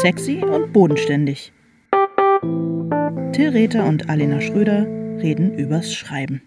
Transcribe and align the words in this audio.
Sexy 0.00 0.44
und 0.44 0.72
bodenständig. 0.72 1.52
Till 3.32 3.48
Rether 3.48 3.84
und 3.84 4.08
Alena 4.08 4.40
Schröder 4.40 4.86
reden 5.20 5.58
übers 5.58 5.92
Schreiben. 5.92 6.40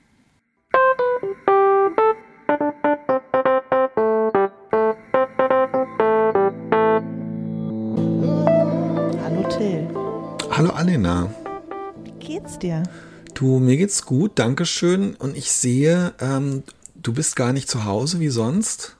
Hallo 9.21 9.43
Till. 9.49 9.85
Hallo 10.51 10.69
Alena. 10.69 11.29
Wie 12.05 12.25
geht's 12.25 12.57
dir? 12.57 12.83
Du, 13.33 13.59
mir 13.59 13.75
geht's 13.75 14.05
gut, 14.05 14.39
Dankeschön. 14.39 15.15
Und 15.15 15.35
ich 15.35 15.51
sehe, 15.51 16.13
ähm, 16.21 16.63
du 16.95 17.11
bist 17.11 17.35
gar 17.35 17.51
nicht 17.51 17.69
zu 17.69 17.83
Hause 17.83 18.21
wie 18.21 18.29
sonst. 18.29 18.95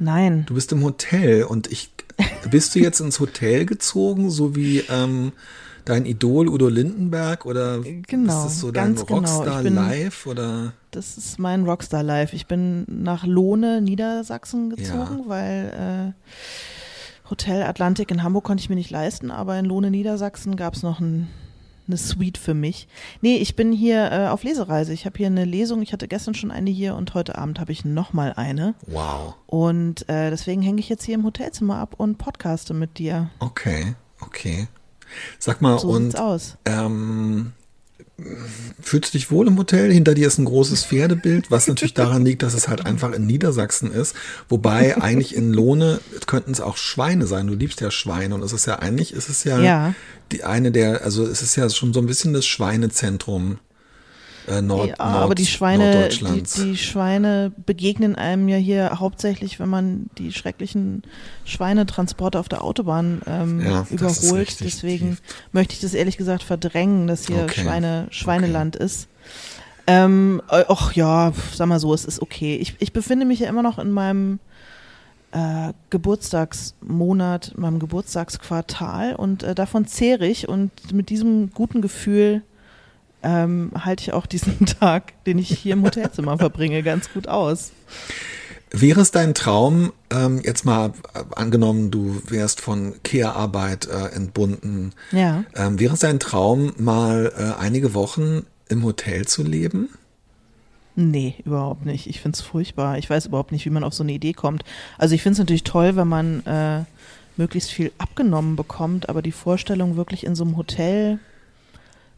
Nein. 0.00 0.46
Du 0.46 0.54
bist 0.54 0.72
im 0.72 0.82
Hotel 0.82 1.44
und 1.44 1.70
ich. 1.70 1.93
Bist 2.50 2.74
du 2.74 2.78
jetzt 2.78 3.00
ins 3.00 3.20
Hotel 3.20 3.66
gezogen, 3.66 4.30
so 4.30 4.54
wie 4.56 4.78
ähm, 4.90 5.32
dein 5.84 6.06
Idol 6.06 6.48
Udo 6.48 6.68
Lindenberg 6.68 7.46
oder 7.46 7.80
Genau, 7.80 8.38
ist 8.38 8.44
das 8.44 8.60
so 8.60 8.70
dein 8.70 8.94
ganz 8.94 9.06
genau. 9.06 9.18
Rockstar 9.20 9.62
bin- 9.62 9.74
Live 9.74 10.26
oder? 10.26 10.72
Das 10.90 11.16
ist 11.18 11.38
mein 11.38 11.64
Rockstar 11.64 12.02
Life. 12.02 12.34
Ich 12.36 12.46
bin 12.46 12.84
nach 12.88 13.26
Lohne, 13.26 13.80
Niedersachsen 13.80 14.70
gezogen, 14.70 15.18
Ja. 15.24 15.28
weil 15.28 16.14
äh, 16.14 17.28
Hotel 17.30 17.62
Atlantik 17.62 18.10
in 18.10 18.22
Hamburg 18.22 18.44
konnte 18.44 18.60
ich 18.62 18.68
mir 18.68 18.76
nicht 18.76 18.90
leisten, 18.90 19.30
aber 19.30 19.58
in 19.58 19.64
Lohne, 19.64 19.90
Niedersachsen 19.90 20.56
gab 20.56 20.74
es 20.74 20.82
noch 20.82 21.00
ein, 21.00 21.28
eine 21.86 21.96
Suite 21.96 22.38
für 22.38 22.54
mich. 22.54 22.88
Nee, 23.20 23.36
ich 23.36 23.56
bin 23.56 23.72
hier 23.72 24.10
äh, 24.10 24.26
auf 24.28 24.42
Lesereise. 24.42 24.92
Ich 24.92 25.06
habe 25.06 25.16
hier 25.18 25.26
eine 25.26 25.44
Lesung. 25.44 25.82
Ich 25.82 25.92
hatte 25.92 26.08
gestern 26.08 26.34
schon 26.34 26.50
eine 26.50 26.70
hier 26.70 26.94
und 26.94 27.14
heute 27.14 27.36
Abend 27.38 27.60
habe 27.60 27.72
ich 27.72 27.84
nochmal 27.84 28.32
eine. 28.34 28.74
Wow. 28.86 29.34
Und 29.46 30.08
äh, 30.08 30.30
deswegen 30.30 30.62
hänge 30.62 30.80
ich 30.80 30.88
jetzt 30.88 31.04
hier 31.04 31.14
im 31.14 31.24
Hotelzimmer 31.24 31.76
ab 31.76 31.94
und 31.96 32.18
podcaste 32.18 32.74
mit 32.74 32.98
dir. 32.98 33.30
Okay, 33.38 33.94
okay. 34.20 34.68
Sag 35.38 35.60
mal, 35.60 35.78
So 35.78 35.88
und 35.88 36.04
sieht's 36.04 36.16
aus. 36.16 36.56
Ähm, 36.64 37.52
fühlst 38.80 39.12
du 39.12 39.18
dich 39.18 39.30
wohl 39.30 39.48
im 39.48 39.58
Hotel? 39.58 39.92
Hinter 39.92 40.14
dir 40.14 40.26
ist 40.28 40.38
ein 40.38 40.44
großes 40.44 40.84
Pferdebild, 40.84 41.50
was 41.50 41.66
natürlich 41.66 41.94
daran 41.94 42.24
liegt, 42.24 42.42
dass 42.42 42.54
es 42.54 42.68
halt 42.68 42.86
einfach 42.86 43.12
in 43.12 43.26
Niedersachsen 43.26 43.92
ist. 43.92 44.14
Wobei 44.48 45.00
eigentlich 45.00 45.34
in 45.34 45.52
Lohne 45.52 46.00
könnten 46.26 46.52
es 46.52 46.60
auch 46.60 46.76
Schweine 46.76 47.26
sein. 47.26 47.46
Du 47.48 47.54
liebst 47.54 47.80
ja 47.80 47.90
Schweine 47.90 48.34
und 48.34 48.42
es 48.42 48.52
ist 48.52 48.66
ja 48.66 48.78
eigentlich, 48.78 49.12
ist 49.12 49.28
es 49.28 49.44
ja, 49.44 49.58
Ja. 49.60 49.94
die 50.32 50.44
eine 50.44 50.70
der, 50.70 51.02
also 51.02 51.26
es 51.26 51.42
ist 51.42 51.56
ja 51.56 51.68
schon 51.68 51.92
so 51.92 52.00
ein 52.00 52.06
bisschen 52.06 52.32
das 52.32 52.46
Schweinezentrum 52.46 53.58
äh, 54.48 54.60
Nord, 54.60 54.88
Ja, 54.88 54.94
Nord, 54.98 55.22
aber 55.24 55.34
die 55.34 55.46
Schweine, 55.46 56.08
die, 56.08 56.42
die 56.42 56.76
Schweine 56.76 57.52
begegnen 57.64 58.14
einem 58.16 58.48
ja 58.48 58.56
hier 58.56 59.00
hauptsächlich, 59.00 59.58
wenn 59.60 59.68
man 59.68 60.10
die 60.18 60.32
schrecklichen 60.32 61.02
Schweinetransporte 61.44 62.38
auf 62.38 62.48
der 62.48 62.62
Autobahn 62.62 63.22
ähm, 63.26 63.60
Ja, 63.64 63.86
überholt. 63.90 64.60
Deswegen 64.60 65.18
möchte 65.52 65.74
ich 65.74 65.80
das 65.80 65.94
ehrlich 65.94 66.16
gesagt 66.16 66.42
verdrängen, 66.42 67.06
dass 67.06 67.26
hier 67.26 67.44
Okay, 67.44 67.62
Schweine, 67.62 68.06
Schweineland 68.10 68.76
ist. 68.76 69.08
Ähm, 69.86 70.40
äh, 70.50 70.64
ach 70.68 70.92
ja, 70.92 71.32
sag 71.54 71.68
mal 71.68 71.80
so, 71.80 71.92
es 71.92 72.04
ist 72.04 72.22
okay. 72.22 72.56
Ich, 72.56 72.76
ich 72.78 72.92
befinde 72.92 73.26
mich 73.26 73.40
ja 73.40 73.48
immer 73.48 73.62
noch 73.62 73.78
in 73.78 73.90
meinem 73.90 74.40
äh, 75.32 75.72
Geburtstagsmonat, 75.90 77.52
meinem 77.56 77.78
Geburtstagsquartal 77.78 79.14
und 79.16 79.42
äh, 79.42 79.54
davon 79.54 79.86
zehre 79.86 80.26
ich 80.26 80.48
und 80.48 80.70
mit 80.92 81.10
diesem 81.10 81.50
guten 81.52 81.82
Gefühl 81.82 82.42
ähm, 83.24 83.72
halte 83.78 84.02
ich 84.02 84.12
auch 84.12 84.26
diesen 84.26 84.66
Tag, 84.80 85.24
den 85.24 85.38
ich 85.38 85.48
hier 85.48 85.72
im 85.72 85.82
Hotelzimmer 85.82 86.38
verbringe, 86.38 86.82
ganz 86.82 87.12
gut 87.12 87.26
aus. 87.28 87.72
Wäre 88.70 89.00
es 89.02 89.10
dein 89.12 89.34
Traum, 89.34 89.92
ähm, 90.10 90.40
jetzt 90.44 90.64
mal 90.64 90.92
äh, 91.14 91.20
angenommen, 91.36 91.90
du 91.90 92.20
wärst 92.28 92.60
von 92.60 92.94
Care-Arbeit 93.04 93.86
äh, 93.86 94.14
entbunden, 94.14 94.92
Ja. 95.12 95.44
ähm, 95.54 95.78
wäre 95.78 95.94
es 95.94 96.00
dein 96.00 96.18
Traum, 96.18 96.72
mal 96.76 97.32
äh, 97.36 97.60
einige 97.62 97.94
Wochen 97.94 98.44
im 98.68 98.82
Hotel 98.84 99.26
zu 99.26 99.42
leben? 99.44 99.90
Nee, 100.96 101.34
überhaupt 101.44 101.84
nicht. 101.86 102.06
Ich 102.08 102.20
finde 102.20 102.36
es 102.36 102.40
furchtbar. 102.42 102.98
Ich 102.98 103.10
weiß 103.10 103.26
überhaupt 103.26 103.50
nicht, 103.52 103.64
wie 103.64 103.70
man 103.70 103.82
auf 103.84 103.94
so 103.94 104.04
eine 104.04 104.12
Idee 104.12 104.32
kommt. 104.32 104.64
Also 104.96 105.14
ich 105.14 105.22
finde 105.22 105.32
es 105.34 105.38
natürlich 105.40 105.64
toll, 105.64 105.96
wenn 105.96 106.06
man 106.08 106.46
äh, 106.46 106.84
möglichst 107.36 107.70
viel 107.72 107.90
abgenommen 107.98 108.54
bekommt, 108.56 109.08
aber 109.08 109.20
die 109.22 109.32
Vorstellung, 109.32 109.96
wirklich 109.96 110.24
in 110.24 110.34
so 110.36 110.44
einem 110.44 110.56
Hotel 110.56 111.18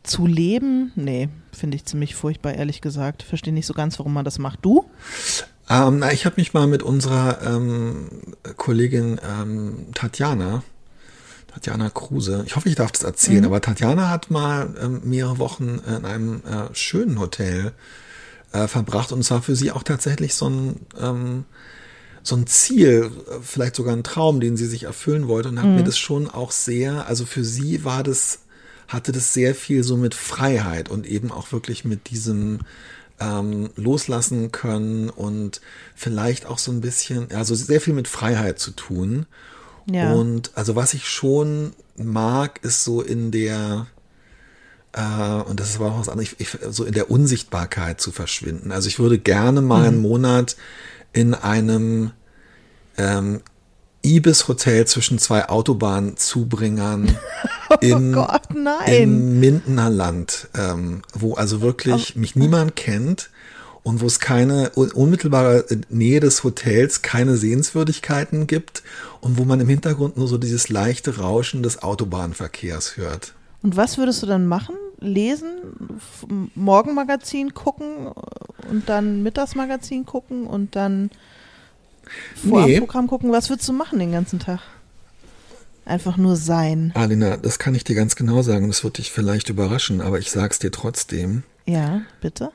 zu 0.06 0.26
leben, 0.26 0.92
nee, 0.96 1.28
finde 1.52 1.76
ich 1.76 1.84
ziemlich 1.84 2.14
furchtbar, 2.14 2.54
ehrlich 2.54 2.80
gesagt. 2.80 3.22
Verstehe 3.22 3.52
nicht 3.52 3.66
so 3.66 3.74
ganz, 3.74 3.98
warum 3.98 4.12
man 4.12 4.24
das 4.24 4.38
macht. 4.38 4.60
Du? 4.62 4.84
Ähm, 5.68 5.98
na, 5.98 6.12
ich 6.12 6.24
habe 6.26 6.36
mich 6.38 6.54
mal 6.54 6.66
mit 6.66 6.82
unserer 6.82 7.40
ähm, 7.44 8.08
Kollegin 8.56 9.20
ähm, 9.28 9.86
Tatjana, 9.94 10.62
Tatjana 11.52 11.90
Kruse, 11.90 12.44
ich 12.46 12.54
hoffe, 12.56 12.68
ich 12.68 12.74
darf 12.76 12.92
das 12.92 13.02
erzählen, 13.02 13.40
Mhm. 13.40 13.46
aber 13.46 13.60
Tatjana 13.60 14.08
hat 14.10 14.30
mal 14.30 14.74
ähm, 14.80 15.00
mehrere 15.04 15.38
Wochen 15.38 15.80
in 15.86 16.04
einem 16.04 16.42
äh, 16.44 16.72
schönen 16.74 17.18
Hotel 17.18 17.72
äh, 18.52 18.68
verbracht 18.68 19.10
und 19.12 19.20
es 19.20 19.30
war 19.30 19.42
für 19.42 19.56
sie 19.56 19.72
auch 19.72 19.82
tatsächlich 19.82 20.34
so 20.34 20.48
ein 20.48 20.80
ähm, 21.00 21.44
so 22.22 22.34
ein 22.36 22.46
Ziel, 22.48 23.10
äh, 23.28 23.34
vielleicht 23.42 23.76
sogar 23.76 23.94
ein 23.94 24.02
Traum, 24.04 24.40
den 24.40 24.56
sie 24.56 24.66
sich 24.66 24.82
erfüllen 24.84 25.28
wollte 25.28 25.48
und 25.48 25.58
hat 25.60 25.66
mir 25.68 25.84
das 25.84 25.96
schon 25.98 26.28
auch 26.28 26.50
sehr, 26.50 27.06
also 27.06 27.24
für 27.24 27.44
sie 27.44 27.84
war 27.84 28.02
das, 28.02 28.40
hatte 28.88 29.12
das 29.12 29.32
sehr 29.32 29.54
viel 29.54 29.82
so 29.82 29.97
mit 29.97 30.14
Freiheit 30.14 30.88
und 30.88 31.06
eben 31.06 31.30
auch 31.32 31.52
wirklich 31.52 31.84
mit 31.84 32.10
diesem 32.10 32.60
ähm, 33.19 33.70
loslassen 33.76 34.52
können 34.52 35.10
und 35.10 35.60
vielleicht 35.94 36.47
auch 36.47 36.58
so 36.58 36.70
ein 36.70 36.80
bisschen, 36.80 37.30
also 37.32 37.54
sehr 37.54 37.80
viel 37.80 37.94
mit 37.94 38.08
Freiheit 38.08 38.58
zu 38.58 38.72
tun. 38.72 39.26
Ja. 39.91 40.12
Und 40.12 40.50
also 40.54 40.76
was 40.76 40.94
ich 40.94 41.08
schon 41.08 41.72
mag, 41.97 42.60
ist 42.62 42.84
so 42.84 43.00
in 43.00 43.30
der, 43.30 43.86
äh, 44.92 45.42
und 45.48 45.60
das 45.60 45.70
ist 45.70 45.76
aber 45.76 45.92
auch 45.92 46.00
was 46.00 46.08
anderes, 46.08 46.32
ich, 46.38 46.41
ich, 46.41 46.58
so 46.70 46.84
in 46.84 46.92
der 46.92 47.10
Unsichtbarkeit 47.10 48.00
zu 48.00 48.12
verschwinden. 48.12 48.72
Also 48.72 48.88
ich 48.88 48.98
würde 48.98 49.18
gerne 49.18 49.62
mal 49.62 49.80
Mhm. 49.80 49.86
einen 49.86 50.03
Monat 50.03 50.56
in 51.12 51.34
einem 51.34 52.10
ähm, 52.98 53.41
Ibis-Hotel 54.06 54.86
zwischen 54.86 55.18
zwei 55.18 55.48
Autobahnzubringern 55.48 57.16
in, 57.80 58.14
Oh 58.14 58.26
Gott, 58.26 58.42
im 58.86 59.40
Mindener 59.40 59.90
Land, 59.90 60.48
ähm, 60.56 61.02
wo 61.12 61.34
also 61.34 61.60
wirklich 61.60 62.16
mich 62.16 62.36
niemand 62.36 62.76
kennt 62.76 63.30
und 63.82 64.00
wo 64.00 64.06
es 64.06 64.20
keine 64.20 64.70
un- 64.76 64.92
unmittelbare 64.92 65.64
Nähe 65.90 66.20
des 66.20 66.44
Hotels, 66.44 67.02
keine 67.02 67.36
Sehenswürdigkeiten 67.36 68.46
gibt 68.46 68.82
und 69.20 69.38
wo 69.38 69.44
man 69.44 69.60
im 69.60 69.68
Hintergrund 69.68 70.16
nur 70.16 70.28
so 70.28 70.38
dieses 70.38 70.68
leichte 70.68 71.18
Rauschen 71.18 71.62
des 71.62 71.82
Autobahnverkehrs 71.82 72.96
hört. 72.96 73.34
Und 73.62 73.76
was 73.76 73.98
würdest 73.98 74.22
du 74.22 74.26
dann 74.26 74.46
machen? 74.46 74.76
Lesen, 74.98 75.48
Morgenmagazin 76.54 77.54
gucken 77.54 78.08
und 78.70 78.88
dann 78.88 79.22
Mittagsmagazin 79.22 80.06
gucken 80.06 80.46
und 80.46 80.74
dann 80.76 81.10
Vorabendprogramm 82.48 83.06
gucken? 83.06 83.32
Was 83.32 83.50
würdest 83.50 83.68
du 83.68 83.72
machen 83.72 83.98
den 83.98 84.12
ganzen 84.12 84.38
Tag? 84.38 84.60
Einfach 85.84 86.16
nur 86.16 86.36
sein. 86.36 86.90
Alina, 86.94 87.36
das 87.36 87.58
kann 87.58 87.74
ich 87.74 87.84
dir 87.84 87.94
ganz 87.94 88.16
genau 88.16 88.42
sagen, 88.42 88.66
das 88.66 88.82
wird 88.82 88.98
dich 88.98 89.12
vielleicht 89.12 89.50
überraschen, 89.50 90.00
aber 90.00 90.18
ich 90.18 90.30
sag's 90.30 90.58
dir 90.58 90.72
trotzdem. 90.72 91.44
Ja, 91.64 92.02
bitte? 92.20 92.50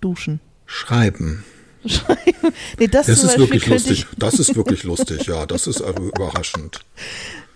Duschen. 0.00 0.40
Schreiben. 0.66 1.44
Schreiben. 1.86 2.52
Nee, 2.78 2.88
das, 2.88 3.06
Das 3.06 3.22
ist 3.22 3.38
wirklich 3.38 3.66
lustig. 3.66 4.06
Das 4.18 4.38
ist 4.38 4.54
wirklich 4.56 4.82
lustig, 4.84 5.26
ja. 5.26 5.46
Das 5.46 5.66
ist 5.66 5.80
also 5.80 6.02
überraschend. 6.02 6.80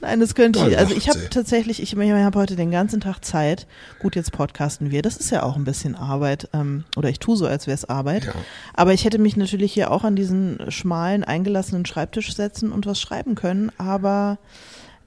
Nein, 0.01 0.21
das 0.21 0.35
könnte 0.35 0.67
ich. 0.69 0.79
Also 0.79 0.95
ich 0.95 1.09
habe 1.09 1.29
tatsächlich, 1.31 1.83
ich, 1.83 1.97
ich 1.97 2.11
habe 2.11 2.39
heute 2.39 2.57
den 2.57 2.71
ganzen 2.71 3.01
Tag 3.01 3.25
Zeit. 3.25 3.67
Gut, 4.01 4.17
jetzt 4.17 4.33
podcasten 4.33 4.91
wir. 4.91 5.03
Das 5.03 5.17
ist 5.17 5.31
ja 5.31 5.43
auch 5.43 5.57
ein 5.57 5.65
bisschen 5.65 5.95
Arbeit. 5.95 6.49
Ähm, 6.53 6.85
oder 6.97 7.09
ich 7.09 7.19
tue 7.19 7.37
so, 7.37 7.47
als 7.47 7.67
wäre 7.67 7.75
es 7.75 7.85
Arbeit. 7.85 8.27
Ja. 8.27 8.33
Aber 8.75 8.93
ich 8.93 9.05
hätte 9.05 9.19
mich 9.19 9.37
natürlich 9.37 9.73
hier 9.73 9.91
auch 9.91 10.05
an 10.05 10.17
diesen 10.17 10.71
schmalen, 10.71 11.25
eingelassenen 11.25 11.87
Schreibtisch 11.87 12.35
setzen 12.35 12.73
und 12.73 12.87
was 12.87 13.01
schreiben 13.01 13.35
können. 13.35 13.71
Aber 13.79 14.39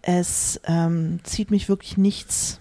es 0.01 0.59
ähm, 0.67 1.19
zieht 1.23 1.51
mich 1.51 1.69
wirklich 1.69 1.97
nichts 1.97 2.59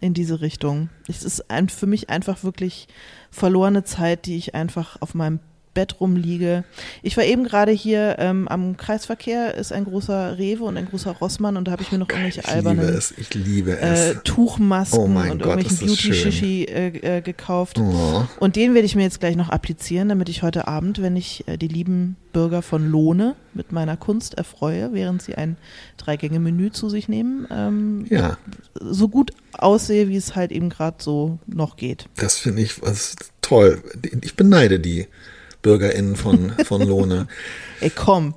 in 0.00 0.14
diese 0.14 0.40
Richtung. 0.40 0.88
Es 1.08 1.22
ist 1.22 1.50
ein, 1.50 1.68
für 1.68 1.86
mich 1.86 2.10
einfach 2.10 2.42
wirklich 2.42 2.88
verlorene 3.30 3.84
Zeit, 3.84 4.26
die 4.26 4.36
ich 4.36 4.54
einfach 4.54 4.96
auf 5.00 5.14
meinem 5.14 5.40
Bett 5.72 6.00
rumliege. 6.00 6.64
Ich 7.02 7.16
war 7.16 7.24
eben 7.24 7.44
gerade 7.44 7.70
hier 7.72 8.16
ähm, 8.18 8.48
am 8.48 8.76
Kreisverkehr, 8.76 9.54
ist 9.54 9.72
ein 9.72 9.84
großer 9.84 10.36
Rewe 10.38 10.64
und 10.64 10.76
ein 10.76 10.86
großer 10.86 11.12
Rossmann 11.12 11.56
und 11.56 11.66
da 11.68 11.72
habe 11.72 11.82
ich 11.82 11.92
mir 11.92 11.98
noch 11.98 12.08
irgendwelche 12.08 12.40
Ich 12.40 12.46
liebe 12.46 12.68
albernen 12.68 12.94
es, 12.94 14.10
äh. 14.10 14.14
Tuchmasken 14.24 14.98
Oh 14.98 15.04
und 15.04 15.42
Gott, 15.42 15.58
irgendwelchen. 15.58 15.86
Beauty-Shishi 15.86 16.64
äh, 16.64 17.18
äh, 17.18 17.20
gekauft. 17.22 17.78
Oh. 17.78 18.24
Und 18.40 18.56
den 18.56 18.74
werde 18.74 18.86
ich 18.86 18.96
mir 18.96 19.02
jetzt 19.02 19.20
gleich 19.20 19.36
noch 19.36 19.48
applizieren, 19.50 20.08
damit 20.08 20.28
ich 20.28 20.42
heute 20.42 20.66
Abend, 20.66 21.00
wenn 21.02 21.16
ich 21.16 21.46
äh, 21.46 21.56
die 21.56 21.68
lieben 21.68 22.16
Bürger 22.32 22.62
von 22.62 22.88
Lohne 22.88 23.34
mit 23.54 23.72
meiner 23.72 23.96
Kunst 23.96 24.34
erfreue, 24.34 24.92
während 24.92 25.22
sie 25.22 25.34
ein 25.34 25.56
Dreigänge-Menü 25.98 26.70
zu 26.70 26.88
sich 26.88 27.08
nehmen, 27.08 27.46
ähm, 27.50 28.06
Ja, 28.08 28.38
so 28.74 29.08
gut 29.08 29.32
aussehe, 29.52 30.08
wie 30.08 30.16
es 30.16 30.36
halt 30.36 30.52
eben 30.52 30.68
gerade 30.70 30.96
so 31.00 31.38
noch 31.46 31.76
geht. 31.76 32.06
das 32.16 32.38
finde 32.38 32.62
ich 32.62 32.80
was 32.82 33.16
toll. 33.40 33.82
Ich 34.22 34.36
beneide 34.36 34.78
die 34.78 35.06
BürgerInnen 35.62 36.16
von, 36.16 36.52
von 36.64 36.82
Lohne. 36.82 37.26
Ey, 37.80 37.90
komm. 37.90 38.34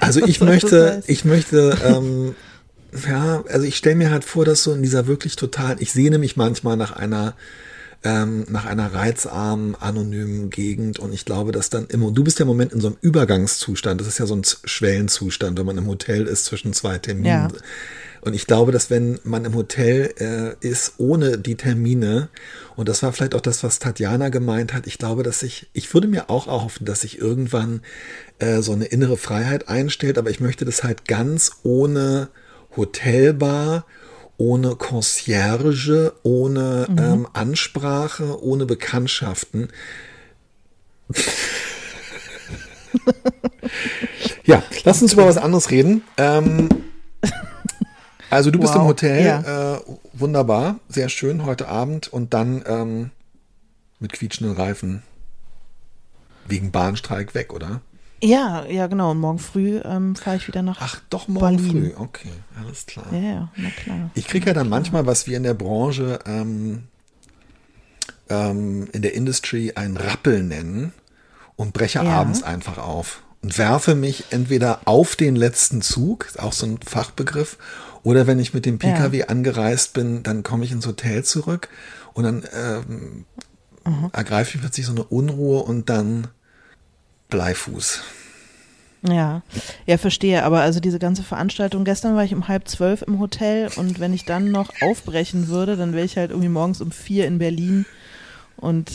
Also 0.00 0.24
ich 0.24 0.38
das 0.40 0.48
möchte, 0.48 1.02
ich 1.06 1.24
möchte 1.24 1.76
ähm, 1.84 2.34
ja, 3.08 3.44
also 3.48 3.66
ich 3.66 3.76
stelle 3.76 3.96
mir 3.96 4.10
halt 4.10 4.24
vor, 4.24 4.44
dass 4.44 4.62
so 4.62 4.72
in 4.72 4.82
dieser 4.82 5.06
wirklich 5.06 5.36
total, 5.36 5.76
ich 5.80 5.92
sehne 5.92 6.18
mich 6.18 6.36
manchmal 6.36 6.76
nach 6.76 6.92
einer 6.92 7.34
ähm, 8.04 8.46
nach 8.48 8.66
einer 8.66 8.94
reizarmen, 8.94 9.74
anonymen 9.74 10.50
Gegend 10.50 10.98
und 10.98 11.12
ich 11.12 11.24
glaube, 11.24 11.50
dass 11.50 11.70
dann 11.70 11.86
immer, 11.86 12.12
du 12.12 12.22
bist 12.22 12.38
ja 12.38 12.44
im 12.44 12.48
Moment 12.48 12.72
in 12.72 12.80
so 12.80 12.88
einem 12.88 12.96
Übergangszustand, 13.00 14.00
das 14.00 14.06
ist 14.06 14.18
ja 14.18 14.26
so 14.26 14.36
ein 14.36 14.42
Schwellenzustand, 14.44 15.58
wenn 15.58 15.66
man 15.66 15.78
im 15.78 15.86
Hotel 15.86 16.26
ist 16.26 16.44
zwischen 16.44 16.72
zwei 16.72 16.98
Terminen. 16.98 17.26
Ja. 17.26 17.48
Und 18.26 18.34
ich 18.34 18.48
glaube, 18.48 18.72
dass 18.72 18.90
wenn 18.90 19.20
man 19.22 19.44
im 19.44 19.54
Hotel 19.54 20.12
äh, 20.18 20.56
ist 20.58 20.94
ohne 20.98 21.38
die 21.38 21.54
Termine, 21.54 22.28
und 22.74 22.88
das 22.88 23.04
war 23.04 23.12
vielleicht 23.12 23.36
auch 23.36 23.40
das, 23.40 23.62
was 23.62 23.78
Tatjana 23.78 24.30
gemeint 24.30 24.74
hat, 24.74 24.88
ich 24.88 24.98
glaube, 24.98 25.22
dass 25.22 25.44
ich, 25.44 25.68
ich 25.74 25.94
würde 25.94 26.08
mir 26.08 26.28
auch 26.28 26.48
erhoffen, 26.48 26.86
dass 26.86 27.02
sich 27.02 27.20
irgendwann 27.20 27.82
äh, 28.40 28.62
so 28.62 28.72
eine 28.72 28.86
innere 28.86 29.16
Freiheit 29.16 29.68
einstellt, 29.68 30.18
aber 30.18 30.28
ich 30.28 30.40
möchte 30.40 30.64
das 30.64 30.82
halt 30.82 31.06
ganz 31.06 31.52
ohne 31.62 32.30
Hotelbar, 32.76 33.86
ohne 34.38 34.74
Concierge, 34.74 36.12
ohne 36.24 36.88
mhm. 36.90 36.98
ähm, 36.98 37.28
Ansprache, 37.32 38.42
ohne 38.42 38.66
Bekanntschaften. 38.66 39.68
ja, 44.44 44.64
lass 44.82 45.00
uns 45.00 45.12
über 45.12 45.26
was 45.26 45.36
anderes 45.36 45.70
reden. 45.70 46.02
Ähm, 46.16 46.68
also 48.30 48.50
du 48.50 48.58
bist 48.58 48.74
wow. 48.74 48.82
im 48.82 48.88
Hotel, 48.88 49.24
ja. 49.24 49.74
äh, 49.76 49.80
wunderbar, 50.12 50.80
sehr 50.88 51.08
schön 51.08 51.44
heute 51.44 51.68
Abend 51.68 52.08
und 52.08 52.34
dann 52.34 52.62
ähm, 52.66 53.10
mit 53.98 54.12
quietschenden 54.12 54.56
Reifen 54.56 55.02
wegen 56.46 56.70
Bahnstreik 56.70 57.34
weg, 57.34 57.52
oder? 57.52 57.80
Ja, 58.22 58.64
ja, 58.66 58.86
genau. 58.86 59.10
Und 59.10 59.20
morgen 59.20 59.38
früh 59.38 59.80
ähm, 59.84 60.16
fahre 60.16 60.36
ich 60.36 60.48
wieder 60.48 60.62
nach 60.62 60.78
Ach, 60.80 61.00
doch 61.10 61.28
morgen 61.28 61.56
Berlin. 61.56 61.92
früh. 61.92 61.92
Okay, 61.96 62.32
alles 62.58 62.86
klar. 62.86 63.06
Ja, 63.12 63.18
ja, 63.18 63.48
na 63.56 63.70
klar. 63.70 64.10
Ich 64.14 64.26
kriege 64.26 64.46
ja 64.46 64.54
dann 64.54 64.68
manchmal, 64.68 65.06
was 65.06 65.26
wir 65.26 65.36
in 65.36 65.42
der 65.42 65.54
Branche 65.54 66.18
ähm, 66.24 66.84
ähm, 68.28 68.88
in 68.92 69.02
der 69.02 69.14
Industry 69.14 69.72
ein 69.74 69.96
Rappel 69.96 70.42
nennen 70.42 70.92
und 71.56 71.72
breche 71.72 72.02
ja. 72.02 72.10
abends 72.10 72.42
einfach 72.42 72.78
auf 72.78 73.22
und 73.42 73.58
werfe 73.58 73.94
mich 73.94 74.24
entweder 74.30 74.80
auf 74.86 75.16
den 75.16 75.36
letzten 75.36 75.82
Zug, 75.82 76.28
auch 76.38 76.52
so 76.52 76.66
ein 76.66 76.78
Fachbegriff, 76.84 77.58
oder 78.06 78.28
wenn 78.28 78.38
ich 78.38 78.54
mit 78.54 78.66
dem 78.66 78.78
Pkw 78.78 79.18
ja. 79.18 79.26
angereist 79.26 79.92
bin, 79.92 80.22
dann 80.22 80.44
komme 80.44 80.64
ich 80.64 80.70
ins 80.70 80.86
Hotel 80.86 81.24
zurück 81.24 81.68
und 82.14 82.22
dann 82.22 82.44
ähm, 82.54 83.24
mhm. 83.84 84.10
ergreife 84.12 84.54
ich 84.54 84.60
plötzlich 84.60 84.86
so 84.86 84.92
eine 84.92 85.02
Unruhe 85.02 85.64
und 85.64 85.90
dann 85.90 86.28
Bleifuß. 87.30 88.02
Ja, 89.02 89.42
ja, 89.86 89.98
verstehe. 89.98 90.44
Aber 90.44 90.60
also 90.60 90.78
diese 90.78 91.00
ganze 91.00 91.24
Veranstaltung, 91.24 91.84
gestern 91.84 92.14
war 92.14 92.22
ich 92.22 92.32
um 92.32 92.46
halb 92.46 92.68
zwölf 92.68 93.02
im 93.02 93.18
Hotel 93.18 93.70
und 93.74 93.98
wenn 93.98 94.14
ich 94.14 94.24
dann 94.24 94.52
noch 94.52 94.70
aufbrechen 94.82 95.48
würde, 95.48 95.76
dann 95.76 95.92
wäre 95.92 96.04
ich 96.04 96.16
halt 96.16 96.30
irgendwie 96.30 96.48
morgens 96.48 96.80
um 96.80 96.92
vier 96.92 97.26
in 97.26 97.38
Berlin 97.38 97.86
und 98.56 98.92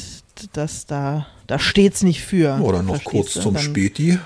das 0.54 0.86
da, 0.86 1.28
da 1.48 1.60
steht's 1.60 2.02
nicht 2.02 2.24
für. 2.24 2.62
Oder 2.62 2.82
noch 2.82 3.04
kurz 3.04 3.34
du? 3.34 3.42
zum 3.42 3.56
dann, 3.56 3.64
Späti. 3.64 4.20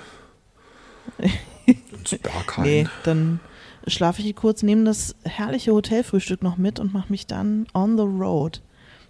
ins 1.66 2.20
Berghain. 2.22 2.64
Nee, 2.64 2.88
dann 3.02 3.40
schlafe 3.88 4.20
ich 4.20 4.26
hier 4.26 4.36
kurz, 4.36 4.64
nehme 4.64 4.84
das 4.84 5.16
herrliche 5.24 5.72
Hotelfrühstück 5.72 6.44
noch 6.44 6.58
mit 6.58 6.80
und 6.80 6.94
mache 6.94 7.12
mich 7.12 7.28
dann 7.28 7.68
on 7.74 7.98
the 7.98 8.04
road. 8.04 8.62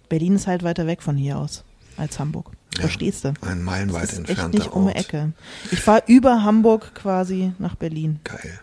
Berlin 0.09 0.35
ist 0.35 0.47
halt 0.47 0.63
weiter 0.63 0.87
weg 0.87 1.01
von 1.01 1.17
hier 1.17 1.37
aus 1.37 1.63
als 1.97 2.19
Hamburg. 2.19 2.51
Verstehst 2.79 3.23
du? 3.23 3.33
Ein 3.41 3.63
meilenweit 3.63 4.11
ist 4.11 4.29
echt 4.29 4.53
nicht 4.53 4.71
um 4.71 4.87
die 4.87 4.95
Ecke. 4.95 5.31
Ich 5.71 5.79
fahre 5.79 6.03
über 6.07 6.43
Hamburg 6.43 6.93
quasi 6.93 7.53
nach 7.57 7.75
Berlin. 7.75 8.19
Geil. 8.23 8.59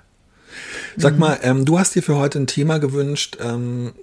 Sag 0.96 1.14
mhm. 1.14 1.20
mal, 1.20 1.38
ähm, 1.42 1.64
du 1.64 1.78
hast 1.78 1.94
dir 1.94 2.02
für 2.02 2.16
heute 2.16 2.38
ein 2.38 2.46
Thema 2.46 2.78
gewünscht, 2.78 3.38
ähm, 3.40 3.94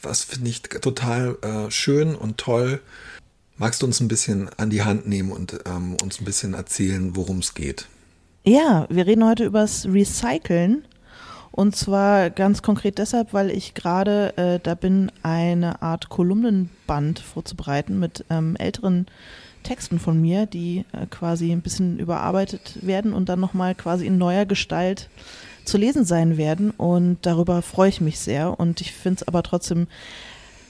was 0.00 0.24
finde 0.24 0.48
ich 0.48 0.62
total 0.62 1.36
äh, 1.42 1.70
schön 1.70 2.14
und 2.14 2.38
toll. 2.38 2.80
Magst 3.58 3.82
du 3.82 3.86
uns 3.86 4.00
ein 4.00 4.08
bisschen 4.08 4.48
an 4.56 4.70
die 4.70 4.82
Hand 4.82 5.06
nehmen 5.06 5.32
und 5.32 5.60
ähm, 5.66 5.96
uns 6.02 6.20
ein 6.20 6.24
bisschen 6.24 6.54
erzählen, 6.54 7.14
worum 7.14 7.40
es 7.40 7.52
geht? 7.52 7.86
Ja, 8.44 8.86
wir 8.88 9.06
reden 9.06 9.26
heute 9.26 9.44
über 9.44 9.60
das 9.60 9.84
Recyceln 9.84 10.84
und 11.52 11.74
zwar 11.74 12.30
ganz 12.30 12.62
konkret 12.62 12.98
deshalb, 12.98 13.32
weil 13.32 13.50
ich 13.50 13.74
gerade 13.74 14.36
äh, 14.36 14.60
da 14.62 14.74
bin, 14.74 15.10
eine 15.22 15.82
Art 15.82 16.08
Kolumnenband 16.08 17.18
vorzubereiten 17.18 17.98
mit 17.98 18.24
ähm, 18.30 18.56
älteren 18.56 19.06
Texten 19.62 19.98
von 19.98 20.20
mir, 20.20 20.46
die 20.46 20.84
äh, 20.92 21.06
quasi 21.06 21.52
ein 21.52 21.60
bisschen 21.60 21.98
überarbeitet 21.98 22.86
werden 22.86 23.12
und 23.12 23.28
dann 23.28 23.40
nochmal 23.40 23.74
quasi 23.74 24.06
in 24.06 24.16
neuer 24.16 24.46
Gestalt 24.46 25.08
zu 25.64 25.76
lesen 25.76 26.04
sein 26.04 26.36
werden. 26.36 26.70
Und 26.70 27.18
darüber 27.22 27.62
freue 27.62 27.88
ich 27.88 28.00
mich 28.00 28.18
sehr. 28.18 28.58
Und 28.58 28.80
ich 28.80 28.92
finde 28.92 29.20
es 29.20 29.28
aber 29.28 29.42
trotzdem 29.42 29.88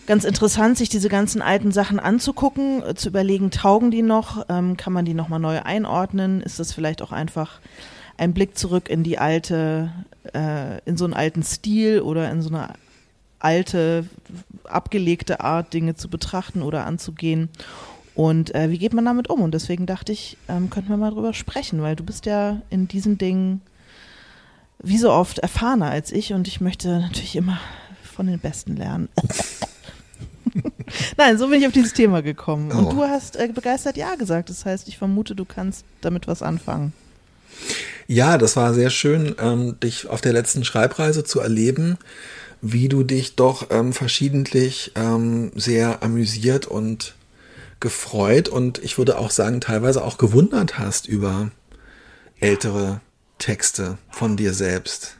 ganz 0.06 0.24
interessant, 0.24 0.76
sich 0.76 0.88
diese 0.88 1.08
ganzen 1.08 1.42
alten 1.42 1.72
Sachen 1.72 2.00
anzugucken, 2.00 2.82
äh, 2.82 2.94
zu 2.94 3.10
überlegen, 3.10 3.50
taugen 3.50 3.90
die 3.90 4.02
noch, 4.02 4.46
ähm, 4.48 4.76
kann 4.76 4.92
man 4.92 5.04
die 5.04 5.14
nochmal 5.14 5.40
neu 5.40 5.60
einordnen, 5.62 6.40
ist 6.40 6.58
das 6.58 6.72
vielleicht 6.72 7.02
auch 7.02 7.12
einfach 7.12 7.60
ein 8.20 8.34
Blick 8.34 8.58
zurück 8.58 8.90
in 8.90 9.02
die 9.02 9.16
alte, 9.16 9.90
äh, 10.34 10.78
in 10.84 10.98
so 10.98 11.04
einen 11.04 11.14
alten 11.14 11.42
Stil 11.42 12.02
oder 12.02 12.30
in 12.30 12.42
so 12.42 12.50
eine 12.50 12.74
alte, 13.38 14.04
abgelegte 14.64 15.40
Art, 15.40 15.72
Dinge 15.72 15.94
zu 15.94 16.10
betrachten 16.10 16.60
oder 16.60 16.84
anzugehen. 16.84 17.48
Und 18.14 18.54
äh, 18.54 18.70
wie 18.70 18.76
geht 18.76 18.92
man 18.92 19.06
damit 19.06 19.30
um? 19.30 19.40
Und 19.40 19.54
deswegen 19.54 19.86
dachte 19.86 20.12
ich, 20.12 20.36
ähm, 20.50 20.68
könnten 20.68 20.90
wir 20.90 20.98
mal 20.98 21.12
drüber 21.12 21.32
sprechen, 21.32 21.80
weil 21.80 21.96
du 21.96 22.04
bist 22.04 22.26
ja 22.26 22.60
in 22.68 22.88
diesen 22.88 23.16
Dingen 23.16 23.62
wie 24.82 24.98
so 24.98 25.10
oft 25.10 25.38
erfahrener 25.38 25.90
als 25.90 26.12
ich 26.12 26.34
und 26.34 26.46
ich 26.46 26.60
möchte 26.60 27.00
natürlich 27.00 27.36
immer 27.36 27.58
von 28.02 28.26
den 28.26 28.38
Besten 28.38 28.76
lernen. 28.76 29.08
Nein, 31.16 31.38
so 31.38 31.48
bin 31.48 31.60
ich 31.60 31.66
auf 31.66 31.72
dieses 31.72 31.94
Thema 31.94 32.20
gekommen. 32.20 32.70
Und 32.70 32.84
oh. 32.84 32.90
du 32.90 33.02
hast 33.02 33.36
äh, 33.36 33.48
begeistert 33.48 33.96
Ja 33.96 34.16
gesagt. 34.16 34.50
Das 34.50 34.66
heißt, 34.66 34.88
ich 34.88 34.98
vermute, 34.98 35.34
du 35.34 35.46
kannst 35.46 35.86
damit 36.02 36.28
was 36.28 36.42
anfangen. 36.42 36.92
Ja, 38.10 38.38
das 38.38 38.56
war 38.56 38.74
sehr 38.74 38.90
schön, 38.90 39.36
ähm, 39.38 39.78
dich 39.78 40.08
auf 40.08 40.20
der 40.20 40.32
letzten 40.32 40.64
Schreibreise 40.64 41.22
zu 41.22 41.38
erleben, 41.38 41.96
wie 42.60 42.88
du 42.88 43.04
dich 43.04 43.36
doch 43.36 43.68
ähm, 43.70 43.92
verschiedentlich 43.92 44.90
ähm, 44.96 45.52
sehr 45.54 46.02
amüsiert 46.02 46.66
und 46.66 47.14
gefreut 47.78 48.48
und 48.48 48.82
ich 48.82 48.98
würde 48.98 49.16
auch 49.16 49.30
sagen, 49.30 49.60
teilweise 49.60 50.02
auch 50.02 50.18
gewundert 50.18 50.76
hast 50.76 51.06
über 51.06 51.52
ältere 52.40 53.00
Texte 53.38 53.96
von 54.10 54.36
dir 54.36 54.54
selbst. 54.54 55.16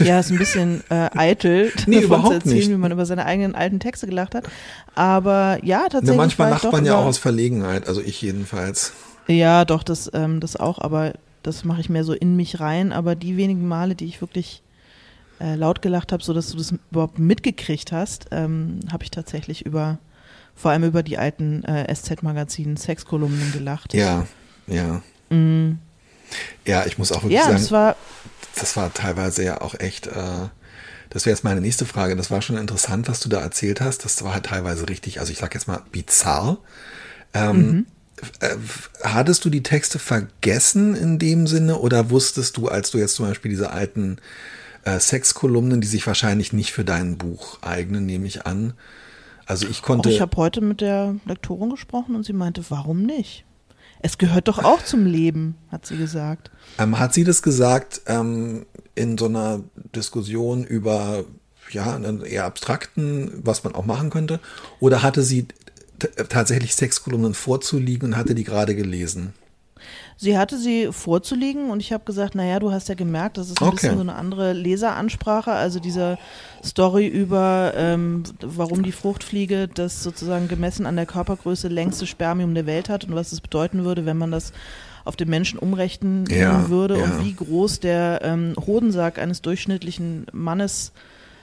Ja, 0.00 0.20
ist 0.20 0.30
ein 0.30 0.36
bisschen 0.36 0.84
äh, 0.90 1.08
eitel, 1.16 1.72
nee, 1.86 2.02
davon 2.02 2.26
zu 2.26 2.32
erzählen, 2.34 2.56
nicht. 2.56 2.68
wie 2.68 2.74
man 2.74 2.92
über 2.92 3.06
seine 3.06 3.24
eigenen 3.24 3.54
alten 3.54 3.80
Texte 3.80 4.06
gelacht 4.06 4.34
hat. 4.34 4.44
Aber 4.94 5.60
ja, 5.62 5.84
tatsächlich. 5.84 6.10
Na, 6.10 6.16
manchmal 6.16 6.50
lacht 6.50 6.70
man 6.70 6.84
ja 6.84 6.96
auch 6.96 7.06
aus 7.06 7.16
Verlegenheit, 7.16 7.88
also 7.88 8.02
ich 8.02 8.20
jedenfalls. 8.20 8.92
Ja, 9.26 9.64
doch, 9.64 9.82
das, 9.82 10.10
ähm, 10.12 10.40
das 10.40 10.56
auch, 10.56 10.78
aber 10.78 11.14
das 11.42 11.64
mache 11.64 11.80
ich 11.80 11.88
mehr 11.88 12.04
so 12.04 12.12
in 12.12 12.36
mich 12.36 12.60
rein. 12.60 12.92
Aber 12.92 13.14
die 13.14 13.36
wenigen 13.36 13.66
Male, 13.66 13.94
die 13.94 14.06
ich 14.06 14.20
wirklich 14.20 14.62
äh, 15.40 15.54
laut 15.54 15.82
gelacht 15.82 16.12
habe, 16.12 16.22
sodass 16.22 16.50
du 16.50 16.58
das 16.58 16.74
überhaupt 16.90 17.18
mitgekriegt 17.18 17.92
hast, 17.92 18.26
ähm, 18.30 18.80
habe 18.92 19.04
ich 19.04 19.10
tatsächlich 19.10 19.64
über, 19.64 19.98
vor 20.54 20.70
allem 20.70 20.84
über 20.84 21.02
die 21.02 21.18
alten 21.18 21.64
äh, 21.64 21.92
SZ-Magazinen, 21.94 22.76
Sexkolumnen 22.76 23.52
gelacht. 23.52 23.94
Ja, 23.94 24.26
ja. 24.66 25.02
Mhm. 25.30 25.78
Ja, 26.66 26.86
ich 26.86 26.98
muss 26.98 27.10
auch 27.10 27.22
wirklich 27.22 27.40
ja, 27.40 27.44
sagen, 27.44 27.56
das 27.56 27.72
war, 27.72 27.96
das 28.54 28.76
war 28.76 28.92
teilweise 28.92 29.42
ja 29.42 29.60
auch 29.60 29.74
echt, 29.74 30.06
äh, 30.06 30.48
das 31.08 31.26
wäre 31.26 31.34
jetzt 31.34 31.42
meine 31.42 31.60
nächste 31.60 31.86
Frage. 31.86 32.14
Das 32.16 32.30
war 32.30 32.42
schon 32.42 32.56
interessant, 32.56 33.08
was 33.08 33.20
du 33.20 33.28
da 33.28 33.40
erzählt 33.40 33.80
hast. 33.80 34.04
Das 34.04 34.22
war 34.22 34.34
halt 34.34 34.46
teilweise 34.46 34.88
richtig, 34.88 35.18
also 35.18 35.32
ich 35.32 35.38
sag 35.38 35.54
jetzt 35.54 35.66
mal 35.66 35.82
bizarr. 35.90 36.58
Ähm, 37.34 37.56
mhm. 37.56 37.86
Äh, 38.40 38.56
hattest 39.02 39.44
du 39.44 39.50
die 39.50 39.62
Texte 39.62 39.98
vergessen 39.98 40.94
in 40.94 41.18
dem 41.18 41.46
Sinne 41.46 41.78
oder 41.78 42.10
wusstest 42.10 42.56
du, 42.56 42.68
als 42.68 42.90
du 42.90 42.98
jetzt 42.98 43.14
zum 43.14 43.26
Beispiel 43.26 43.50
diese 43.50 43.70
alten 43.70 44.18
äh, 44.84 44.98
Sexkolumnen, 44.98 45.80
die 45.80 45.86
sich 45.86 46.06
wahrscheinlich 46.06 46.52
nicht 46.52 46.72
für 46.72 46.84
dein 46.84 47.18
Buch 47.18 47.62
eignen, 47.62 48.06
nehme 48.06 48.26
ich 48.26 48.46
an. 48.46 48.74
Also 49.46 49.66
ich 49.66 49.82
konnte. 49.82 50.08
Auch 50.08 50.12
ich 50.12 50.20
habe 50.20 50.36
heute 50.36 50.60
mit 50.60 50.80
der 50.80 51.16
Lektorin 51.26 51.70
gesprochen 51.70 52.14
und 52.14 52.24
sie 52.24 52.32
meinte, 52.32 52.64
warum 52.68 53.02
nicht? 53.02 53.44
Es 54.02 54.16
gehört 54.16 54.48
doch 54.48 54.64
auch 54.64 54.82
zum 54.82 55.04
Leben, 55.04 55.56
hat 55.70 55.84
sie 55.84 55.96
gesagt. 55.96 56.50
Ähm, 56.78 56.98
hat 56.98 57.12
sie 57.12 57.24
das 57.24 57.42
gesagt 57.42 58.00
ähm, 58.06 58.64
in 58.94 59.18
so 59.18 59.26
einer 59.26 59.60
Diskussion 59.94 60.64
über 60.64 61.24
ja, 61.70 61.94
einen 61.94 62.22
eher 62.22 62.46
abstrakten, 62.46 63.30
was 63.44 63.62
man 63.64 63.74
auch 63.74 63.84
machen 63.84 64.10
könnte? 64.10 64.40
Oder 64.80 65.02
hatte 65.02 65.22
sie 65.22 65.46
tatsächlich 66.28 66.74
Sexkolumnen 66.74 67.34
vorzuliegen 67.34 68.08
und 68.10 68.16
hatte 68.16 68.34
die 68.34 68.44
gerade 68.44 68.74
gelesen? 68.74 69.32
Sie 70.18 70.36
hatte 70.36 70.58
sie 70.58 70.88
vorzulegen 70.92 71.70
und 71.70 71.80
ich 71.80 71.94
habe 71.94 72.04
gesagt, 72.04 72.34
naja, 72.34 72.58
du 72.58 72.70
hast 72.70 72.90
ja 72.90 72.94
gemerkt, 72.94 73.38
das 73.38 73.48
ist 73.48 73.62
ein 73.62 73.68
okay. 73.68 73.76
bisschen 73.76 73.94
so 73.94 74.00
eine 74.02 74.14
andere 74.16 74.52
Leseransprache, 74.52 75.50
also 75.52 75.80
diese 75.80 76.18
Story 76.62 77.06
über, 77.06 77.72
ähm, 77.74 78.24
warum 78.42 78.82
die 78.82 78.92
Fruchtfliege 78.92 79.66
das 79.66 80.02
sozusagen 80.02 80.46
gemessen 80.48 80.84
an 80.84 80.96
der 80.96 81.06
Körpergröße 81.06 81.68
längste 81.68 82.06
Spermium 82.06 82.54
der 82.54 82.66
Welt 82.66 82.90
hat 82.90 83.04
und 83.04 83.14
was 83.14 83.32
es 83.32 83.40
bedeuten 83.40 83.84
würde, 83.84 84.04
wenn 84.04 84.18
man 84.18 84.30
das 84.30 84.52
auf 85.06 85.16
den 85.16 85.30
Menschen 85.30 85.58
umrechnen 85.58 86.26
Ja, 86.26 86.68
würde 86.68 86.98
ja. 86.98 87.04
und 87.04 87.24
wie 87.24 87.32
groß 87.32 87.80
der 87.80 88.20
ähm, 88.22 88.52
Hodensack 88.66 89.18
eines 89.18 89.40
durchschnittlichen 89.40 90.26
Mannes 90.32 90.92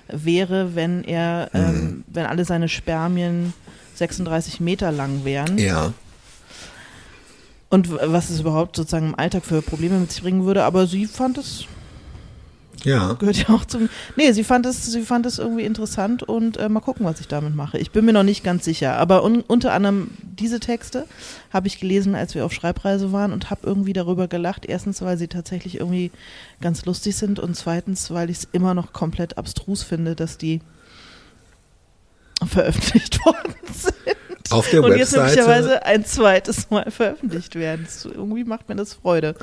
wäre, 0.07 0.75
wenn 0.75 1.03
er, 1.03 1.49
Mhm. 1.53 1.59
ähm, 1.59 2.03
wenn 2.07 2.27
alle 2.27 2.45
seine 2.45 2.69
Spermien 2.69 3.53
36 3.97 4.59
Meter 4.59 4.91
lang 4.91 5.25
wären. 5.25 5.57
Ja. 5.57 5.93
Und 7.69 7.91
was 7.91 8.29
es 8.29 8.39
überhaupt 8.39 8.75
sozusagen 8.77 9.07
im 9.07 9.15
Alltag 9.19 9.43
für 9.45 9.61
Probleme 9.61 9.99
mit 9.99 10.11
sich 10.11 10.21
bringen 10.21 10.45
würde. 10.45 10.63
Aber 10.63 10.87
sie 10.87 11.05
fand 11.05 11.37
es 11.37 11.65
Ja. 12.85 13.13
gehört 13.13 13.35
ja 13.37 13.49
auch 13.53 13.65
zum. 13.65 13.89
Nee, 14.15 14.31
sie 14.31 14.45
fand 14.45 14.65
es, 14.65 14.85
sie 14.85 15.01
fand 15.01 15.25
es 15.25 15.37
irgendwie 15.37 15.63
interessant 15.65 16.23
und 16.23 16.55
äh, 16.55 16.69
mal 16.69 16.79
gucken, 16.79 17.05
was 17.05 17.19
ich 17.19 17.27
damit 17.27 17.55
mache. 17.55 17.77
Ich 17.77 17.91
bin 17.91 18.05
mir 18.05 18.13
noch 18.13 18.23
nicht 18.23 18.41
ganz 18.43 18.63
sicher, 18.63 18.95
aber 18.95 19.21
un 19.25 19.41
unter 19.41 19.73
anderem 19.73 20.11
diese 20.21 20.61
Texte 20.61 21.05
habe 21.51 21.67
ich 21.67 21.77
gelesen, 21.79 22.15
als 22.15 22.35
wir 22.35 22.45
auf 22.45 22.53
Schreibreise 22.53 23.11
waren 23.11 23.33
und 23.33 23.49
habe 23.49 23.61
irgendwie 23.67 23.93
darüber 23.93 24.29
gelacht. 24.29 24.65
Erstens, 24.65 25.01
weil 25.01 25.17
sie 25.17 25.27
tatsächlich 25.27 25.75
irgendwie 25.75 26.11
ganz 26.61 26.85
lustig 26.85 27.17
sind 27.17 27.37
und 27.37 27.55
zweitens, 27.57 28.11
weil 28.11 28.29
ich 28.29 28.37
es 28.37 28.47
immer 28.53 28.73
noch 28.75 28.93
komplett 28.93 29.37
abstrus 29.37 29.83
finde, 29.83 30.15
dass 30.15 30.37
die 30.37 30.61
veröffentlicht 32.45 33.19
worden 33.25 33.53
sind. 33.73 33.95
Auf 34.49 34.69
der 34.69 34.81
und 34.81 34.95
jetzt 34.95 35.13
Webseite. 35.13 35.23
möglicherweise 35.23 35.85
ein 35.85 36.05
zweites 36.05 36.69
Mal 36.69 36.89
veröffentlicht 36.89 37.55
werden. 37.55 37.85
Das, 37.85 38.05
irgendwie 38.05 38.45
macht 38.45 38.69
mir 38.69 38.75
das 38.75 38.93
Freude. 38.93 39.35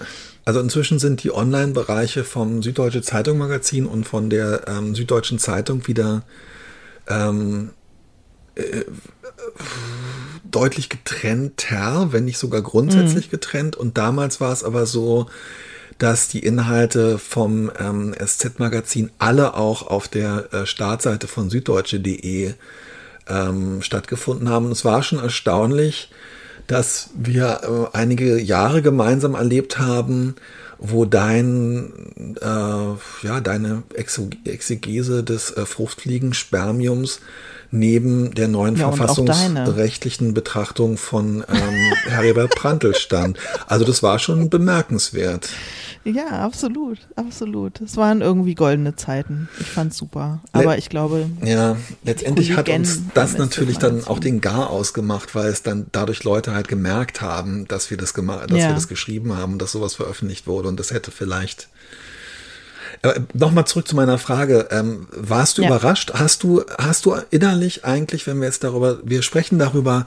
Also 0.44 0.60
inzwischen 0.60 0.98
sind 0.98 1.22
die 1.22 1.34
Online-Bereiche 1.34 2.24
vom 2.24 2.62
Süddeutsche 2.62 3.02
Zeitung 3.02 3.36
Magazin 3.36 3.86
und 3.86 4.04
von 4.08 4.30
der 4.30 4.62
ähm, 4.66 4.94
Süddeutschen 4.94 5.38
Zeitung 5.38 5.86
wieder 5.86 6.22
ähm, 7.06 7.70
äh, 8.54 8.84
deutlich 10.50 10.88
getrennter, 10.88 12.12
wenn 12.12 12.24
nicht 12.24 12.38
sogar 12.38 12.62
grundsätzlich 12.62 13.28
getrennt. 13.30 13.76
Und 13.76 13.98
damals 13.98 14.40
war 14.40 14.52
es 14.52 14.64
aber 14.64 14.86
so, 14.86 15.26
dass 15.98 16.28
die 16.28 16.40
Inhalte 16.40 17.18
vom 17.18 17.70
ähm, 17.78 18.14
SZ-Magazin 18.14 19.10
alle 19.18 19.54
auch 19.54 19.86
auf 19.86 20.08
der 20.08 20.52
äh, 20.52 20.66
Startseite 20.66 21.28
von 21.28 21.50
süddeutsche.de 21.50 22.54
ähm, 23.28 23.82
stattgefunden 23.82 24.48
haben. 24.48 24.66
Und 24.66 24.72
es 24.72 24.84
war 24.84 25.02
schon 25.02 25.18
erstaunlich, 25.18 26.10
dass 26.66 27.10
wir 27.14 27.90
äh, 27.92 27.96
einige 27.96 28.40
Jahre 28.40 28.82
gemeinsam 28.82 29.34
erlebt 29.34 29.78
haben, 29.78 30.34
wo 30.78 31.04
dein, 31.04 32.36
äh, 32.40 33.26
ja, 33.26 33.40
deine 33.42 33.84
Exegese 33.94 35.22
des 35.22 35.50
äh, 35.52 35.66
Fruchtfliegenspermiums 35.66 37.20
neben 37.74 38.34
der 38.34 38.48
neuen 38.48 38.76
Ja, 38.76 38.90
verfassungsrechtlichen 38.92 40.32
Betrachtung 40.34 40.96
von 40.96 41.44
ähm, 41.48 41.92
Heribert 42.08 42.54
Prantl 42.54 42.94
stand. 42.94 43.38
Also 43.66 43.84
das 43.84 44.02
war 44.02 44.18
schon 44.18 44.48
bemerkenswert. 44.50 45.48
Ja, 46.04 46.26
absolut, 46.44 46.98
absolut. 47.16 47.80
Es 47.80 47.96
waren 47.96 48.20
irgendwie 48.20 48.54
goldene 48.54 48.94
Zeiten. 48.94 49.48
Ich 49.58 49.70
fand's 49.70 49.96
super. 49.96 50.40
Aber 50.52 50.76
ich 50.76 50.90
glaube, 50.90 51.30
Ja, 51.42 51.76
letztendlich 52.04 52.54
hat 52.56 52.68
uns 52.68 53.00
das 53.14 53.38
natürlich 53.38 53.78
dann 53.78 54.04
auch 54.04 54.18
den 54.18 54.40
Gar 54.42 54.68
ausgemacht, 54.68 55.34
weil 55.34 55.48
es 55.48 55.62
dann 55.62 55.86
dadurch 55.92 56.22
Leute 56.22 56.52
halt 56.54 56.68
gemerkt 56.68 57.22
haben, 57.22 57.66
dass 57.68 57.90
wir 57.90 57.96
das 57.96 58.12
gemacht, 58.12 58.50
dass 58.50 58.58
Ja. 58.58 58.68
wir 58.68 58.74
das 58.74 58.88
geschrieben 58.88 59.34
haben 59.36 59.54
und 59.54 59.62
dass 59.62 59.72
sowas 59.72 59.94
veröffentlicht 59.94 60.46
wurde 60.46 60.68
und 60.68 60.78
das 60.78 60.90
hätte 60.92 61.10
vielleicht. 61.10 61.68
Äh, 63.04 63.20
Nochmal 63.34 63.66
zurück 63.66 63.86
zu 63.86 63.94
meiner 63.96 64.18
Frage. 64.18 64.68
Ähm, 64.70 65.06
warst 65.12 65.58
du 65.58 65.62
Ja. 65.62 65.68
überrascht? 65.68 66.12
Hast 66.14 66.42
du, 66.42 66.64
hast 66.78 67.04
du 67.06 67.14
innerlich 67.30 67.84
eigentlich, 67.84 68.26
wenn 68.26 68.38
wir 68.40 68.46
jetzt 68.46 68.64
darüber, 68.64 68.98
wir 69.04 69.22
sprechen 69.22 69.58
darüber, 69.58 70.06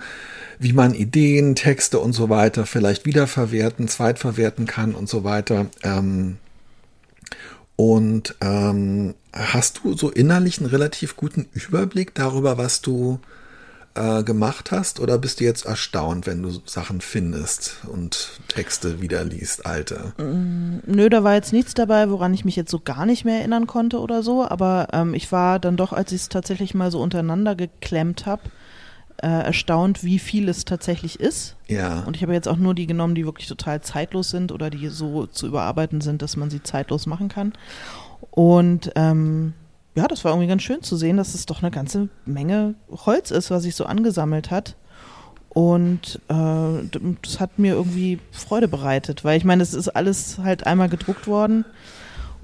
wie 0.59 0.73
man 0.73 0.95
Ideen, 0.95 1.55
Texte 1.55 1.99
und 1.99 2.13
so 2.13 2.29
weiter 2.29 2.65
vielleicht 2.65 3.05
wiederverwerten, 3.05 3.87
zweitverwerten 3.87 4.65
kann 4.65 4.95
und 4.95 5.07
so 5.07 5.23
weiter. 5.23 5.67
Ähm, 5.83 6.37
und 7.75 8.33
ähm, 8.41 9.13
hast 9.31 9.81
du 9.83 9.95
so 9.95 10.09
innerlich 10.09 10.57
einen 10.57 10.69
relativ 10.69 11.15
guten 11.15 11.45
Überblick 11.53 12.15
darüber, 12.15 12.57
was 12.57 12.81
du 12.81 13.19
äh, 13.97 14.23
gemacht 14.23 14.71
hast? 14.71 14.99
Oder 14.99 15.17
bist 15.17 15.39
du 15.39 15.43
jetzt 15.43 15.65
erstaunt, 15.65 16.27
wenn 16.27 16.43
du 16.43 16.51
Sachen 16.65 17.01
findest 17.01 17.77
und 17.91 18.39
Texte 18.47 19.01
wieder 19.01 19.23
liest, 19.23 19.65
alte? 19.65 20.13
nö, 20.17 21.09
da 21.09 21.23
war 21.23 21.33
jetzt 21.33 21.53
nichts 21.53 21.73
dabei, 21.73 22.09
woran 22.09 22.33
ich 22.33 22.45
mich 22.45 22.55
jetzt 22.55 22.71
so 22.71 22.79
gar 22.79 23.05
nicht 23.05 23.25
mehr 23.25 23.39
erinnern 23.39 23.67
konnte 23.67 23.99
oder 23.99 24.23
so. 24.23 24.45
Aber 24.47 24.87
ähm, 24.93 25.13
ich 25.13 25.31
war 25.31 25.59
dann 25.59 25.77
doch, 25.77 25.93
als 25.93 26.11
ich 26.11 26.21
es 26.21 26.29
tatsächlich 26.29 26.73
mal 26.73 26.91
so 26.91 27.01
untereinander 27.01 27.55
geklemmt 27.55 28.25
habe, 28.25 28.43
äh, 29.21 29.27
erstaunt, 29.27 30.03
wie 30.03 30.19
viel 30.19 30.47
es 30.49 30.65
tatsächlich 30.65 31.19
ist. 31.19 31.55
Ja. 31.67 32.01
Und 32.01 32.15
ich 32.15 32.21
habe 32.21 32.33
jetzt 32.33 32.47
auch 32.47 32.57
nur 32.57 32.75
die 32.75 32.87
genommen, 32.87 33.15
die 33.15 33.25
wirklich 33.25 33.47
total 33.47 33.81
zeitlos 33.81 34.29
sind 34.29 34.51
oder 34.51 34.69
die 34.69 34.87
so 34.89 35.25
zu 35.25 35.47
überarbeiten 35.47 36.01
sind, 36.01 36.21
dass 36.21 36.37
man 36.37 36.49
sie 36.49 36.61
zeitlos 36.61 37.07
machen 37.07 37.29
kann. 37.29 37.53
Und 38.31 38.91
ähm, 38.95 39.53
ja, 39.97 40.07
das 40.07 40.23
war 40.23 40.31
irgendwie 40.31 40.47
ganz 40.47 40.61
schön 40.61 40.83
zu 40.83 40.95
sehen, 40.95 41.17
dass 41.17 41.33
es 41.33 41.47
doch 41.47 41.63
eine 41.63 41.71
ganze 41.71 42.09
Menge 42.23 42.75
Holz 42.87 43.31
ist, 43.31 43.49
was 43.49 43.63
sich 43.63 43.75
so 43.75 43.85
angesammelt 43.85 44.51
hat. 44.51 44.75
Und 45.49 46.21
äh, 46.27 46.99
das 47.23 47.39
hat 47.39 47.57
mir 47.57 47.73
irgendwie 47.73 48.19
Freude 48.31 48.67
bereitet, 48.67 49.23
weil 49.23 49.37
ich 49.37 49.43
meine, 49.43 49.63
es 49.63 49.73
ist 49.73 49.89
alles 49.89 50.37
halt 50.37 50.67
einmal 50.67 50.87
gedruckt 50.87 51.25
worden 51.25 51.65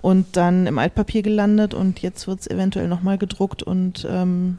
und 0.01 0.35
dann 0.35 0.65
im 0.65 0.79
Altpapier 0.79 1.21
gelandet 1.21 1.75
und 1.75 2.01
jetzt 2.01 2.25
wird 2.27 2.39
es 2.39 2.47
eventuell 2.47 2.87
nochmal 2.87 3.19
gedruckt 3.19 3.61
und 3.61 4.07
ähm, 4.09 4.57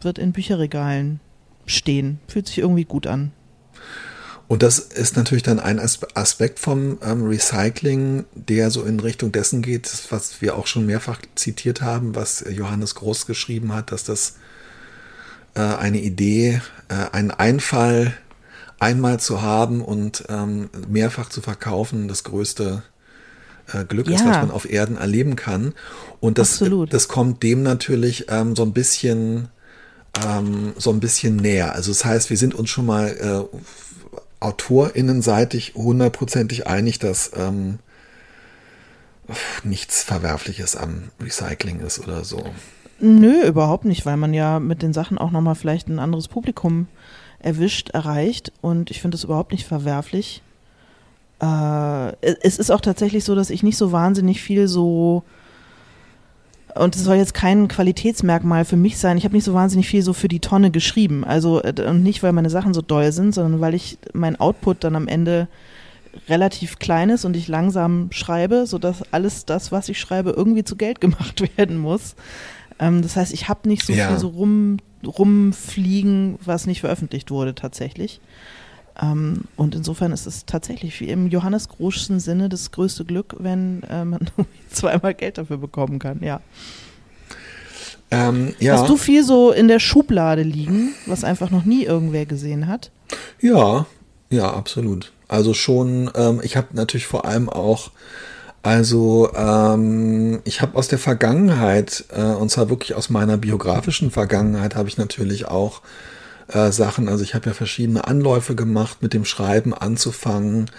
wird 0.00 0.18
in 0.18 0.32
Bücherregalen 0.32 1.20
stehen. 1.66 2.18
Fühlt 2.26 2.48
sich 2.48 2.58
irgendwie 2.58 2.84
gut 2.84 3.06
an. 3.06 3.30
Und 4.48 4.62
das 4.62 4.78
ist 4.78 5.14
natürlich 5.16 5.42
dann 5.42 5.60
ein 5.60 5.78
As- 5.78 6.00
Aspekt 6.14 6.58
vom 6.58 6.98
ähm, 7.04 7.26
Recycling, 7.26 8.24
der 8.34 8.70
so 8.70 8.82
in 8.82 8.98
Richtung 8.98 9.30
dessen 9.30 9.60
geht, 9.60 9.90
was 10.10 10.40
wir 10.40 10.56
auch 10.56 10.66
schon 10.66 10.86
mehrfach 10.86 11.20
zitiert 11.34 11.82
haben, 11.82 12.14
was 12.14 12.42
Johannes 12.50 12.94
Groß 12.94 13.26
geschrieben 13.26 13.74
hat, 13.74 13.92
dass 13.92 14.04
das 14.04 14.36
äh, 15.54 15.60
eine 15.60 16.00
Idee, 16.00 16.62
äh, 16.88 16.94
einen 17.12 17.30
Einfall 17.30 18.14
einmal 18.80 19.20
zu 19.20 19.42
haben 19.42 19.82
und 19.82 20.24
ähm, 20.30 20.70
mehrfach 20.88 21.28
zu 21.28 21.42
verkaufen, 21.42 22.08
das 22.08 22.24
größte 22.24 22.82
äh, 23.72 23.84
Glück 23.84 24.08
ist, 24.08 24.20
Ja. 24.20 24.28
was 24.30 24.36
man 24.38 24.50
auf 24.50 24.70
Erden 24.70 24.96
erleben 24.96 25.36
kann. 25.36 25.74
Und 26.20 26.38
das, 26.38 26.52
Absolut. 26.52 26.94
das 26.94 27.08
kommt 27.08 27.42
dem 27.42 27.62
natürlich 27.62 28.26
ähm, 28.30 28.56
so 28.56 28.62
ein 28.62 28.72
bisschen 28.72 29.48
ähm, 30.26 30.72
so 30.78 30.90
ein 30.90 31.00
bisschen 31.00 31.36
näher. 31.36 31.74
Also 31.74 31.90
das 31.92 32.04
heißt, 32.04 32.30
wir 32.30 32.38
sind 32.38 32.54
uns 32.54 32.70
schon 32.70 32.86
mal 32.86 33.08
äh, 33.08 33.56
AutorInnenseitig 34.40 35.74
hundertprozentig 35.74 36.66
einig, 36.66 36.98
dass 36.98 37.32
ähm, 37.36 37.78
nichts 39.64 40.02
Verwerfliches 40.02 40.76
am 40.76 41.10
Recycling 41.20 41.80
ist 41.80 41.98
oder 41.98 42.24
so. 42.24 42.42
Nö, 43.00 43.46
überhaupt 43.46 43.84
nicht, 43.84 44.06
weil 44.06 44.16
man 44.16 44.34
ja 44.34 44.58
mit 44.58 44.82
den 44.82 44.92
Sachen 44.92 45.18
auch 45.18 45.30
nochmal 45.30 45.54
vielleicht 45.54 45.88
ein 45.88 45.98
anderes 45.98 46.28
Publikum 46.28 46.88
erwischt, 47.38 47.90
erreicht 47.90 48.52
und 48.60 48.90
ich 48.90 49.00
finde 49.00 49.16
es 49.16 49.24
überhaupt 49.24 49.52
nicht 49.52 49.66
verwerflich. 49.66 50.42
Äh, 51.40 52.12
es 52.42 52.58
ist 52.58 52.70
auch 52.70 52.80
tatsächlich 52.80 53.24
so, 53.24 53.34
dass 53.34 53.50
ich 53.50 53.62
nicht 53.62 53.76
so 53.76 53.92
wahnsinnig 53.92 54.42
viel 54.42 54.66
so 54.66 55.22
und 56.74 56.94
es 56.96 57.02
soll 57.04 57.16
jetzt 57.16 57.34
kein 57.34 57.68
Qualitätsmerkmal 57.68 58.64
für 58.64 58.76
mich 58.76 58.98
sein. 58.98 59.16
Ich 59.18 59.24
habe 59.24 59.34
nicht 59.34 59.44
so 59.44 59.54
wahnsinnig 59.54 59.88
viel 59.88 60.02
so 60.02 60.12
für 60.12 60.28
die 60.28 60.40
Tonne 60.40 60.70
geschrieben. 60.70 61.24
Also 61.24 61.62
äh, 61.62 61.74
und 61.88 62.02
nicht, 62.02 62.22
weil 62.22 62.32
meine 62.32 62.50
Sachen 62.50 62.74
so 62.74 62.82
doll 62.82 63.10
sind, 63.12 63.34
sondern 63.34 63.60
weil 63.60 63.74
ich 63.74 63.98
mein 64.12 64.38
Output 64.38 64.84
dann 64.84 64.94
am 64.96 65.08
Ende 65.08 65.48
relativ 66.28 66.78
klein 66.78 67.10
ist 67.10 67.24
und 67.24 67.36
ich 67.36 67.48
langsam 67.48 68.08
schreibe, 68.10 68.66
sodass 68.66 69.02
alles 69.12 69.44
das, 69.44 69.72
was 69.72 69.88
ich 69.88 69.98
schreibe, 70.00 70.30
irgendwie 70.30 70.64
zu 70.64 70.76
Geld 70.76 71.00
gemacht 71.02 71.42
werden 71.56 71.78
muss. 71.78 72.14
Ähm, 72.78 73.02
das 73.02 73.16
heißt, 73.16 73.32
ich 73.32 73.48
habe 73.48 73.68
nicht 73.68 73.84
so 73.84 73.92
Ja. 73.92 74.08
viel 74.08 74.18
so 74.18 74.28
rum, 74.28 74.78
rumfliegen, 75.06 76.38
was 76.44 76.66
nicht 76.66 76.80
veröffentlicht 76.80 77.30
wurde 77.30 77.54
tatsächlich. 77.54 78.20
Ähm, 79.00 79.42
und 79.56 79.74
insofern 79.74 80.12
ist 80.12 80.26
es 80.26 80.44
tatsächlich 80.46 80.98
wie 81.00 81.08
im 81.08 81.28
Johannes 81.28 81.68
Großschen 81.68 82.20
Sinne 82.20 82.48
das 82.48 82.70
größte 82.70 83.04
Glück, 83.04 83.36
wenn 83.38 83.82
äh, 83.84 84.04
man 84.04 84.30
zweimal 84.70 85.14
Geld 85.14 85.38
dafür 85.38 85.58
bekommen 85.58 85.98
kann, 85.98 86.20
ja. 86.22 86.40
Ähm, 88.10 88.54
ja, 88.58 88.74
Hast 88.74 88.88
du 88.88 88.96
viel 88.96 89.22
so 89.22 89.52
in 89.52 89.68
der 89.68 89.80
Schublade 89.80 90.42
liegen, 90.42 90.94
was 91.06 91.24
einfach 91.24 91.50
noch 91.50 91.64
nie 91.64 91.84
irgendwer 91.84 92.26
gesehen 92.26 92.66
hat? 92.66 92.90
ja, 93.40 93.86
ja, 94.30 94.52
absolut. 94.52 95.12
Also 95.28 95.54
schon, 95.54 96.10
ähm, 96.14 96.40
ich 96.42 96.56
habe 96.56 96.68
natürlich 96.72 97.06
vor 97.06 97.24
allem 97.26 97.48
auch, 97.48 97.90
also 98.62 99.30
ähm, 99.34 100.40
ich 100.44 100.62
habe 100.62 100.76
aus 100.76 100.88
der 100.88 100.98
Vergangenheit, 100.98 102.04
äh, 102.10 102.22
und 102.22 102.50
zwar 102.50 102.70
wirklich 102.70 102.94
aus 102.94 103.10
meiner 103.10 103.36
biografischen 103.36 104.10
Vergangenheit, 104.10 104.74
habe 104.74 104.88
ich 104.88 104.98
natürlich 104.98 105.46
auch 105.46 105.82
äh, 106.48 106.72
Sachen, 106.72 107.08
also 107.08 107.22
ich 107.22 107.34
habe 107.34 107.46
ja 107.46 107.54
verschiedene 107.54 108.06
Anläufe 108.06 108.54
gemacht, 108.54 109.02
mit 109.02 109.12
dem 109.14 109.24
Schreiben 109.24 109.74
anzufangen. 109.74 110.70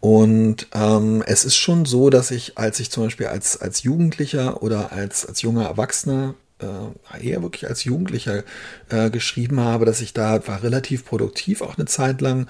Und 0.00 0.68
ähm, 0.74 1.22
es 1.26 1.44
ist 1.44 1.56
schon 1.56 1.84
so, 1.84 2.10
dass 2.10 2.30
ich, 2.30 2.58
als 2.58 2.78
ich 2.80 2.90
zum 2.90 3.04
Beispiel 3.04 3.26
als, 3.26 3.60
als 3.60 3.82
Jugendlicher 3.82 4.62
oder 4.62 4.92
als, 4.92 5.26
als 5.26 5.42
junger 5.42 5.64
Erwachsener, 5.64 6.34
äh, 6.60 7.26
eher 7.26 7.42
wirklich 7.42 7.66
als 7.68 7.84
Jugendlicher 7.84 8.44
äh, 8.88 9.10
geschrieben 9.10 9.60
habe, 9.60 9.84
dass 9.84 10.00
ich 10.00 10.12
da 10.12 10.46
war 10.46 10.62
relativ 10.62 11.04
produktiv 11.04 11.62
auch 11.62 11.76
eine 11.76 11.86
Zeit 11.86 12.20
lang. 12.20 12.48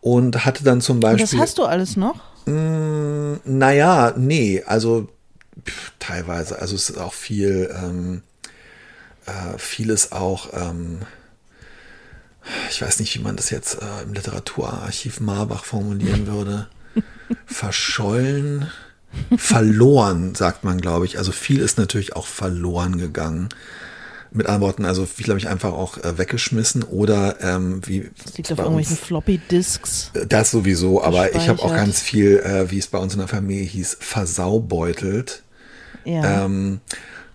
und 0.00 0.44
hatte 0.44 0.64
dann 0.64 0.80
zum 0.80 1.00
Beispiel. 1.00 1.24
Und 1.24 1.32
das 1.32 1.40
hast 1.40 1.58
du 1.58 1.64
alles 1.64 1.96
noch? 1.96 2.16
Mm, 2.46 3.34
naja, 3.44 4.12
nee, 4.16 4.62
also 4.66 5.08
pff, 5.64 5.92
teilweise. 5.98 6.58
Also 6.58 6.74
es 6.74 6.90
ist 6.90 6.98
auch 6.98 7.14
viel, 7.14 7.74
ähm, 7.82 8.22
äh, 9.26 9.58
vieles 9.58 10.12
auch, 10.12 10.48
ähm, 10.52 11.00
ich 12.70 12.82
weiß 12.82 13.00
nicht, 13.00 13.14
wie 13.16 13.22
man 13.22 13.36
das 13.36 13.50
jetzt 13.50 13.74
äh, 13.80 14.02
im 14.02 14.12
Literaturarchiv 14.14 15.20
Marbach 15.20 15.64
formulieren 15.64 16.26
würde. 16.26 16.68
Verschollen, 17.46 18.70
verloren, 19.36 20.34
sagt 20.34 20.64
man, 20.64 20.80
glaube 20.80 21.06
ich. 21.06 21.18
Also 21.18 21.32
viel 21.32 21.60
ist 21.60 21.78
natürlich 21.78 22.16
auch 22.16 22.26
verloren 22.26 22.98
gegangen. 22.98 23.48
Mit 24.34 24.46
anderen 24.46 24.62
Worten, 24.62 24.84
also 24.86 25.04
viel 25.04 25.28
habe 25.28 25.38
ich 25.38 25.48
einfach 25.48 25.72
auch 25.72 25.98
äh, 25.98 26.16
weggeschmissen 26.16 26.82
oder 26.84 27.36
ähm, 27.42 27.82
wie. 27.86 28.10
Das 28.24 28.36
liegt 28.38 28.50
auf 28.50 28.58
irgendwelchen 28.58 28.96
Floppy 28.96 29.38
Disks. 29.50 30.10
Äh, 30.14 30.26
Das 30.26 30.50
sowieso, 30.50 31.02
aber 31.02 31.34
ich 31.34 31.48
habe 31.48 31.62
auch 31.62 31.74
ganz 31.74 32.00
viel, 32.00 32.38
äh, 32.38 32.70
wie 32.70 32.78
es 32.78 32.86
bei 32.86 32.98
uns 32.98 33.12
in 33.12 33.18
der 33.18 33.28
Familie 33.28 33.64
hieß, 33.64 33.98
versaubeutelt. 34.00 35.42
Ja. 36.04 36.46
Ähm, 36.46 36.80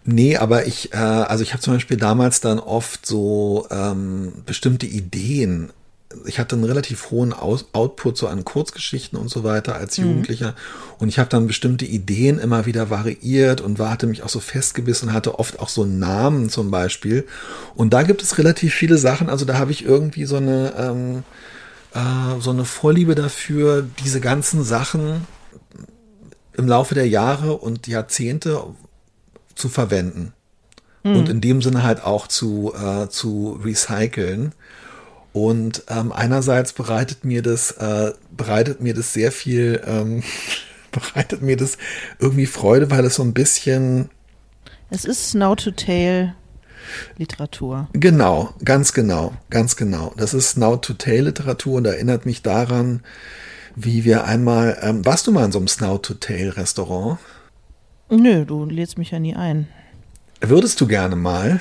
nee, 0.08 0.38
aber 0.38 0.66
ich, 0.66 0.94
äh, 0.94 0.98
also 0.98 1.44
ich 1.44 1.54
habe 1.54 1.62
zum 1.62 1.74
Beispiel 1.74 1.98
damals 1.98 2.42
dann 2.42 2.60
oft 2.60 3.06
so 3.06 3.68
ähm, 3.70 4.34
bestimmte 4.46 4.86
Ideen. 4.86 5.70
Ich 6.26 6.40
hatte 6.40 6.56
einen 6.56 6.64
relativ 6.64 7.12
hohen 7.12 7.34
Aus 7.34 7.66
Output 7.74 8.18
so 8.18 8.28
an 8.28 8.46
Kurzgeschichten 8.46 9.20
und 9.20 9.30
so 9.30 9.44
weiter 9.44 9.76
als 9.76 9.98
Jugendlicher. 9.98 10.56
Und 10.98 11.10
ich 11.10 11.20
habe 11.20 11.30
dann 11.30 11.48
bestimmte 11.48 11.86
Ideen 11.86 12.40
immer 12.40 12.66
wieder 12.66 12.90
variiert 12.90 13.62
und 13.62 13.78
war, 13.78 13.92
hatte 13.92 14.08
mich 14.08 14.24
auch 14.24 14.30
so 14.30 14.40
festgebissen, 14.40 15.14
hatte 15.14 15.38
oft 15.38 15.60
auch 15.60 15.70
so 15.70 15.86
Namen 15.86 16.50
zum 16.50 16.72
Beispiel. 16.72 17.28
Und 17.76 17.94
da 17.94 18.04
gibt 18.04 18.24
es 18.24 18.38
relativ 18.38 18.74
viele 18.74 18.98
Sachen. 18.98 19.30
Also 19.30 19.46
da 19.46 19.58
habe 19.58 19.72
ich 19.72 19.84
irgendwie 19.84 20.26
so 20.26 20.38
eine, 20.38 20.74
ähm, 20.78 21.24
äh, 21.94 22.40
so 22.40 22.52
eine 22.52 22.66
Vorliebe 22.66 23.14
dafür, 23.14 23.86
diese 24.04 24.22
ganzen 24.22 24.64
Sachen 24.64 25.28
im 26.54 26.68
Laufe 26.68 26.96
der 26.96 27.08
Jahre 27.08 27.58
und 27.58 27.88
Jahrzehnte 27.88 28.64
zu 29.58 29.70
verwenden. 29.70 30.34
Und 31.04 31.30
in 31.30 31.40
dem 31.40 31.62
Sinne 31.62 31.84
halt 31.84 32.04
auch 32.04 32.28
zu, 32.28 32.74
äh, 32.76 33.08
zu 33.08 33.60
recyceln. 33.64 34.54
Und 35.32 35.84
ähm, 35.88 36.12
einerseits 36.12 36.74
bereitet 36.74 37.24
mir 37.24 37.42
das, 37.42 37.72
äh, 37.72 38.14
bereitet 38.36 38.82
mir 38.82 38.94
das 38.94 39.14
sehr 39.14 39.32
viel, 39.32 39.82
ähm, 39.86 40.24
bereitet 40.92 41.42
mir 41.42 41.56
das 41.56 41.78
irgendwie 42.20 42.46
Freude, 42.46 42.92
weil 42.92 43.06
es 43.06 43.16
so 43.16 43.24
ein 43.24 43.34
bisschen, 43.34 44.10
es 44.90 45.06
ist 45.06 45.32
Snow-to-Tail 45.32 46.34
Literatur. 47.18 47.90
genau, 47.94 48.54
ganz 48.64 48.94
genau, 48.94 49.34
ganz 49.50 49.76
genau. 49.76 50.14
Das 50.18 50.34
ist 50.34 50.52
Snout-to-Tail-Literatur 50.52 51.76
und 51.76 51.86
erinnert 51.86 52.26
mich 52.26 52.42
daran, 52.42 53.02
wie 53.76 54.06
wir 54.06 54.24
einmal, 54.24 54.78
ähm, 54.82 55.06
warst 55.06 55.28
du 55.28 55.32
mal 55.32 55.46
in 55.46 55.52
so 55.52 55.60
einem 55.60 55.68
Snout-to-Tail-Restaurant? 55.68 57.20
Nö, 58.10 58.46
du 58.46 58.66
lädst 58.66 58.98
mich 58.98 59.12
ja 59.12 59.20
nie 59.20 59.36
ein. 59.36 59.68
Würdest 60.42 60.80
du 60.82 60.88
gerne 60.88 61.16
mal? 61.16 61.60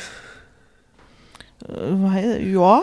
Äh, 1.69 1.73
weil- 1.73 2.47
Ja, 2.47 2.81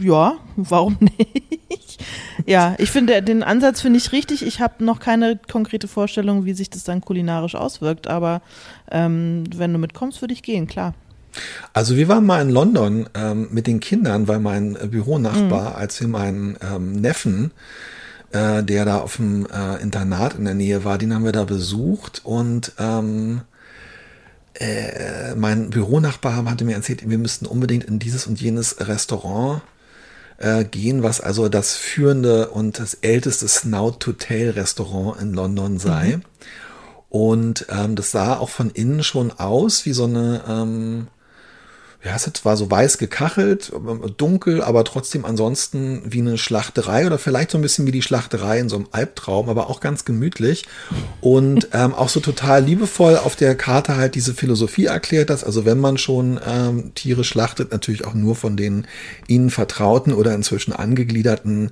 ja, 0.00 0.34
warum 0.56 0.96
nicht? 1.00 2.02
Ja, 2.46 2.74
ich 2.78 2.90
finde, 2.90 3.22
den 3.22 3.42
Ansatz 3.42 3.80
finde 3.80 3.98
ich 3.98 4.12
richtig. 4.12 4.44
Ich 4.44 4.60
habe 4.60 4.84
noch 4.84 5.00
keine 5.00 5.38
konkrete 5.50 5.88
Vorstellung, 5.88 6.44
wie 6.44 6.54
sich 6.54 6.70
das 6.70 6.84
dann 6.84 7.00
kulinarisch 7.00 7.54
auswirkt, 7.54 8.06
aber 8.08 8.42
ähm, 8.90 9.44
wenn 9.54 9.72
du 9.72 9.78
mitkommst, 9.78 10.20
würde 10.20 10.34
ich 10.34 10.42
gehen, 10.42 10.66
klar. 10.66 10.94
Also 11.72 11.96
wir 11.96 12.06
waren 12.08 12.24
mal 12.26 12.40
in 12.42 12.50
London 12.50 13.08
ähm, 13.14 13.48
mit 13.50 13.66
den 13.66 13.80
Kindern, 13.80 14.28
weil 14.28 14.38
mein 14.38 14.74
Büronachbar, 14.90 15.74
als 15.76 16.00
wir 16.00 16.06
meinen 16.08 16.56
ähm, 16.62 16.92
Neffen, 16.92 17.50
äh, 18.34 18.64
der 18.64 18.84
da 18.84 18.98
auf 18.98 19.16
dem 19.16 19.46
äh, 19.46 19.80
Internat 19.80 20.34
in 20.34 20.44
der 20.44 20.54
Nähe 20.54 20.84
war, 20.84 20.98
den 20.98 21.14
haben 21.14 21.24
wir 21.24 21.32
da 21.32 21.44
besucht 21.44 22.20
und 22.24 22.72
ähm, 22.78 23.42
äh, 24.54 25.34
mein 25.36 25.70
Büronachbar 25.70 26.44
hatte 26.44 26.64
mir 26.64 26.74
erzählt, 26.74 27.08
wir 27.08 27.18
müssten 27.18 27.46
unbedingt 27.46 27.84
in 27.84 27.98
dieses 27.98 28.26
und 28.26 28.40
jenes 28.40 28.76
Restaurant 28.80 29.62
äh, 30.38 30.64
gehen, 30.64 31.02
was 31.02 31.20
also 31.20 31.48
das 31.48 31.74
führende 31.74 32.48
und 32.48 32.78
das 32.80 32.94
älteste 32.94 33.46
Snout-to-Tail-Restaurant 33.46 35.20
in 35.20 35.32
London 35.32 35.78
sei. 35.78 36.18
Und 37.08 37.66
ähm, 37.68 37.94
das 37.94 38.10
sah 38.10 38.36
auch 38.36 38.48
von 38.48 38.70
innen 38.70 39.04
schon 39.04 39.30
aus 39.30 39.86
wie 39.86 39.92
so 39.92 40.04
eine, 40.04 40.42
ähm, 40.48 41.06
ja, 42.04 42.16
es? 42.16 42.44
War 42.44 42.56
so 42.56 42.70
weiß 42.70 42.98
gekachelt, 42.98 43.72
dunkel, 44.18 44.62
aber 44.62 44.84
trotzdem 44.84 45.24
ansonsten 45.24 46.02
wie 46.04 46.20
eine 46.20 46.36
Schlachterei 46.36 47.06
oder 47.06 47.18
vielleicht 47.18 47.50
so 47.50 47.58
ein 47.58 47.62
bisschen 47.62 47.86
wie 47.86 47.92
die 47.92 48.02
Schlachterei 48.02 48.58
in 48.58 48.68
so 48.68 48.76
einem 48.76 48.88
Albtraum, 48.90 49.48
aber 49.48 49.70
auch 49.70 49.80
ganz 49.80 50.04
gemütlich. 50.04 50.66
Und 51.22 51.68
ähm, 51.72 51.94
auch 51.94 52.10
so 52.10 52.20
total 52.20 52.62
liebevoll 52.62 53.16
auf 53.16 53.36
der 53.36 53.54
Karte 53.54 53.96
halt 53.96 54.16
diese 54.16 54.34
Philosophie 54.34 54.84
erklärt, 54.84 55.30
dass 55.30 55.44
also 55.44 55.64
wenn 55.64 55.80
man 55.80 55.96
schon 55.96 56.38
ähm, 56.46 56.92
Tiere 56.94 57.24
schlachtet, 57.24 57.72
natürlich 57.72 58.04
auch 58.04 58.14
nur 58.14 58.36
von 58.36 58.58
den 58.58 58.86
ihnen 59.26 59.48
vertrauten 59.48 60.12
oder 60.12 60.34
inzwischen 60.34 60.74
angegliederten 60.74 61.70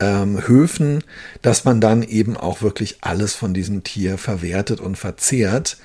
ähm, 0.00 0.46
Höfen, 0.46 1.04
dass 1.42 1.64
man 1.64 1.80
dann 1.80 2.02
eben 2.02 2.36
auch 2.36 2.62
wirklich 2.62 2.98
alles 3.02 3.34
von 3.34 3.52
diesem 3.52 3.84
Tier 3.84 4.16
verwertet 4.16 4.80
und 4.80 4.96
verzehrt. 4.96 5.76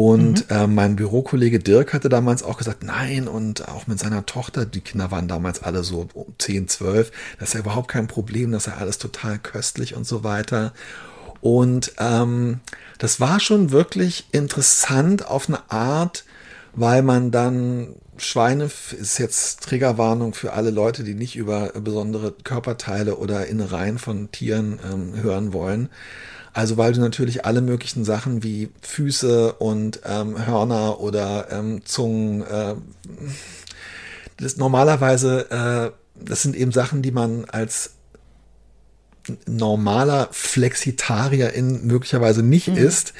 Und 0.00 0.48
äh, 0.48 0.68
mein 0.68 0.94
Bürokollege 0.94 1.58
Dirk 1.58 1.92
hatte 1.92 2.08
damals 2.08 2.44
auch 2.44 2.56
gesagt, 2.56 2.84
nein, 2.84 3.26
und 3.26 3.66
auch 3.66 3.88
mit 3.88 3.98
seiner 3.98 4.24
Tochter, 4.26 4.64
die 4.64 4.80
Kinder 4.80 5.10
waren 5.10 5.26
damals 5.26 5.64
alle 5.64 5.82
so 5.82 6.06
um 6.14 6.34
10, 6.38 6.68
12, 6.68 7.10
das 7.40 7.48
ist 7.48 7.54
ja 7.54 7.60
überhaupt 7.60 7.88
kein 7.88 8.06
Problem, 8.06 8.52
das 8.52 8.68
ist 8.68 8.72
ja 8.72 8.78
alles 8.78 8.98
total 8.98 9.40
köstlich 9.40 9.96
und 9.96 10.06
so 10.06 10.22
weiter. 10.22 10.72
Und 11.40 11.94
ähm, 11.98 12.60
das 12.98 13.18
war 13.18 13.40
schon 13.40 13.72
wirklich 13.72 14.26
interessant 14.30 15.26
auf 15.26 15.48
eine 15.48 15.68
Art, 15.68 16.24
weil 16.76 17.02
man 17.02 17.32
dann 17.32 17.96
Schweine 18.18 18.70
ist 19.00 19.18
jetzt 19.18 19.62
Triggerwarnung 19.64 20.32
für 20.32 20.52
alle 20.52 20.70
Leute, 20.70 21.02
die 21.02 21.14
nicht 21.14 21.34
über 21.34 21.72
besondere 21.74 22.34
Körperteile 22.44 23.16
oder 23.16 23.48
Innereien 23.48 23.98
von 23.98 24.30
Tieren 24.30 24.78
ähm, 24.92 25.20
hören 25.20 25.52
wollen. 25.52 25.88
Also 26.58 26.76
weil 26.76 26.92
du 26.92 27.00
natürlich 27.00 27.44
alle 27.44 27.60
möglichen 27.60 28.04
Sachen 28.04 28.42
wie 28.42 28.70
Füße 28.82 29.52
und 29.52 30.00
ähm, 30.04 30.44
Hörner 30.44 30.98
oder 30.98 31.52
ähm, 31.52 31.84
Zungen, 31.84 32.42
äh, 32.42 32.74
das 34.38 34.56
normalerweise, 34.56 35.48
äh, 35.52 35.92
das 36.20 36.42
sind 36.42 36.56
eben 36.56 36.72
Sachen, 36.72 37.00
die 37.00 37.12
man 37.12 37.44
als 37.44 37.92
normaler 39.46 40.30
Flexitarier-In 40.32 41.86
möglicherweise 41.86 42.42
nicht 42.42 42.66
isst. 42.66 43.14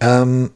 Ähm, 0.00 0.52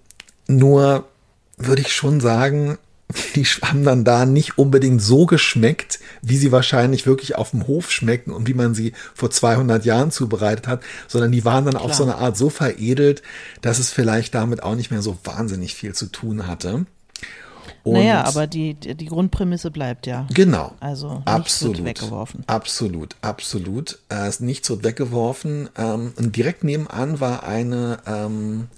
nur 0.47 1.09
würde 1.57 1.83
ich 1.83 1.93
schon 1.93 2.21
sagen, 2.21 2.79
die 3.35 3.45
haben 3.45 3.85
dann 3.85 4.05
da 4.05 4.27
nicht 4.27 4.59
unbedingt 4.59 5.03
so 5.03 5.27
geschmeckt, 5.27 6.01
wie 6.23 6.37
sie 6.37 6.53
wahrscheinlich 6.53 7.07
wirklich 7.07 7.37
auf 7.37 7.51
dem 7.51 7.67
Hof 7.67 7.91
schmecken 7.91 8.33
und 8.33 8.49
wie 8.49 8.55
man 8.55 8.75
sie 8.75 8.93
vor 9.15 9.31
200 9.31 9.85
Jahren 9.85 10.11
zubereitet 10.11 10.67
hat, 10.69 10.83
sondern 11.09 11.33
die 11.33 11.45
waren 11.45 11.65
dann 11.65 11.77
auf 11.77 11.93
Klar. 11.93 11.95
so 11.95 12.03
eine 12.05 12.17
Art 12.17 12.37
so 12.37 12.51
veredelt, 12.51 13.23
dass 13.61 13.79
es 13.79 13.91
vielleicht 13.91 14.35
damit 14.35 14.63
auch 14.63 14.75
nicht 14.75 14.91
mehr 14.91 15.03
so 15.03 15.19
wahnsinnig 15.25 15.75
viel 15.75 15.95
zu 15.95 16.07
tun 16.07 16.47
hatte. 16.47 16.87
Und 17.85 17.95
naja, 17.95 18.25
aber 18.25 18.47
die, 18.47 18.75
die 18.75 19.07
Grundprämisse 19.07 19.71
bleibt 19.71 20.07
ja. 20.07 20.27
Genau. 20.33 20.73
Also 20.79 21.23
absolut. 21.25 21.85
weggeworfen. 21.85 22.45
Absolut, 22.47 23.17
absolut. 23.23 23.99
Äh, 24.09 24.29
ist 24.29 24.41
nichts 24.41 24.71
wird 24.71 24.85
weggeworfen. 24.85 25.69
Ähm, 25.77 26.13
und 26.17 26.37
direkt 26.37 26.63
nebenan 26.63 27.19
war 27.19 27.43
eine, 27.43 27.99
ähm, 28.07 28.69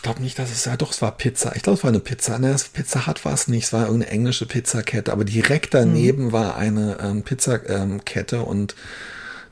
ich 0.00 0.02
glaube 0.02 0.22
nicht, 0.22 0.38
dass 0.38 0.50
es, 0.50 0.64
ja 0.64 0.78
doch, 0.78 0.92
es 0.92 1.02
war 1.02 1.12
Pizza. 1.12 1.54
Ich 1.56 1.62
glaube, 1.62 1.76
es 1.76 1.84
war 1.84 1.90
eine 1.90 2.00
Pizza. 2.00 2.38
Ne, 2.38 2.52
das 2.52 2.64
Pizza 2.64 3.06
Hut 3.06 3.22
war 3.26 3.34
es 3.34 3.48
nicht, 3.48 3.64
es 3.64 3.74
war 3.74 3.84
irgendeine 3.84 4.10
englische 4.10 4.46
Pizzakette, 4.46 5.12
aber 5.12 5.26
direkt 5.26 5.74
daneben 5.74 6.32
war 6.32 6.56
eine 6.56 6.96
ähm, 7.02 7.22
Pizzakette 7.22 8.40
und 8.40 8.74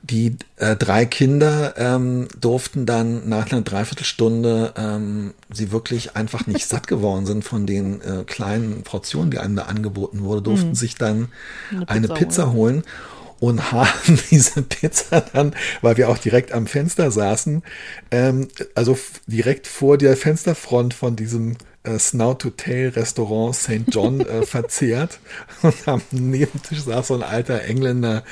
die 0.03 0.37
äh, 0.57 0.75
drei 0.75 1.05
Kinder 1.05 1.75
ähm, 1.77 2.29
durften 2.41 2.87
dann 2.87 3.29
nach 3.29 3.53
einer 3.53 3.61
Dreiviertelstunde, 3.61 4.73
ähm, 4.79 5.35
sie 5.53 5.71
wirklich 5.71 6.17
einfach 6.17 6.47
nicht 6.47 6.67
satt 6.67 6.87
geworden 6.87 7.27
sind 7.27 7.45
von 7.45 7.67
den 7.67 8.01
äh, 8.01 8.25
kleinen 8.25 8.85
Portionen, 8.85 9.31
die 9.31 9.41
einem 9.41 9.57
da 9.57 9.65
angeboten 9.65 10.23
wurde, 10.23 10.41
durften 10.41 10.75
sich 10.75 10.95
dann 10.95 11.29
Eine 11.71 11.89
eine 11.89 12.09
Pizza 12.09 12.15
Pizza 12.15 12.53
holen 12.53 12.85
und 13.41 13.73
haben 13.73 14.19
diese 14.31 14.63
Pizza 14.63 15.21
dann, 15.33 15.55
weil 15.83 15.97
wir 15.97 16.09
auch 16.09 16.19
direkt 16.19 16.53
am 16.53 16.67
Fenster 16.67 17.11
saßen, 17.11 17.63
ähm, 18.11 18.49
also 18.75 18.99
direkt 19.27 19.67
vor 19.67 19.99
der 19.99 20.17
Fensterfront 20.17 20.95
von 20.95 21.17
diesem 21.17 21.57
äh, 21.85 21.99
Snout-to-Tail-Restaurant 21.99 23.55
St. 23.55 23.85
John 23.89 24.21
äh, 24.21 24.43
verzehrt 24.47 25.21
und 25.63 25.87
am 25.87 26.03
Nebentisch 26.11 26.83
saß 26.83 27.09
so 27.09 27.15
ein 27.15 27.23
alter 27.23 27.63
Engländer, 27.63 28.25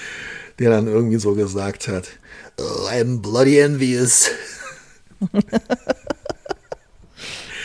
der 0.58 0.70
dann 0.70 0.86
irgendwie 0.86 1.18
so 1.18 1.34
gesagt 1.34 1.88
hat, 1.88 2.08
oh, 2.58 2.88
I'm 2.90 3.20
bloody 3.20 3.58
envious. 3.58 4.30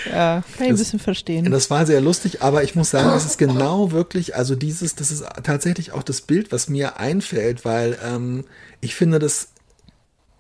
Ja, 0.09 0.43
kann 0.57 0.65
ich 0.65 0.71
ein 0.71 0.77
bisschen 0.77 0.99
verstehen. 0.99 1.49
Das 1.51 1.69
war 1.69 1.85
sehr 1.85 2.01
lustig, 2.01 2.41
aber 2.41 2.63
ich 2.63 2.75
muss 2.75 2.91
sagen, 2.91 3.09
das 3.09 3.25
ist 3.25 3.37
genau 3.37 3.91
wirklich, 3.91 4.35
also 4.35 4.55
dieses, 4.55 4.95
das 4.95 5.11
ist 5.11 5.23
tatsächlich 5.43 5.91
auch 5.91 6.03
das 6.03 6.21
Bild, 6.21 6.51
was 6.51 6.69
mir 6.69 6.99
einfällt, 6.99 7.65
weil 7.65 7.97
ähm, 8.03 8.45
ich 8.79 8.95
finde 8.95 9.19
das 9.19 9.49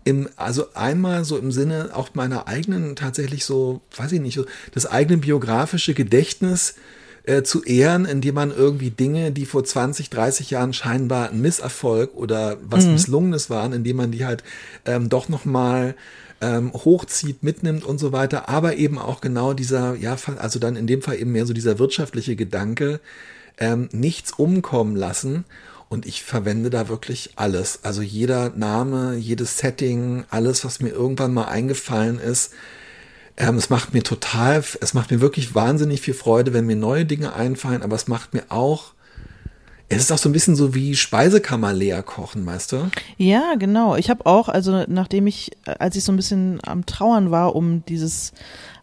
im, 0.03 0.29
also 0.35 0.73
einmal 0.73 1.25
so 1.25 1.37
im 1.37 1.51
Sinne 1.51 1.91
auch 1.93 2.09
meiner 2.13 2.47
eigenen 2.47 2.95
tatsächlich 2.95 3.45
so, 3.45 3.81
weiß 3.95 4.11
ich 4.13 4.21
nicht, 4.21 4.35
so 4.35 4.45
das 4.73 4.85
eigene 4.85 5.17
biografische 5.17 5.93
Gedächtnis 5.93 6.75
äh, 7.23 7.43
zu 7.43 7.63
ehren, 7.63 8.05
indem 8.05 8.35
man 8.35 8.51
irgendwie 8.51 8.89
Dinge, 8.89 9.31
die 9.31 9.45
vor 9.45 9.63
20, 9.63 10.09
30 10.09 10.49
Jahren 10.49 10.73
scheinbar 10.73 11.29
ein 11.29 11.41
Misserfolg 11.41 12.15
oder 12.15 12.57
was 12.63 12.85
mhm. 12.85 12.93
Misslungenes 12.93 13.49
waren, 13.49 13.73
indem 13.73 13.97
man 13.97 14.11
die 14.11 14.25
halt 14.25 14.43
ähm, 14.85 15.09
doch 15.09 15.29
nochmal 15.29 15.95
ähm, 16.41 16.73
hochzieht, 16.73 17.43
mitnimmt 17.43 17.83
und 17.85 17.99
so 17.99 18.11
weiter, 18.11 18.49
aber 18.49 18.75
eben 18.75 18.97
auch 18.97 19.21
genau 19.21 19.53
dieser, 19.53 19.95
ja, 19.95 20.17
also 20.37 20.59
dann 20.59 20.75
in 20.75 20.87
dem 20.87 21.01
Fall 21.01 21.19
eben 21.19 21.31
mehr 21.31 21.45
so 21.45 21.53
dieser 21.53 21.79
wirtschaftliche 21.79 22.35
Gedanke, 22.35 22.99
ähm, 23.57 23.89
nichts 23.91 24.31
umkommen 24.31 24.95
lassen. 24.95 25.45
Und 25.87 26.05
ich 26.05 26.23
verwende 26.23 26.69
da 26.69 26.87
wirklich 26.87 27.31
alles. 27.35 27.79
Also 27.83 28.01
jeder 28.01 28.51
Name, 28.51 29.15
jedes 29.15 29.57
Setting, 29.57 30.23
alles, 30.29 30.63
was 30.63 30.79
mir 30.79 30.89
irgendwann 30.89 31.33
mal 31.33 31.49
eingefallen 31.49 32.17
ist. 32.17 32.53
Ähm, 33.35 33.57
es 33.57 33.69
macht 33.69 33.93
mir 33.93 34.01
total, 34.01 34.63
es 34.79 34.93
macht 34.93 35.11
mir 35.11 35.19
wirklich 35.19 35.53
wahnsinnig 35.53 35.99
viel 35.99 36.13
Freude, 36.13 36.53
wenn 36.53 36.65
mir 36.65 36.77
neue 36.77 37.05
Dinge 37.05 37.33
einfallen, 37.33 37.83
aber 37.83 37.97
es 37.97 38.07
macht 38.07 38.33
mir 38.33 38.43
auch 38.47 38.93
es 39.91 40.03
ist 40.03 40.11
auch 40.11 40.17
so 40.17 40.29
ein 40.29 40.33
bisschen 40.33 40.55
so 40.55 40.73
wie 40.73 40.95
Speisekammer 40.95 41.73
leer 41.73 42.01
kochen, 42.03 42.45
weißt 42.45 42.71
du? 42.71 42.89
Ja, 43.17 43.55
genau. 43.59 43.95
Ich 43.95 44.09
habe 44.09 44.25
auch, 44.25 44.47
also 44.47 44.85
nachdem 44.87 45.27
ich, 45.27 45.51
als 45.65 45.95
ich 45.95 46.03
so 46.03 46.11
ein 46.11 46.15
bisschen 46.15 46.59
am 46.65 46.85
Trauern 46.85 47.29
war 47.29 47.55
um 47.55 47.83
dieses 47.85 48.31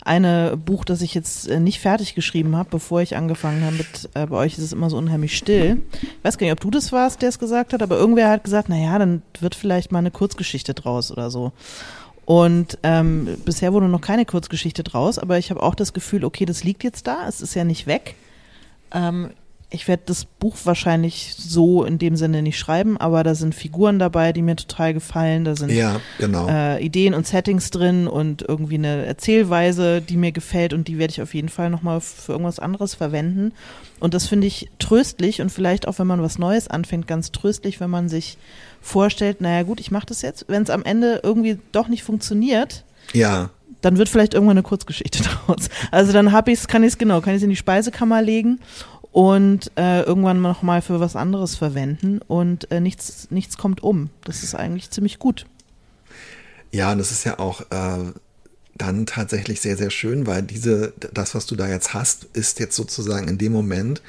eine 0.04 0.56
Buch, 0.56 0.84
das 0.84 1.02
ich 1.02 1.14
jetzt 1.14 1.48
äh, 1.48 1.60
nicht 1.60 1.80
fertig 1.80 2.14
geschrieben 2.14 2.56
habe, 2.56 2.70
bevor 2.70 3.00
ich 3.00 3.16
angefangen 3.16 3.64
habe 3.64 3.76
mit, 3.76 4.10
äh, 4.14 4.26
bei 4.26 4.36
euch 4.36 4.58
ist 4.58 4.64
es 4.64 4.72
immer 4.72 4.90
so 4.90 4.96
unheimlich 4.96 5.36
still. 5.36 5.82
Ich 6.02 6.24
weiß 6.24 6.38
gar 6.38 6.46
nicht, 6.46 6.52
ob 6.52 6.60
du 6.60 6.70
das 6.70 6.92
warst, 6.92 7.22
der 7.22 7.28
es 7.28 7.38
gesagt 7.38 7.72
hat, 7.72 7.82
aber 7.82 7.96
irgendwer 7.96 8.30
hat 8.30 8.44
gesagt, 8.44 8.68
naja, 8.68 8.98
dann 8.98 9.22
wird 9.40 9.54
vielleicht 9.54 9.92
mal 9.92 9.98
eine 9.98 10.10
Kurzgeschichte 10.10 10.74
draus 10.74 11.10
oder 11.10 11.30
so. 11.30 11.52
Und 12.24 12.78
ähm, 12.82 13.38
bisher 13.44 13.72
wurde 13.72 13.88
noch 13.88 14.02
keine 14.02 14.26
Kurzgeschichte 14.26 14.82
draus, 14.82 15.18
aber 15.18 15.38
ich 15.38 15.50
habe 15.50 15.62
auch 15.62 15.74
das 15.74 15.94
Gefühl, 15.94 16.24
okay, 16.24 16.44
das 16.44 16.64
liegt 16.64 16.84
jetzt 16.84 17.06
da, 17.06 17.26
es 17.26 17.40
ist 17.40 17.54
ja 17.54 17.64
nicht 17.64 17.86
weg. 17.86 18.14
Ähm, 18.92 19.30
ich 19.70 19.86
werde 19.86 20.04
das 20.06 20.24
Buch 20.24 20.56
wahrscheinlich 20.64 21.34
so 21.36 21.84
in 21.84 21.98
dem 21.98 22.16
Sinne 22.16 22.42
nicht 22.42 22.58
schreiben, 22.58 22.96
aber 22.96 23.22
da 23.22 23.34
sind 23.34 23.54
Figuren 23.54 23.98
dabei, 23.98 24.32
die 24.32 24.40
mir 24.40 24.56
total 24.56 24.94
gefallen. 24.94 25.44
Da 25.44 25.56
sind 25.56 25.70
ja, 25.70 26.00
genau. 26.18 26.48
äh, 26.48 26.82
Ideen 26.82 27.12
und 27.12 27.26
Settings 27.26 27.70
drin 27.70 28.08
und 28.08 28.40
irgendwie 28.40 28.76
eine 28.76 29.04
Erzählweise, 29.04 30.00
die 30.00 30.16
mir 30.16 30.32
gefällt 30.32 30.72
und 30.72 30.88
die 30.88 30.96
werde 30.96 31.10
ich 31.10 31.20
auf 31.20 31.34
jeden 31.34 31.50
Fall 31.50 31.68
nochmal 31.68 32.00
für 32.00 32.32
irgendwas 32.32 32.58
anderes 32.58 32.94
verwenden. 32.94 33.52
Und 34.00 34.14
das 34.14 34.26
finde 34.26 34.46
ich 34.46 34.70
tröstlich 34.78 35.42
und 35.42 35.52
vielleicht 35.52 35.86
auch, 35.86 35.98
wenn 35.98 36.06
man 36.06 36.22
was 36.22 36.38
Neues 36.38 36.68
anfängt, 36.68 37.06
ganz 37.06 37.30
tröstlich, 37.30 37.78
wenn 37.78 37.90
man 37.90 38.08
sich 38.08 38.38
vorstellt, 38.80 39.42
naja 39.42 39.64
gut, 39.64 39.80
ich 39.80 39.90
mache 39.90 40.06
das 40.06 40.22
jetzt, 40.22 40.46
wenn 40.48 40.62
es 40.62 40.70
am 40.70 40.82
Ende 40.82 41.20
irgendwie 41.22 41.58
doch 41.72 41.88
nicht 41.88 42.04
funktioniert. 42.04 42.84
Ja 43.12 43.50
dann 43.80 43.96
wird 43.96 44.08
vielleicht 44.08 44.34
irgendwann 44.34 44.56
eine 44.56 44.64
Kurzgeschichte 44.64 45.22
draus. 45.46 45.68
Also 45.92 46.12
dann 46.12 46.32
habe 46.32 46.50
ich 46.50 46.58
es, 46.58 46.66
kann 46.66 46.82
ich 46.82 46.88
es 46.88 46.98
genau, 46.98 47.20
kann 47.20 47.34
ich 47.34 47.36
es 47.36 47.42
in 47.44 47.50
die 47.50 47.54
Speisekammer 47.54 48.20
legen 48.22 48.58
und 49.18 49.72
äh, 49.74 50.02
irgendwann 50.02 50.40
noch 50.40 50.62
mal 50.62 50.80
für 50.80 51.00
was 51.00 51.16
anderes 51.16 51.56
verwenden 51.56 52.20
und 52.28 52.70
äh, 52.70 52.78
nichts, 52.78 53.26
nichts 53.32 53.56
kommt 53.56 53.82
um. 53.82 54.10
Das 54.22 54.44
ist 54.44 54.54
eigentlich 54.54 54.90
ziemlich 54.90 55.18
gut. 55.18 55.44
Ja, 56.70 56.92
und 56.92 56.98
das 56.98 57.10
ist 57.10 57.24
ja 57.24 57.40
auch 57.40 57.62
äh, 57.62 58.12
dann 58.76 59.06
tatsächlich 59.06 59.60
sehr, 59.60 59.76
sehr 59.76 59.90
schön, 59.90 60.28
weil 60.28 60.44
diese, 60.44 60.92
das, 61.12 61.34
was 61.34 61.46
du 61.46 61.56
da 61.56 61.66
jetzt 61.66 61.94
hast, 61.94 62.28
ist 62.34 62.60
jetzt 62.60 62.76
sozusagen 62.76 63.26
in 63.26 63.38
dem 63.38 63.50
Moment, 63.50 64.02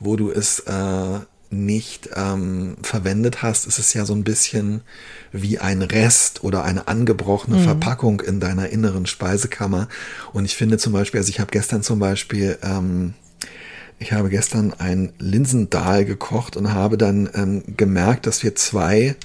wo 0.00 0.16
du 0.16 0.32
es 0.32 0.58
äh, 0.58 1.20
nicht 1.50 2.10
ähm, 2.16 2.76
verwendet 2.82 3.44
hast, 3.44 3.68
ist 3.68 3.78
es 3.78 3.94
ja 3.94 4.04
so 4.04 4.14
ein 4.14 4.24
bisschen 4.24 4.80
wie 5.30 5.60
ein 5.60 5.80
Rest 5.80 6.42
oder 6.42 6.64
eine 6.64 6.88
angebrochene 6.88 7.58
mhm. 7.58 7.62
Verpackung 7.62 8.20
in 8.20 8.40
deiner 8.40 8.68
inneren 8.70 9.06
Speisekammer. 9.06 9.86
Und 10.32 10.44
ich 10.44 10.56
finde 10.56 10.76
zum 10.76 10.92
Beispiel, 10.92 11.20
also 11.20 11.30
ich 11.30 11.38
habe 11.38 11.52
gestern 11.52 11.84
zum 11.84 12.00
Beispiel 12.00 12.58
ähm, 12.64 13.14
ich 13.98 14.12
habe 14.12 14.28
gestern 14.28 14.72
ein 14.74 15.12
Linsendahl 15.18 16.04
gekocht 16.04 16.56
und 16.56 16.72
habe 16.72 16.98
dann 16.98 17.28
ähm, 17.34 17.62
gemerkt, 17.76 18.26
dass 18.26 18.42
wir 18.42 18.54
zwei 18.54 19.16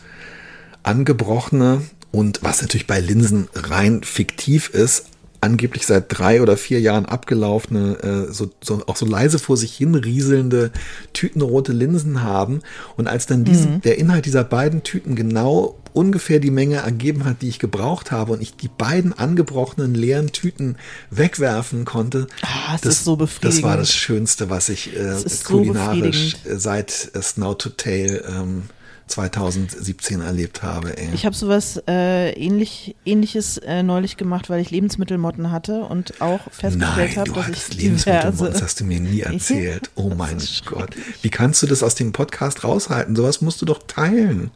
angebrochene 0.83 1.81
und 2.11 2.43
was 2.43 2.61
natürlich 2.61 2.87
bei 2.87 2.99
Linsen 2.99 3.47
rein 3.53 4.03
fiktiv 4.03 4.69
ist, 4.69 5.05
angeblich 5.41 5.85
seit 5.85 6.05
drei 6.07 6.41
oder 6.41 6.55
vier 6.55 6.79
Jahren 6.79 7.05
abgelaufene, 7.05 8.27
äh, 8.29 8.31
so, 8.31 8.51
so, 8.61 8.83
auch 8.87 8.95
so 8.95 9.05
leise 9.05 9.39
vor 9.39 9.57
sich 9.57 9.73
hin 9.73 9.95
rieselnde 9.95 10.71
Tütenrote 11.13 11.73
Linsen 11.73 12.21
haben. 12.21 12.61
Und 12.95 13.07
als 13.07 13.25
dann 13.25 13.43
diesen, 13.43 13.75
mhm. 13.75 13.81
der 13.81 13.97
Inhalt 13.97 14.25
dieser 14.25 14.43
beiden 14.43 14.83
Tüten 14.83 15.15
genau 15.15 15.80
ungefähr 15.93 16.39
die 16.39 16.51
Menge 16.51 16.77
ergeben 16.77 17.25
hat, 17.25 17.41
die 17.41 17.49
ich 17.49 17.59
gebraucht 17.59 18.11
habe 18.11 18.33
und 18.33 18.41
ich 18.41 18.55
die 18.55 18.67
beiden 18.69 19.13
angebrochenen 19.13 19.93
leeren 19.93 20.31
Tüten 20.31 20.77
wegwerfen 21.09 21.85
konnte. 21.85 22.27
Ah, 22.41 22.77
das, 22.81 22.97
ist 22.97 23.05
so 23.05 23.15
befriedigend. 23.15 23.63
Das 23.63 23.63
war 23.63 23.77
das 23.77 23.93
Schönste, 23.93 24.49
was 24.49 24.69
ich 24.69 24.95
äh, 24.95 25.15
kulinarisch 25.43 26.37
so 26.43 26.57
seit 26.57 26.91
Snow 26.91 27.57
to 27.57 27.69
Tail 27.69 28.23
ähm, 28.27 28.63
2017 29.11 30.21
erlebt 30.21 30.63
habe. 30.63 30.97
Ey. 30.97 31.09
Ich 31.13 31.25
habe 31.25 31.35
sowas 31.35 31.81
äh, 31.87 32.31
ähnlich, 32.31 32.95
ähnliches 33.05 33.57
äh, 33.57 33.83
neulich 33.83 34.17
gemacht, 34.17 34.49
weil 34.49 34.61
ich 34.61 34.71
Lebensmittelmotten 34.71 35.51
hatte 35.51 35.81
und 35.81 36.21
auch 36.21 36.39
festgestellt 36.51 37.17
habe, 37.17 37.31
dass 37.31 37.49
ich 37.49 37.73
Lebensmittelmotten, 37.77 38.53
das 38.53 38.61
hast 38.61 38.79
du 38.79 38.85
mir 38.85 38.99
nie 38.99 39.19
erzählt. 39.21 39.91
Oh 39.95 40.11
mein 40.15 40.41
Gott. 40.65 40.95
Wie 41.21 41.29
kannst 41.29 41.61
du 41.61 41.67
das 41.67 41.83
aus 41.83 41.95
dem 41.95 42.13
Podcast 42.13 42.63
raushalten? 42.63 43.15
Sowas 43.15 43.41
musst 43.41 43.61
du 43.61 43.65
doch 43.65 43.83
teilen. 43.85 44.51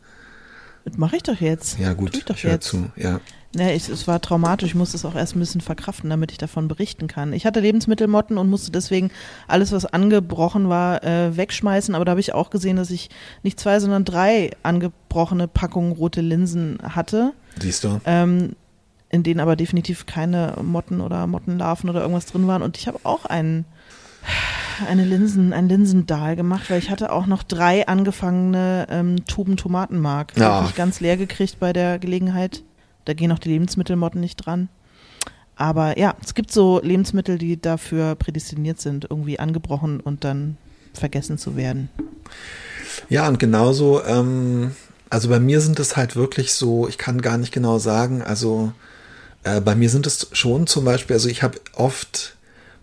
Das 0.86 0.98
mache 0.98 1.16
ich 1.16 1.24
doch 1.24 1.42
jetzt. 1.42 1.80
Ja 1.80 1.94
gut, 1.94 2.16
ich, 2.16 2.26
doch 2.26 2.36
ich 2.36 2.44
höre 2.44 2.62
zu. 2.62 2.92
Ja. 2.96 3.20
Ne, 3.56 3.74
ich, 3.74 3.90
es 3.90 4.08
war 4.08 4.22
traumatisch. 4.22 4.70
Ich 4.70 4.76
musste 4.76 4.98
es 4.98 5.06
auch 5.06 5.16
erst 5.16 5.36
ein 5.36 5.40
bisschen 5.40 5.62
verkraften, 5.62 6.10
damit 6.10 6.32
ich 6.32 6.38
davon 6.38 6.68
berichten 6.68 7.08
kann. 7.08 7.34
Ich 7.34 7.46
hatte 7.46 7.60
Lebensmittelmotten 7.60 8.38
und 8.38 8.50
musste 8.50 8.72
deswegen 8.72 9.12
alles, 9.48 9.72
was 9.72 9.86
angebrochen 9.86 10.70
war, 10.70 11.04
äh, 11.04 11.36
wegschmeißen. 11.36 11.96
Aber 11.96 12.06
da 12.06 12.12
habe 12.12 12.20
ich 12.20 12.34
auch 12.34 12.52
gesehen, 12.52 12.76
dass 12.76 12.92
ich 12.92 13.10
nicht 13.42 13.60
zwei, 13.60 13.80
sondern 13.80 14.06
drei 14.06 14.52
angebrochene 14.62 15.48
Packungen 15.48 15.94
rote 15.94 16.22
Linsen 16.22 16.78
hatte. 16.84 17.34
Siehst 17.60 17.84
du? 17.84 18.00
Ähm, 18.06 18.56
in 19.10 19.24
denen 19.24 19.40
aber 19.40 19.56
definitiv 19.56 20.06
keine 20.06 20.56
Motten 20.62 21.02
oder 21.02 21.26
Mottenlarven 21.26 21.90
oder 21.90 22.02
irgendwas 22.02 22.26
drin 22.28 22.48
waren. 22.48 22.62
Und 22.62 22.78
ich 22.78 22.88
habe 22.88 23.00
auch 23.04 23.26
einen 23.26 23.66
eine 24.88 25.06
Linsen, 25.06 25.54
ein 25.54 25.70
Linsendahl 25.70 26.36
gemacht, 26.36 26.70
weil 26.70 26.80
ich 26.80 26.90
hatte 26.90 27.12
auch 27.12 27.26
noch 27.26 27.44
drei 27.44 27.88
angefangene 27.88 28.88
ähm, 28.90 29.26
Tuben 29.26 29.58
Tomatenmark. 29.58 30.34
Ja. 30.38 30.56
Habe 30.56 30.68
ich 30.68 30.76
ganz 30.76 31.00
leer 31.00 31.18
gekriegt 31.18 31.60
bei 31.60 31.74
der 31.74 32.00
Gelegenheit. 32.00 32.64
Da 33.06 33.14
gehen 33.14 33.32
auch 33.32 33.40
die 33.40 33.50
Lebensmittelmotten 33.50 34.20
nicht 34.20 34.38
dran. 34.38 34.70
Aber 35.56 35.98
ja, 35.98 36.16
es 36.24 36.34
gibt 36.34 36.52
so 36.52 36.82
Lebensmittel, 36.84 37.38
die 37.38 37.60
dafür 37.60 38.16
prädestiniert 38.16 38.82
sind, 38.82 39.08
irgendwie 39.10 39.40
angebrochen 39.40 40.00
und 40.00 40.24
dann 40.24 40.58
vergessen 40.94 41.38
zu 41.38 41.56
werden. 41.56 41.90
Ja, 43.10 43.28
und 43.28 43.40
genauso, 43.40 44.04
ähm, 44.04 44.72
also 45.10 45.30
bei 45.30 45.40
mir 45.40 45.62
sind 45.62 45.80
es 45.80 45.96
halt 45.96 46.16
wirklich 46.16 46.54
so, 46.54 46.88
ich 46.88 46.98
kann 46.98 47.22
gar 47.22 47.38
nicht 47.38 47.54
genau 47.54 47.78
sagen, 47.78 48.22
also 48.22 48.74
äh, 49.44 49.62
bei 49.62 49.76
mir 49.76 49.90
sind 49.90 50.08
es 50.08 50.28
schon 50.34 50.68
zum 50.68 50.86
Beispiel, 50.86 51.14
also 51.14 51.30
ich 51.30 51.44
habe 51.44 51.60
oft 51.74 52.35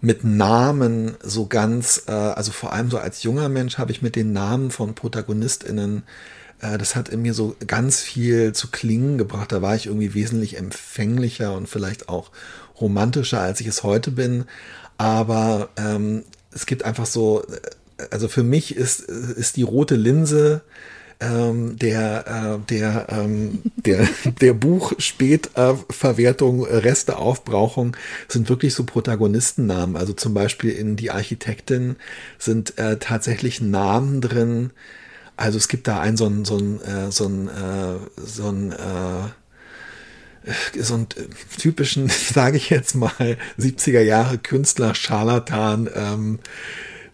mit 0.03 0.25
Namen 0.25 1.15
so 1.23 1.47
ganz, 1.47 2.03
äh, 2.09 2.13
also 2.13 2.53
vor 2.53 2.75
allem 2.75 2.91
so 2.91 2.99
als 2.99 3.23
junger 3.23 3.49
Mensch 3.49 3.79
habe 3.79 3.93
ich 3.93 4.03
mit 4.03 4.17
den 4.17 4.33
Namen 4.33 4.71
von 4.71 4.95
ProtagonistInnen 4.95 6.03
äh, 6.63 6.79
das 6.79 6.97
hat 6.97 7.09
in 7.09 7.23
mir 7.23 7.35
so 7.35 7.57
ganz 7.67 8.01
viel 8.01 8.53
zu 8.55 8.71
klingen 8.71 9.19
gebracht. 9.19 9.53
Da 9.53 9.61
war 9.61 9.77
ich 9.77 9.87
irgendwie 9.87 10.15
wesentlich 10.15 10.57
empfänglicher 10.57 11.55
und 11.55 11.69
vielleicht 11.69 12.09
auch 12.09 12.31
romantischer, 12.81 13.41
als 13.41 13.61
ich 13.61 13.67
es 13.67 13.83
heute 13.83 14.11
bin. 14.11 14.45
Aber 14.97 15.69
ähm, 15.77 16.25
es 16.53 16.67
gibt 16.67 16.85
einfach 16.85 17.07
so, 17.07 17.45
äh, 17.99 18.07
also 18.11 18.29
für 18.29 18.43
mich 18.43 18.75
ist, 18.77 19.01
ist 19.01 19.57
die 19.57 19.63
rote 19.63 19.97
Linse 19.97 20.63
ähm, 21.21 21.77
der, 21.79 22.27
äh, 22.27 22.67
der, 22.69 23.07
ähm, 23.11 23.63
der, 23.77 24.09
der 24.41 24.55
Buch 24.55 24.93
Spätverwertung, 24.99 26.67
äh, 26.67 26.77
Resteaufbrauchung 26.77 27.97
sind 28.29 28.49
wirklich 28.49 28.75
so 28.75 28.85
Protagonistennamen. 28.85 29.97
Also 29.97 30.13
zum 30.13 30.35
Beispiel 30.35 30.71
in 30.71 30.97
Die 30.97 31.11
Architektin 31.11 31.97
sind 32.39 32.79
äh, 32.79 32.99
tatsächlich 32.99 33.61
Namen 33.61 34.21
drin, 34.21 34.71
also 35.37 35.59
es 35.59 35.69
gibt 35.69 35.89
da 35.89 36.01
einen 36.01 36.17
so 36.17 36.27
ein 36.27 36.45
so 36.45 36.57
ein 36.57 36.81
äh, 36.81 37.11
so 37.11 37.27
ein 37.27 37.49
äh, 37.49 37.99
so 38.17 38.49
ein 38.49 38.73
äh, 38.73 39.29
so 40.79 40.95
einen 40.95 41.09
typischen, 41.59 42.09
sage 42.35 42.57
ich 42.57 42.71
jetzt 42.71 42.95
mal, 42.95 43.37
70er 43.59 44.01
Jahre 44.01 44.39
Künstler, 44.39 44.95
Scharlatan, 44.95 45.89
ähm, 45.95 46.39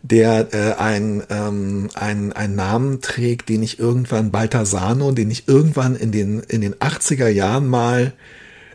der 0.03 0.49
äh, 0.53 0.75
ein, 0.75 1.23
ähm, 1.31 1.89
ein, 1.95 2.33
ein 2.33 2.55
Namen 2.55 3.01
trägt, 3.01 3.49
den 3.49 3.63
ich 3.63 3.79
irgendwann, 3.79 4.31
Baltasano, 4.31 5.13
den 5.13 5.31
ich 5.31 5.49
irgendwann 5.49 5.97
in 5.97 6.13
den, 6.13 6.41
in 6.41 6.61
den 6.61 6.75
80er 6.77 7.29
Jahren 7.29 7.67
mal 7.67 8.13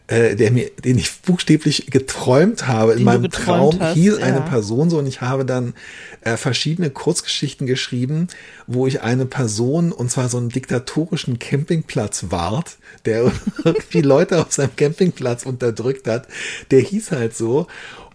äh, 0.07 0.35
der 0.35 0.51
mir, 0.51 0.69
den 0.83 0.97
ich 0.97 1.21
buchstäblich 1.21 1.87
geträumt 1.87 2.67
habe. 2.67 2.93
In 2.93 3.03
meinem 3.03 3.31
Traum 3.31 3.79
hast, 3.79 3.93
hieß 3.93 4.19
ja. 4.19 4.25
eine 4.25 4.41
Person 4.41 4.89
so 4.89 4.97
und 4.99 5.07
ich 5.07 5.21
habe 5.21 5.45
dann 5.45 5.73
äh, 6.21 6.35
verschiedene 6.35 6.89
Kurzgeschichten 6.89 7.67
geschrieben, 7.67 8.27
wo 8.67 8.85
ich 8.85 9.01
eine 9.01 9.25
Person, 9.25 9.91
und 9.91 10.11
zwar 10.11 10.29
so 10.29 10.37
einen 10.37 10.49
diktatorischen 10.49 11.39
Campingplatz 11.39 12.25
wart, 12.29 12.77
der 13.05 13.31
irgendwie 13.63 14.01
Leute 14.01 14.41
auf 14.41 14.51
seinem 14.51 14.75
Campingplatz 14.75 15.45
unterdrückt 15.45 16.07
hat. 16.07 16.27
Der 16.71 16.81
hieß 16.81 17.11
halt 17.11 17.35
so. 17.35 17.67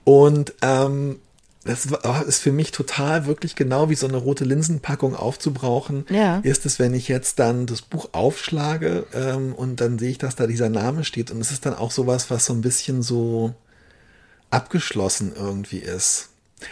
Und 0.05 0.55
ähm, 0.63 1.17
das 1.65 1.91
war, 1.91 2.25
ist 2.27 2.41
für 2.41 2.53
mich 2.53 2.71
total 2.73 3.27
wirklich 3.27 3.57
genau 3.57 3.91
wie 3.91 3.95
so 3.95 4.07
eine 4.07 4.17
rote 4.17 4.45
Linsenpackung 4.45 5.15
aufzubrauchen. 5.15 6.07
Ja. 6.09 6.39
Ist 6.39 6.65
es, 6.67 6.79
wenn 6.79 6.95
ich 6.95 7.09
jetzt 7.09 7.39
dann 7.39 7.67
das 7.67 7.83
Buch 7.83 8.11
aufschlage 8.13 9.05
ähm, 9.13 9.55
und 9.55 9.81
dann 9.81 9.99
sehe 9.99 10.11
ich, 10.11 10.19
dass 10.19 10.37
da 10.37 10.47
dieser 10.47 10.69
Name 10.71 11.05
steht 11.05 11.31
und 11.31 11.41
es 11.41 11.51
ist 11.51 11.67
dann 11.67 11.75
auch 11.75 11.91
sowas, 11.91 12.31
was 12.31 12.47
so 12.47 12.53
ein 12.55 12.61
bisschen 12.63 13.03
so 13.03 13.55
abgeschlossen 14.51 15.33
irgendwie 15.37 15.79
ist. 15.79 16.29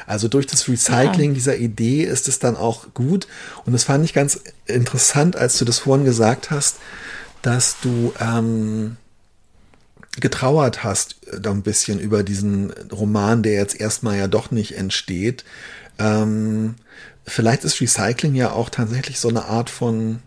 Also 0.07 0.29
durch 0.29 0.46
das 0.46 0.68
Recycling 0.68 1.31
Ja. 1.31 1.35
dieser 1.35 1.57
Idee 1.57 2.03
ist 2.03 2.27
es 2.29 2.38
dann 2.38 2.57
auch 2.57 2.92
gut. 2.94 3.29
Und 3.64 3.72
das 3.72 3.85
fand 3.85 4.05
ich 4.05 4.12
ganz 4.14 4.40
interessant, 4.66 5.37
als 5.37 5.59
du 5.59 5.64
das 5.64 5.79
vorhin 5.81 6.05
gesagt 6.05 6.51
hast, 6.51 6.77
dass 7.42 7.77
du 7.83 8.12
ähm, 8.20 8.96
getrauert 10.20 10.85
hast 10.85 11.16
äh, 11.29 11.40
da 11.40 11.50
ein 11.50 11.62
bisschen 11.62 11.98
über 11.98 12.22
diesen 12.22 12.72
Roman, 12.92 13.42
der 13.42 13.55
jetzt 13.55 13.81
erstmal 13.81 14.18
ja 14.18 14.29
doch 14.29 14.50
nicht 14.50 14.76
entsteht. 14.76 15.44
Ähm, 15.98 16.74
vielleicht 17.24 17.64
ist 17.64 17.81
Recycling 17.81 18.35
ja 18.35 18.52
auch 18.52 18.70
tatsächlich 18.70 19.18
so 19.18 19.29
eine 19.29 19.46
Art 19.46 19.70
von 19.70 20.20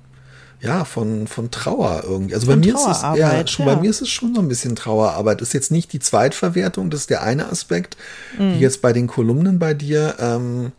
ja, 0.61 0.83
von, 0.83 1.27
von 1.27 1.51
Trauer 1.51 2.03
irgendwie. 2.03 2.33
Also 2.35 2.47
bei 2.47 2.57
mir 2.57 2.75
ist 2.75 2.85
es, 2.85 3.01
ja, 3.01 3.47
schon, 3.47 3.65
ja. 3.65 3.75
bei 3.75 3.81
mir 3.81 3.89
ist 3.89 4.01
es 4.01 4.09
schon 4.09 4.35
so 4.35 4.41
ein 4.41 4.49
bisschen 4.49 4.75
Trauerarbeit. 4.75 5.39
Das 5.39 5.49
ist 5.49 5.53
jetzt 5.53 5.71
nicht 5.71 5.93
die 5.93 5.99
Zweitverwertung, 5.99 6.89
das 6.89 7.01
ist 7.01 7.09
der 7.09 7.23
eine 7.23 7.49
Aspekt, 7.49 7.95
Mhm. 8.37 8.55
wie 8.55 8.59
jetzt 8.59 8.81
bei 8.81 8.91
den 8.91 9.07
Kolumnen 9.07 9.57
bei 9.57 9.73
dir, 9.73 10.15
ähm, 10.19 10.73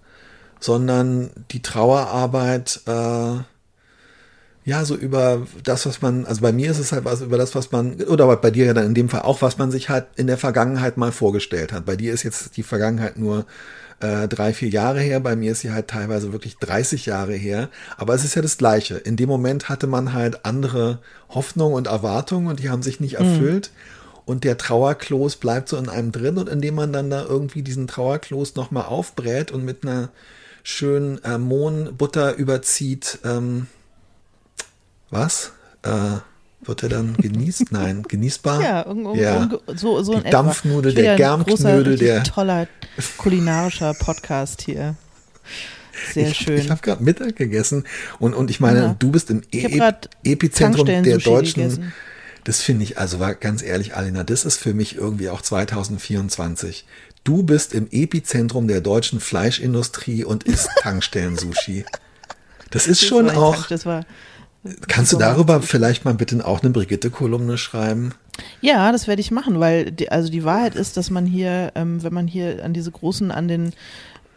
sondern 0.60 1.30
die 1.50 1.62
Trauerarbeit, 1.62 2.80
äh, 2.86 3.36
ja, 4.64 4.84
so 4.84 4.94
über 4.94 5.46
das, 5.64 5.86
was 5.86 6.02
man, 6.02 6.26
also 6.26 6.42
bei 6.42 6.52
mir 6.52 6.70
ist 6.70 6.78
es 6.78 6.92
halt 6.92 7.04
was 7.04 7.22
über 7.22 7.38
das, 7.38 7.54
was 7.54 7.72
man, 7.72 7.94
oder 8.02 8.34
bei 8.36 8.50
dir 8.50 8.66
ja 8.66 8.74
dann 8.74 8.86
in 8.86 8.94
dem 8.94 9.08
Fall 9.08 9.22
auch, 9.22 9.40
was 9.40 9.56
man 9.58 9.70
sich 9.70 9.88
halt 9.88 10.06
in 10.16 10.26
der 10.26 10.36
Vergangenheit 10.36 10.96
mal 10.96 11.12
vorgestellt 11.12 11.72
hat. 11.72 11.86
Bei 11.86 11.96
dir 11.96 12.12
ist 12.12 12.24
jetzt 12.24 12.56
die 12.56 12.62
Vergangenheit 12.62 13.18
nur 13.18 13.46
äh, 14.00 14.28
drei, 14.28 14.52
vier 14.52 14.68
Jahre 14.68 15.00
her, 15.00 15.20
bei 15.20 15.34
mir 15.34 15.52
ist 15.52 15.60
sie 15.60 15.72
halt 15.72 15.88
teilweise 15.88 16.32
wirklich 16.32 16.58
30 16.58 17.06
Jahre 17.06 17.34
her, 17.34 17.70
aber 17.96 18.14
es 18.14 18.24
ist 18.24 18.34
ja 18.34 18.42
das 18.42 18.58
Gleiche. 18.58 18.96
In 18.96 19.16
dem 19.16 19.28
Moment 19.28 19.68
hatte 19.70 19.86
man 19.86 20.12
halt 20.12 20.44
andere 20.44 20.98
Hoffnungen 21.30 21.74
und 21.74 21.86
Erwartungen 21.86 22.48
und 22.48 22.60
die 22.60 22.70
haben 22.70 22.82
sich 22.82 23.00
nicht 23.00 23.14
erfüllt. 23.14 23.70
Und 24.26 24.44
der 24.44 24.58
Trauerkloß 24.58 25.36
bleibt 25.36 25.68
so 25.68 25.76
in 25.76 25.88
einem 25.88 26.12
drin 26.12 26.38
und 26.38 26.48
indem 26.48 26.76
man 26.76 26.92
dann 26.92 27.10
da 27.10 27.24
irgendwie 27.24 27.62
diesen 27.62 27.88
Trauerkloß 27.88 28.54
nochmal 28.54 28.84
aufbrät 28.84 29.50
und 29.50 29.64
mit 29.64 29.84
einer 29.84 30.10
schönen 30.62 31.22
äh, 31.24 31.38
Mohnbutter 31.38 32.36
überzieht, 32.36 33.18
ähm, 33.24 33.66
was? 35.10 35.52
Äh, 35.82 35.90
wird 36.62 36.82
er 36.82 36.88
dann 36.90 37.16
genießt? 37.16 37.66
Nein, 37.72 38.02
genießbar? 38.06 38.62
Ja, 38.62 38.86
un, 38.86 39.14
Ja. 39.16 39.48
so, 39.74 40.02
so 40.02 40.18
Die. 40.20 40.30
Dampfnudel, 40.30 40.94
der 40.94 41.16
Germknödel, 41.16 41.96
der- 41.96 42.22
toller 42.24 42.68
kulinarischer 43.16 43.94
Podcast 43.94 44.62
hier. 44.62 44.94
Sehr 46.12 46.28
ich, 46.28 46.36
schön. 46.36 46.58
Ich 46.58 46.70
habe 46.70 46.80
gerade 46.80 47.02
Mittag 47.02 47.36
gegessen 47.36 47.84
und, 48.18 48.34
und 48.34 48.50
ich 48.50 48.60
meine, 48.60 48.78
Ja. 48.80 48.96
du 48.98 49.10
bist 49.10 49.30
im 49.30 49.42
e 49.52 49.80
Epizentrum 50.24 50.86
der 50.86 51.18
deutschen. 51.18 51.62
gegessen. 51.62 51.92
Das 52.44 52.62
finde 52.62 52.84
ich, 52.84 52.98
also 52.98 53.20
war 53.20 53.34
ganz 53.34 53.62
ehrlich, 53.62 53.96
Alina, 53.96 54.24
das 54.24 54.44
ist 54.46 54.56
für 54.56 54.72
mich 54.72 54.96
irgendwie 54.96 55.28
auch 55.28 55.42
2024. 55.42 56.86
Du 57.22 57.42
bist 57.42 57.74
im 57.74 57.86
Epizentrum 57.90 58.66
der 58.66 58.80
deutschen 58.80 59.20
Fleischindustrie 59.20 60.24
und 60.24 60.44
isst 60.44 60.68
Tankstellen-Sushi. 60.82 61.84
Das 62.70 62.86
ist 62.86 63.02
Das 63.02 63.08
schon 63.08 63.28
auch. 63.30 63.56
Tank, 63.56 63.68
Das 63.68 63.84
war, 63.84 64.06
Kannst 64.88 65.12
du 65.12 65.16
darüber 65.16 65.62
vielleicht 65.62 66.04
mal 66.04 66.14
bitte 66.14 66.44
auch 66.46 66.60
eine 66.60 66.70
Brigitte-Kolumne 66.70 67.56
schreiben? 67.56 68.12
Ja, 68.60 68.92
das 68.92 69.08
werde 69.08 69.20
ich 69.20 69.30
machen, 69.30 69.58
weil 69.58 69.90
die, 69.90 70.10
also 70.10 70.30
die 70.30 70.44
Wahrheit 70.44 70.74
ist, 70.74 70.96
dass 70.96 71.10
man 71.10 71.26
hier, 71.26 71.72
ähm, 71.74 72.02
wenn 72.02 72.12
man 72.12 72.26
hier 72.26 72.64
an 72.64 72.74
diese 72.74 72.90
großen, 72.90 73.30
an 73.30 73.48
den 73.48 73.72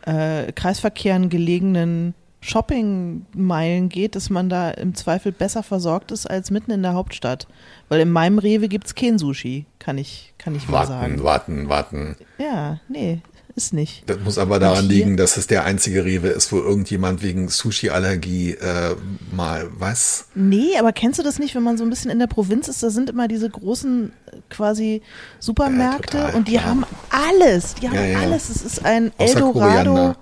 äh, 0.06 0.52
Kreisverkehren 0.54 1.30
gelegenen 1.30 2.14
Shoppingmeilen 2.40 3.90
geht, 3.90 4.16
dass 4.16 4.30
man 4.30 4.50
da 4.50 4.72
im 4.72 4.96
Zweifel 4.96 5.32
besser 5.32 5.64
versorgt 5.64 6.12
ist 6.12 6.30
als 6.30 6.52
mitten 6.52 6.72
in 6.72 6.84
der 6.84 6.94
Hauptstadt. 6.94 7.48
Weil 7.88 8.02
in 8.02 8.12
meinem 8.12 8.38
Rewe 8.38 8.68
gibt's 8.68 8.96
kein 8.96 9.18
Sushi, 9.18 9.66
kann 9.80 9.98
ich, 9.98 10.34
kann 10.38 10.56
ich 10.56 10.68
mal 10.68 10.86
sagen. 10.86 11.24
warten, 11.24 11.70
warten. 11.70 12.18
Ja, 12.38 12.80
nee, 12.90 13.22
ist 13.56 13.74
nicht. 13.74 14.04
Das 14.08 14.18
muss 14.20 14.38
aber 14.38 14.60
daran 14.60 14.88
liegen, 14.88 15.16
dass 15.18 15.38
es 15.38 15.46
der 15.48 15.64
einzige 15.66 16.04
Rewe 16.06 16.30
ist, 16.30 16.52
wo 16.52 16.58
irgendjemand 16.60 17.22
wegen 17.22 17.50
Sushi-Allergie 17.50 18.52
äh, 18.52 18.96
mal 19.32 19.70
was. 19.78 20.26
Nee, 20.34 20.78
aber 20.80 20.92
kennst 20.92 21.20
du 21.20 21.24
das 21.24 21.38
nicht, 21.40 21.54
wenn 21.54 21.62
man 21.64 21.78
so 21.78 21.84
ein 21.84 21.90
bisschen 21.90 22.10
in 22.10 22.20
der 22.20 22.28
Provinz 22.28 22.68
ist? 22.68 22.82
Da 22.82 22.90
sind 22.90 23.10
immer 23.12 23.28
diese 23.28 23.50
großen 23.50 24.12
äh, 24.32 24.38
quasi 24.50 25.02
Supermärkte 25.40 26.18
Ja, 26.18 26.24
total, 26.26 26.38
und 26.38 26.48
die 26.48 26.54
klar. 26.54 26.66
haben 26.66 26.86
alles. 27.10 27.76
Die 27.76 27.88
haben 27.88 27.96
Ja, 27.96 28.06
ja. 28.06 28.20
alles. 28.20 28.50
Es 28.50 28.62
ist 28.64 28.86
ein 28.86 29.12
Außer 29.18 29.36
Eldorado. 29.36 29.92
Koriander. 29.92 30.18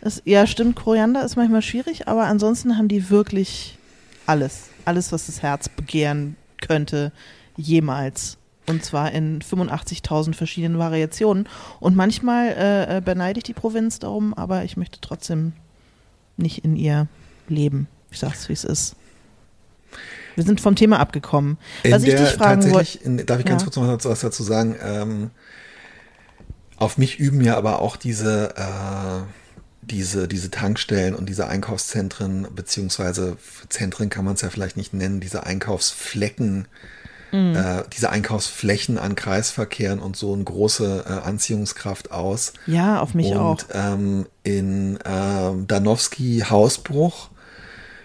Es, 0.00 0.22
ja, 0.24 0.46
stimmt, 0.46 0.76
Koriander 0.76 1.24
ist 1.24 1.36
manchmal 1.36 1.62
schwierig, 1.62 2.08
aber 2.08 2.24
ansonsten 2.24 2.76
haben 2.78 2.88
die 2.88 3.10
wirklich 3.10 3.76
alles. 4.26 4.62
Alles, 4.84 5.12
was 5.12 5.26
das 5.26 5.42
Herz 5.42 5.68
begehren 5.68 6.36
könnte, 6.60 7.12
jemals. 7.56 8.37
Und 8.68 8.84
zwar 8.84 9.12
in 9.12 9.40
85.000 9.40 10.34
verschiedenen 10.34 10.78
Variationen. 10.78 11.48
Und 11.80 11.96
manchmal 11.96 12.48
äh, 12.48 12.96
äh, 12.98 13.00
beneide 13.00 13.38
ich 13.38 13.44
die 13.44 13.54
Provinz 13.54 13.98
darum, 13.98 14.34
aber 14.34 14.64
ich 14.64 14.76
möchte 14.76 15.00
trotzdem 15.00 15.52
nicht 16.36 16.64
in 16.64 16.76
ihr 16.76 17.08
leben. 17.48 17.88
Ich 18.10 18.18
sag's, 18.18 18.48
wie 18.48 18.52
es 18.52 18.64
ist. 18.64 18.94
Wir 20.34 20.44
sind 20.44 20.60
vom 20.60 20.76
Thema 20.76 21.00
abgekommen. 21.00 21.58
In 21.82 21.92
Was 21.92 22.02
ich 22.04 22.10
der 22.10 22.20
dich 22.20 22.34
fragen 22.34 22.60
tatsächlich, 22.60 23.04
wollte. 23.04 23.20
in, 23.20 23.26
darf 23.26 23.40
ich 23.40 23.46
ganz 23.46 23.62
Ja. 23.62 23.64
kurz 23.64 23.76
noch 23.76 24.04
was 24.04 24.20
dazu 24.20 24.42
sagen? 24.44 24.76
Ähm, 24.80 25.30
auf 26.76 26.96
mich 26.96 27.18
üben 27.18 27.40
ja 27.40 27.56
aber 27.56 27.82
auch 27.82 27.96
diese, 27.96 28.54
äh, 28.56 29.26
diese, 29.82 30.28
diese 30.28 30.50
Tankstellen 30.50 31.14
und 31.16 31.28
diese 31.28 31.48
Einkaufszentren, 31.48 32.46
beziehungsweise 32.54 33.36
Zentren 33.68 34.10
kann 34.10 34.24
man 34.24 34.34
es 34.34 34.42
ja 34.42 34.50
vielleicht 34.50 34.76
nicht 34.76 34.92
nennen, 34.94 35.18
diese 35.18 35.44
Einkaufsflecken, 35.44 36.68
Mhm. 37.32 37.56
äh, 37.56 37.82
diese 37.92 38.10
Einkaufsflächen 38.10 38.98
an 38.98 39.14
Kreisverkehren 39.14 39.98
und 39.98 40.16
so 40.16 40.32
eine 40.32 40.44
große 40.44 41.04
äh, 41.06 41.26
Anziehungskraft 41.26 42.10
aus. 42.10 42.52
Ja, 42.66 43.00
auf 43.00 43.14
mich 43.14 43.26
und 43.26 43.36
auch. 43.38 43.58
ähm, 43.72 44.26
in 44.44 44.98
ähm, 45.04 45.66
Danowski 45.66 46.44
Hausbruch 46.48 47.30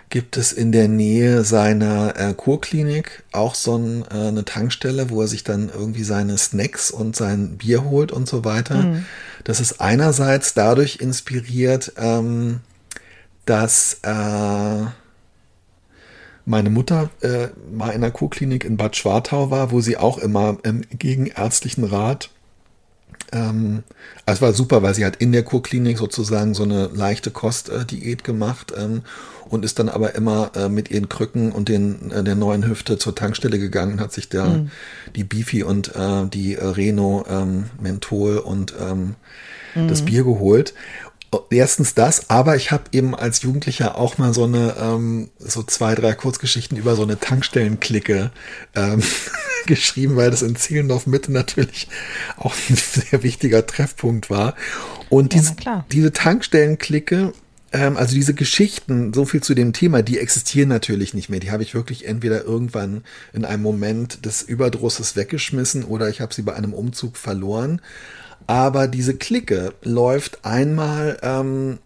gibt 0.09 0.37
es 0.37 0.51
in 0.53 0.71
der 0.71 0.87
Nähe 0.87 1.43
seiner 1.43 2.13
äh, 2.19 2.33
Kurklinik 2.35 3.23
auch 3.31 3.55
so 3.55 3.77
ein, 3.77 4.03
äh, 4.11 4.27
eine 4.27 4.45
Tankstelle, 4.45 5.09
wo 5.09 5.21
er 5.21 5.27
sich 5.27 5.43
dann 5.43 5.71
irgendwie 5.73 6.03
seine 6.03 6.37
Snacks 6.37 6.91
und 6.91 7.15
sein 7.15 7.57
Bier 7.57 7.83
holt 7.85 8.11
und 8.11 8.27
so 8.27 8.45
weiter. 8.45 8.97
Das 9.43 9.59
ist 9.59 9.81
einerseits 9.81 10.53
dadurch 10.53 10.97
inspiriert, 10.97 11.93
ähm, 11.97 12.59
dass 13.45 14.01
äh, 14.03 14.85
meine 16.45 16.69
Mutter 16.69 17.09
äh, 17.21 17.47
mal 17.71 17.91
in 17.91 18.01
der 18.01 18.11
Kurklinik 18.11 18.65
in 18.65 18.77
Bad 18.77 18.95
Schwartau 18.95 19.49
war, 19.49 19.71
wo 19.71 19.81
sie 19.81 19.97
auch 19.97 20.17
immer 20.17 20.57
im 20.63 20.81
gegenärztlichen 20.89 21.83
Rat 21.83 22.29
ähm, 23.33 23.83
also 24.25 24.37
es 24.37 24.41
war 24.41 24.53
super, 24.53 24.83
weil 24.83 24.93
sie 24.93 25.05
hat 25.05 25.17
in 25.17 25.31
der 25.31 25.43
Kurklinik 25.43 25.97
sozusagen 25.97 26.53
so 26.53 26.63
eine 26.63 26.89
leichte 26.93 27.31
Kostdiät 27.31 28.23
gemacht 28.23 28.73
ähm, 28.77 29.01
und 29.49 29.65
ist 29.65 29.79
dann 29.79 29.89
aber 29.89 30.15
immer 30.15 30.51
äh, 30.55 30.69
mit 30.69 30.91
ihren 30.91 31.09
Krücken 31.09 31.51
und 31.51 31.67
den, 31.69 32.11
äh, 32.11 32.23
der 32.23 32.35
neuen 32.35 32.67
Hüfte 32.67 32.97
zur 32.97 33.15
Tankstelle 33.15 33.59
gegangen, 33.59 33.99
hat 33.99 34.13
sich 34.13 34.29
da 34.29 34.65
die 35.15 35.23
Beefy 35.23 35.63
und 35.63 35.95
äh, 35.95 36.25
die 36.27 36.55
äh, 36.55 36.65
Reno 36.65 37.25
ähm, 37.27 37.65
Menthol 37.81 38.37
und 38.37 38.73
ähm, 38.79 39.15
das 39.87 40.03
Bier 40.03 40.23
geholt. 40.23 40.75
Erstens 41.49 41.93
das, 41.93 42.29
aber 42.29 42.55
ich 42.55 42.71
habe 42.71 42.83
eben 42.91 43.15
als 43.15 43.41
Jugendlicher 43.41 43.97
auch 43.97 44.17
mal 44.17 44.33
so 44.33 44.43
eine, 44.43 44.75
ähm, 44.79 45.29
so 45.39 45.63
zwei, 45.63 45.95
drei 45.95 46.13
Kurzgeschichten 46.13 46.77
über 46.77 46.95
so 46.95 47.03
eine 47.03 47.19
Tankstellenklicke 47.19 48.31
ähm, 48.75 49.01
geschrieben, 49.65 50.15
weil 50.15 50.31
das 50.31 50.41
in 50.41 50.55
Zehlendorf 50.55 51.07
Mitte 51.07 51.31
natürlich 51.31 51.87
auch 52.37 52.55
ein 52.69 52.75
sehr 53.09 53.23
wichtiger 53.23 53.65
Treffpunkt 53.65 54.29
war. 54.29 54.55
Und 55.09 55.33
Ja, 55.33 55.41
dies, 55.41 55.53
diese 55.91 56.11
Tankstellenklicke, 56.11 57.33
ähm, 57.73 57.97
also 57.97 58.13
diese 58.13 58.33
Geschichten, 58.33 59.13
so 59.13 59.25
viel 59.25 59.41
zu 59.41 59.55
dem 59.55 59.73
Thema, 59.73 60.01
die 60.03 60.19
existieren 60.19 60.69
natürlich 60.69 61.13
nicht 61.13 61.29
mehr. 61.29 61.39
Die 61.39 61.51
habe 61.51 61.63
ich 61.63 61.73
wirklich 61.73 62.07
entweder 62.07 62.43
irgendwann 62.43 63.03
in 63.33 63.43
einem 63.43 63.63
Moment 63.63 64.25
des 64.25 64.43
Überdrusses 64.43 65.15
weggeschmissen 65.15 65.83
oder 65.83 66.07
ich 66.09 66.21
habe 66.21 66.33
sie 66.33 66.43
bei 66.43 66.53
einem 66.53 66.73
Umzug 66.73 67.17
verloren. 67.17 67.81
Aber 68.47 68.87
diese 68.87 69.15
Clique 69.15 69.73
läuft 69.83 70.45
einmal 70.45 71.17
ähm, 71.21 71.79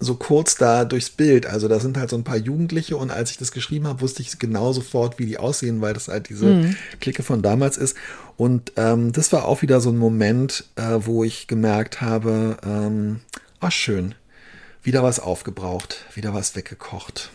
so 0.00 0.14
kurz 0.14 0.56
da 0.56 0.84
durchs 0.84 1.10
Bild. 1.10 1.46
Also 1.46 1.68
da 1.68 1.80
sind 1.80 1.96
halt 1.96 2.10
so 2.10 2.16
ein 2.16 2.24
paar 2.24 2.36
Jugendliche 2.36 2.96
und 2.96 3.10
als 3.10 3.30
ich 3.30 3.38
das 3.38 3.52
geschrieben 3.52 3.86
habe, 3.86 4.00
wusste 4.00 4.22
ich 4.22 4.38
genau 4.38 4.72
sofort, 4.72 5.18
wie 5.18 5.26
die 5.26 5.38
aussehen, 5.38 5.80
weil 5.80 5.94
das 5.94 6.08
halt 6.08 6.28
diese 6.28 6.46
mhm. 6.46 6.76
Clique 7.00 7.22
von 7.22 7.42
damals 7.42 7.76
ist. 7.76 7.96
Und 8.36 8.72
ähm, 8.76 9.12
das 9.12 9.32
war 9.32 9.46
auch 9.46 9.62
wieder 9.62 9.80
so 9.80 9.90
ein 9.90 9.98
Moment, 9.98 10.64
äh, 10.76 10.98
wo 11.00 11.24
ich 11.24 11.46
gemerkt 11.46 12.00
habe, 12.00 12.56
ähm, 12.64 13.20
ach 13.60 13.72
schön, 13.72 14.14
wieder 14.82 15.02
was 15.02 15.20
aufgebraucht, 15.20 16.04
wieder 16.14 16.34
was 16.34 16.54
weggekocht. 16.56 17.30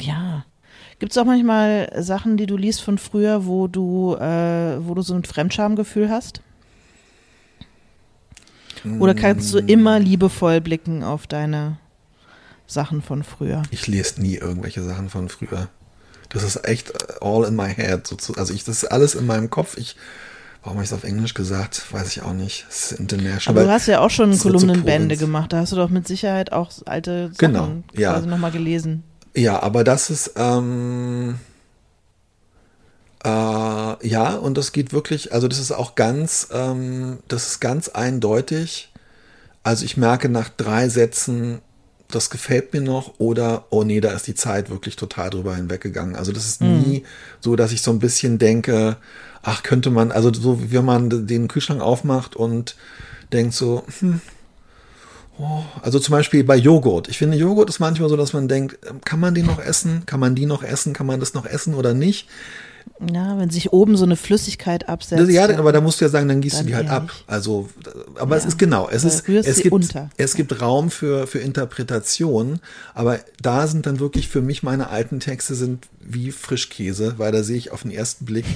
Ja. 0.00 0.44
Gibt 0.98 1.12
es 1.12 1.18
auch 1.18 1.24
manchmal 1.24 1.92
Sachen, 2.02 2.36
die 2.36 2.46
du 2.46 2.56
liest 2.56 2.80
von 2.80 2.98
früher, 2.98 3.46
wo 3.46 3.66
du, 3.66 4.14
äh, 4.14 4.78
wo 4.86 4.94
du 4.94 5.02
so 5.02 5.14
ein 5.14 5.24
Fremdschamgefühl 5.24 6.08
hast? 6.08 6.40
Oder 8.98 9.14
kannst 9.14 9.52
du 9.54 9.58
immer 9.58 9.98
liebevoll 9.98 10.60
blicken 10.60 11.02
auf 11.02 11.26
deine 11.26 11.78
Sachen 12.66 13.02
von 13.02 13.22
früher? 13.22 13.62
Ich 13.70 13.86
lese 13.86 14.20
nie 14.20 14.36
irgendwelche 14.36 14.82
Sachen 14.82 15.08
von 15.08 15.28
früher. 15.28 15.68
Das 16.28 16.42
ist 16.42 16.66
echt 16.66 16.92
all 17.22 17.44
in 17.44 17.54
my 17.54 17.72
head. 17.72 18.10
Also 18.36 18.52
ich, 18.52 18.64
das 18.64 18.82
ist 18.82 18.84
alles 18.90 19.14
in 19.14 19.26
meinem 19.26 19.50
Kopf. 19.50 19.76
Ich, 19.76 19.96
warum 20.62 20.76
habe 20.78 20.84
ich 20.84 20.90
es 20.90 20.94
auf 20.94 21.04
Englisch 21.04 21.34
gesagt? 21.34 21.92
Weiß 21.92 22.08
ich 22.08 22.22
auch 22.22 22.32
nicht. 22.32 22.66
Es 22.68 22.92
ist 22.92 22.98
international. 22.98 23.58
Aber 23.58 23.66
du 23.66 23.72
hast 23.72 23.86
ja 23.86 24.00
auch 24.00 24.10
schon 24.10 24.36
Kolumnenbände 24.36 25.16
so 25.16 25.26
gemacht. 25.26 25.52
Da 25.52 25.58
hast 25.58 25.72
du 25.72 25.76
doch 25.76 25.90
mit 25.90 26.08
Sicherheit 26.08 26.52
auch 26.52 26.72
alte 26.86 27.28
Sachen 27.28 27.36
genau, 27.38 27.68
ja. 27.94 28.12
quasi 28.12 28.26
nochmal 28.26 28.50
gelesen. 28.50 29.04
Ja, 29.36 29.62
aber 29.62 29.84
das 29.84 30.10
ist, 30.10 30.32
ähm, 30.36 31.36
äh, 33.24 33.28
ja, 34.06 34.34
und 34.34 34.58
das 34.58 34.72
geht 34.72 34.92
wirklich, 34.92 35.32
also 35.32 35.48
das 35.48 35.58
ist 35.58 35.72
auch 35.72 35.94
ganz, 35.94 36.48
ähm, 36.52 37.18
das 37.28 37.48
ist 37.48 37.60
ganz 37.60 37.88
eindeutig. 37.88 38.92
Also 39.62 39.84
ich 39.86 39.96
merke 39.96 40.28
nach 40.28 40.50
drei 40.50 40.90
Sätzen, 40.90 41.62
das 42.08 42.28
gefällt 42.28 42.74
mir 42.74 42.82
noch 42.82 43.14
oder, 43.18 43.64
oh 43.70 43.82
nee, 43.82 44.00
da 44.00 44.12
ist 44.12 44.26
die 44.26 44.34
Zeit 44.34 44.68
wirklich 44.68 44.96
total 44.96 45.30
drüber 45.30 45.56
hinweggegangen. 45.56 46.16
Also 46.16 46.32
das 46.32 46.46
ist 46.46 46.60
mhm. 46.60 46.80
nie 46.80 47.04
so, 47.40 47.56
dass 47.56 47.72
ich 47.72 47.80
so 47.80 47.90
ein 47.90 47.98
bisschen 47.98 48.38
denke, 48.38 48.98
ach, 49.42 49.62
könnte 49.62 49.90
man, 49.90 50.12
also 50.12 50.32
so 50.32 50.70
wie 50.70 50.78
man 50.80 51.26
den 51.26 51.48
Kühlschrank 51.48 51.80
aufmacht 51.80 52.36
und 52.36 52.76
denkt 53.32 53.54
so, 53.54 53.84
hm, 54.00 54.20
oh, 55.38 55.62
also 55.80 55.98
zum 55.98 56.12
Beispiel 56.12 56.44
bei 56.44 56.56
Joghurt. 56.56 57.08
Ich 57.08 57.18
finde, 57.18 57.38
Joghurt 57.38 57.70
ist 57.70 57.80
manchmal 57.80 58.10
so, 58.10 58.16
dass 58.16 58.34
man 58.34 58.48
denkt, 58.48 58.78
kann 59.06 59.18
man 59.18 59.34
den 59.34 59.46
noch 59.46 59.58
essen? 59.58 60.04
Kann 60.04 60.20
man 60.20 60.34
die 60.34 60.46
noch 60.46 60.62
essen? 60.62 60.92
Kann 60.92 61.06
man 61.06 61.20
das 61.20 61.32
noch 61.32 61.46
essen 61.46 61.74
oder 61.74 61.94
nicht? 61.94 62.28
Ja, 63.12 63.38
wenn 63.38 63.50
sich 63.50 63.72
oben 63.72 63.96
so 63.96 64.04
eine 64.04 64.16
Flüssigkeit 64.16 64.88
absetzt. 64.88 65.28
Ja, 65.28 65.48
aber 65.58 65.72
da 65.72 65.80
musst 65.80 66.00
du 66.00 66.04
ja 66.04 66.08
sagen, 66.08 66.28
dann 66.28 66.40
gießt 66.40 66.58
dann 66.58 66.66
du 66.66 66.68
die 66.70 66.76
halt 66.76 66.88
ab. 66.88 67.10
Also, 67.26 67.68
aber 68.18 68.36
ja. 68.36 68.42
es 68.42 68.46
ist 68.46 68.58
genau, 68.58 68.88
es 68.88 69.04
ist, 69.04 69.28
es 69.28 69.60
gibt, 69.60 69.72
unter. 69.72 70.10
es 70.16 70.34
gibt 70.34 70.60
Raum 70.60 70.90
für, 70.90 71.26
für 71.26 71.40
Interpretation, 71.40 72.60
aber 72.94 73.18
da 73.42 73.66
sind 73.66 73.86
dann 73.86 73.98
wirklich 73.98 74.28
für 74.28 74.42
mich 74.42 74.62
meine 74.62 74.90
alten 74.90 75.20
Texte 75.20 75.54
sind 75.54 75.88
wie 76.00 76.30
Frischkäse, 76.30 77.14
weil 77.18 77.32
da 77.32 77.42
sehe 77.42 77.56
ich 77.56 77.72
auf 77.72 77.82
den 77.82 77.90
ersten 77.90 78.24
Blick, 78.24 78.46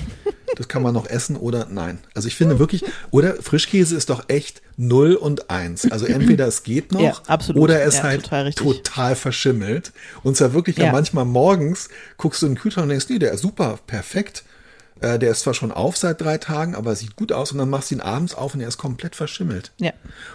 das 0.59 0.67
kann 0.67 0.83
man 0.83 0.93
noch 0.93 1.07
essen 1.07 1.37
oder 1.37 1.69
nein. 1.71 2.01
Also 2.15 2.27
ich 2.27 2.35
finde 2.35 2.59
wirklich, 2.59 2.85
oder 3.13 3.35
Frischkäse 3.41 3.97
ist 3.97 4.11
doch 4.11 4.29
echt 4.29 4.61
0 4.77 5.15
und 5.15 5.51
1. 5.51 5.93
Also 5.93 6.05
entweder 6.05 6.49
es 6.49 6.65
geht 6.65 6.91
noch 6.91 7.01
ja, 7.01 7.39
oder 7.55 7.83
es 7.83 7.99
ja, 7.99 8.03
halt 8.03 8.25
total, 8.25 8.53
total, 8.53 9.15
verschimmelt. 9.15 9.93
Und 10.25 10.37
zwar 10.37 10.53
wirklich 10.55 10.77
ja. 10.77 10.91
manchmal 10.91 11.25
morgens 11.25 11.89
guckst 12.17 12.43
du 12.43 12.47
in 12.47 12.55
den 12.55 12.59
Kühlschrank 12.61 12.83
und 12.85 12.89
denkst, 12.91 13.07
nee, 13.09 13.21
der 13.21 13.33
ist 13.33 13.43
super, 13.43 13.79
perfekt. 13.87 14.43
Äh, 15.01 15.21
der 15.21 15.31
ist 15.31 15.43
zwar 15.43 15.55
schon 15.55 15.71
auf 15.71 15.97
seit 15.97 16.21
drei 16.21 16.39
Tagen, 16.39 16.75
aber 16.75 16.97
sieht 16.97 17.15
gut 17.15 17.31
aus 17.31 17.53
und 17.53 17.59
dann 17.59 17.71
machst 17.71 17.93
du 17.93 17.95
ihn 17.95 18.01
abends 18.01 18.35
auf 18.35 18.55
und 18.55 18.61
er 18.61 18.67
ist 18.67 18.79
komplett 18.79 19.15
verschimmelt. 19.15 19.71
Ja. 19.79 19.93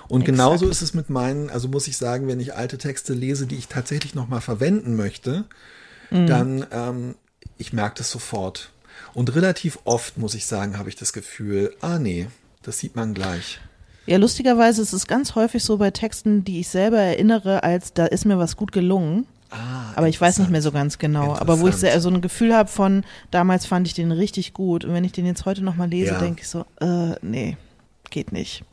Und 0.08 0.22
exakt. 0.22 0.38
genauso 0.38 0.70
ist 0.70 0.82
es 0.82 0.94
mit 0.94 1.10
meinen, 1.10 1.50
also 1.50 1.68
muss 1.68 1.90
ich 1.90 1.98
sagen, 1.98 2.30
wenn 2.30 2.40
ich 2.40 2.56
alte 2.56 2.78
Texte 2.78 3.14
lese, 3.14 3.46
die 3.46 3.58
ich 3.58 3.68
tatsächlich 3.68 4.16
nochmal 4.16 4.40
verwenden 4.40 4.96
möchte, 4.96 5.44
mhm. 6.12 6.28
dann 6.28 6.66
ähm, 6.72 7.16
ich 7.58 7.74
merke 7.74 7.98
das 7.98 8.10
sofort. 8.10 8.73
Und 9.14 9.36
relativ 9.36 9.80
oft, 9.84 10.18
muss 10.18 10.36
ich 10.36 10.46
sagen, 10.46 10.78
habe 10.78 10.90
ich 10.90 10.96
das 10.96 11.14
Gefühl, 11.14 11.74
ah 11.82 12.00
nee, 12.00 12.28
das 12.64 12.80
sieht 12.80 12.96
man 12.96 13.14
gleich. 13.14 13.60
Ja, 14.06 14.18
lustigerweise 14.18 14.82
ist 14.82 14.94
es 14.94 15.08
ganz 15.08 15.36
häufig 15.36 15.64
so 15.64 15.78
bei 15.78 15.92
Texten, 15.92 16.44
die 16.44 16.60
ich 16.60 16.68
selber 16.68 16.98
erinnere, 16.98 17.64
als 17.64 17.94
da 17.94 18.06
ist 18.06 18.26
mir 18.26 18.38
was 18.38 18.58
gut 18.58 18.72
gelungen. 18.72 19.26
Ah, 19.50 19.94
aber 19.96 20.10
ich 20.10 20.20
weiß 20.20 20.40
nicht 20.40 20.50
mehr 20.50 20.64
so 20.64 20.72
ganz 20.72 20.98
genau. 20.98 21.36
Aber 21.36 21.60
wo 21.60 21.68
ich 21.68 21.76
so 21.76 22.10
ein 22.10 22.22
Gefühl 22.22 22.56
habe 22.56 22.70
von, 22.70 23.06
damals 23.30 23.68
fand 23.68 23.88
ich 23.88 23.94
den 23.94 24.12
richtig 24.12 24.54
gut. 24.54 24.84
Und 24.84 24.94
wenn 24.94 25.04
ich 25.04 25.12
den 25.12 25.28
jetzt 25.28 25.46
heute 25.46 25.64
nochmal 25.64 25.90
lese, 25.90 26.14
ja. 26.14 26.20
denke 26.20 26.42
ich 26.42 26.48
so, 26.48 26.66
äh, 26.82 27.16
nee, 27.22 27.56
geht 28.10 28.32
nicht. 28.32 28.64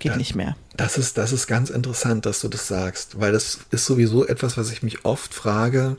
Geht 0.00 0.12
da, 0.12 0.16
nicht 0.16 0.34
mehr. 0.34 0.56
Das 0.76 0.98
ist, 0.98 1.18
das 1.18 1.32
ist 1.32 1.46
ganz 1.46 1.70
interessant, 1.70 2.26
dass 2.26 2.40
du 2.40 2.48
das 2.48 2.66
sagst, 2.66 3.20
weil 3.20 3.30
das 3.30 3.60
ist 3.70 3.86
sowieso 3.86 4.26
etwas, 4.26 4.56
was 4.58 4.72
ich 4.72 4.82
mich 4.82 5.04
oft 5.04 5.32
frage. 5.32 5.96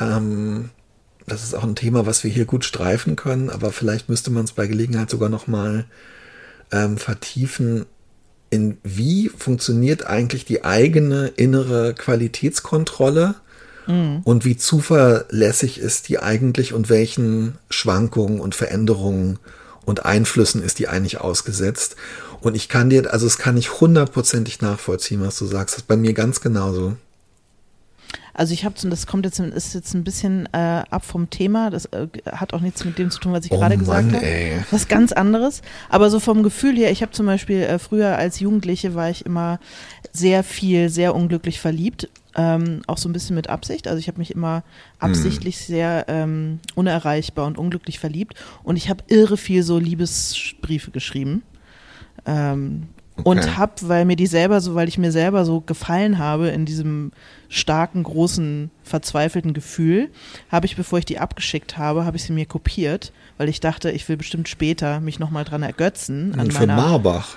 Ähm, 0.00 0.70
das 1.28 1.42
ist 1.42 1.54
auch 1.54 1.64
ein 1.64 1.76
Thema, 1.76 2.06
was 2.06 2.24
wir 2.24 2.30
hier 2.30 2.44
gut 2.44 2.64
streifen 2.64 3.16
können, 3.16 3.50
aber 3.50 3.72
vielleicht 3.72 4.08
müsste 4.08 4.30
man 4.30 4.44
es 4.44 4.52
bei 4.52 4.66
Gelegenheit 4.66 5.10
sogar 5.10 5.28
nochmal 5.28 5.84
ähm, 6.72 6.98
vertiefen. 6.98 7.86
In 8.50 8.78
wie 8.82 9.28
funktioniert 9.28 10.06
eigentlich 10.06 10.44
die 10.44 10.64
eigene 10.64 11.28
innere 11.28 11.94
Qualitätskontrolle 11.94 13.34
mhm. 13.86 14.20
und 14.24 14.44
wie 14.44 14.56
zuverlässig 14.56 15.78
ist 15.78 16.08
die 16.08 16.18
eigentlich 16.18 16.72
und 16.72 16.88
welchen 16.88 17.58
Schwankungen 17.68 18.40
und 18.40 18.54
Veränderungen 18.54 19.38
und 19.84 20.04
Einflüssen 20.04 20.62
ist 20.62 20.78
die 20.78 20.88
eigentlich 20.88 21.20
ausgesetzt? 21.20 21.96
Und 22.40 22.54
ich 22.54 22.68
kann 22.68 22.88
dir, 22.88 23.12
also 23.12 23.26
es 23.26 23.38
kann 23.38 23.56
ich 23.56 23.80
hundertprozentig 23.80 24.60
nachvollziehen, 24.60 25.20
was 25.20 25.38
du 25.38 25.46
sagst. 25.46 25.74
Das 25.74 25.82
ist 25.82 25.88
bei 25.88 25.96
mir 25.96 26.14
ganz 26.14 26.40
genauso. 26.40 26.96
Also 28.34 28.54
ich 28.54 28.64
habe, 28.64 28.74
das 28.88 29.06
kommt 29.06 29.24
jetzt, 29.24 29.40
ist 29.40 29.74
jetzt 29.74 29.94
ein 29.94 30.04
bisschen 30.04 30.48
äh, 30.52 30.84
ab 30.90 31.04
vom 31.04 31.28
Thema. 31.28 31.70
Das 31.70 31.86
äh, 31.86 32.06
hat 32.30 32.54
auch 32.54 32.60
nichts 32.60 32.84
mit 32.84 32.98
dem 32.98 33.10
zu 33.10 33.18
tun, 33.18 33.32
was 33.32 33.44
ich 33.44 33.52
oh 33.52 33.58
gerade 33.58 33.76
gesagt 33.76 34.12
habe. 34.12 34.64
Was 34.70 34.88
ganz 34.88 35.12
anderes. 35.12 35.62
Aber 35.88 36.08
so 36.08 36.20
vom 36.20 36.42
Gefühl 36.42 36.76
her, 36.76 36.90
ich 36.90 37.02
habe 37.02 37.12
zum 37.12 37.26
Beispiel 37.26 37.62
äh, 37.62 37.78
früher 37.78 38.16
als 38.16 38.40
Jugendliche 38.40 38.94
war 38.94 39.10
ich 39.10 39.26
immer 39.26 39.58
sehr 40.12 40.44
viel, 40.44 40.88
sehr 40.88 41.14
unglücklich 41.14 41.60
verliebt. 41.60 42.08
Ähm, 42.36 42.82
auch 42.86 42.98
so 42.98 43.08
ein 43.08 43.12
bisschen 43.12 43.34
mit 43.34 43.48
Absicht. 43.48 43.88
Also 43.88 43.98
ich 43.98 44.06
habe 44.06 44.18
mich 44.18 44.30
immer 44.30 44.62
absichtlich 45.00 45.56
hm. 45.56 45.66
sehr 45.66 46.04
ähm, 46.06 46.60
unerreichbar 46.76 47.46
und 47.46 47.58
unglücklich 47.58 47.98
verliebt. 47.98 48.34
Und 48.62 48.76
ich 48.76 48.88
habe 48.88 49.02
irre 49.08 49.36
viel 49.36 49.62
so 49.64 49.78
Liebesbriefe 49.78 50.92
geschrieben. 50.92 51.42
Ähm, 52.24 52.88
Okay. 53.18 53.28
Und 53.28 53.58
hab, 53.58 53.86
weil 53.88 54.04
mir 54.04 54.16
die 54.16 54.26
selber 54.26 54.60
so, 54.60 54.74
weil 54.74 54.88
ich 54.88 54.96
mir 54.96 55.10
selber 55.10 55.44
so 55.44 55.60
gefallen 55.60 56.18
habe 56.18 56.48
in 56.48 56.64
diesem 56.64 57.10
starken, 57.48 58.04
großen, 58.04 58.70
verzweifelten 58.84 59.54
Gefühl, 59.54 60.08
habe 60.50 60.66
ich, 60.66 60.76
bevor 60.76 61.00
ich 61.00 61.04
die 61.04 61.18
abgeschickt 61.18 61.78
habe, 61.78 62.04
habe 62.04 62.16
ich 62.16 62.22
sie 62.22 62.32
mir 62.32 62.46
kopiert, 62.46 63.12
weil 63.36 63.48
ich 63.48 63.58
dachte, 63.60 63.90
ich 63.90 64.08
will 64.08 64.16
bestimmt 64.16 64.48
später 64.48 65.00
mich 65.00 65.18
nochmal 65.18 65.44
dran 65.44 65.62
ergötzen. 65.62 66.32
An 66.34 66.40
Und 66.40 66.52
für 66.52 66.60
meiner, 66.60 66.76
Marbach. 66.76 67.36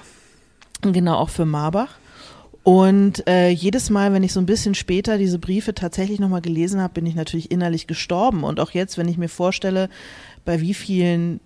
Genau, 0.81 1.15
auch 1.15 1.29
für 1.29 1.45
Marbach. 1.45 1.95
Und 2.63 3.27
äh, 3.27 3.49
jedes 3.49 3.89
Mal, 3.89 4.13
wenn 4.13 4.21
ich 4.21 4.33
so 4.33 4.39
ein 4.39 4.45
bisschen 4.45 4.75
später 4.75 5.17
diese 5.17 5.39
Briefe 5.39 5.73
tatsächlich 5.73 6.19
nochmal 6.19 6.41
gelesen 6.41 6.79
habe, 6.79 6.93
bin 6.93 7.07
ich 7.07 7.15
natürlich 7.15 7.49
innerlich 7.49 7.87
gestorben. 7.87 8.43
Und 8.43 8.59
auch 8.59 8.71
jetzt, 8.71 8.99
wenn 8.99 9.07
ich 9.07 9.17
mir 9.17 9.29
vorstelle, 9.29 9.89
bei 10.45 10.61
wie 10.61 10.75
vielen 10.75 11.39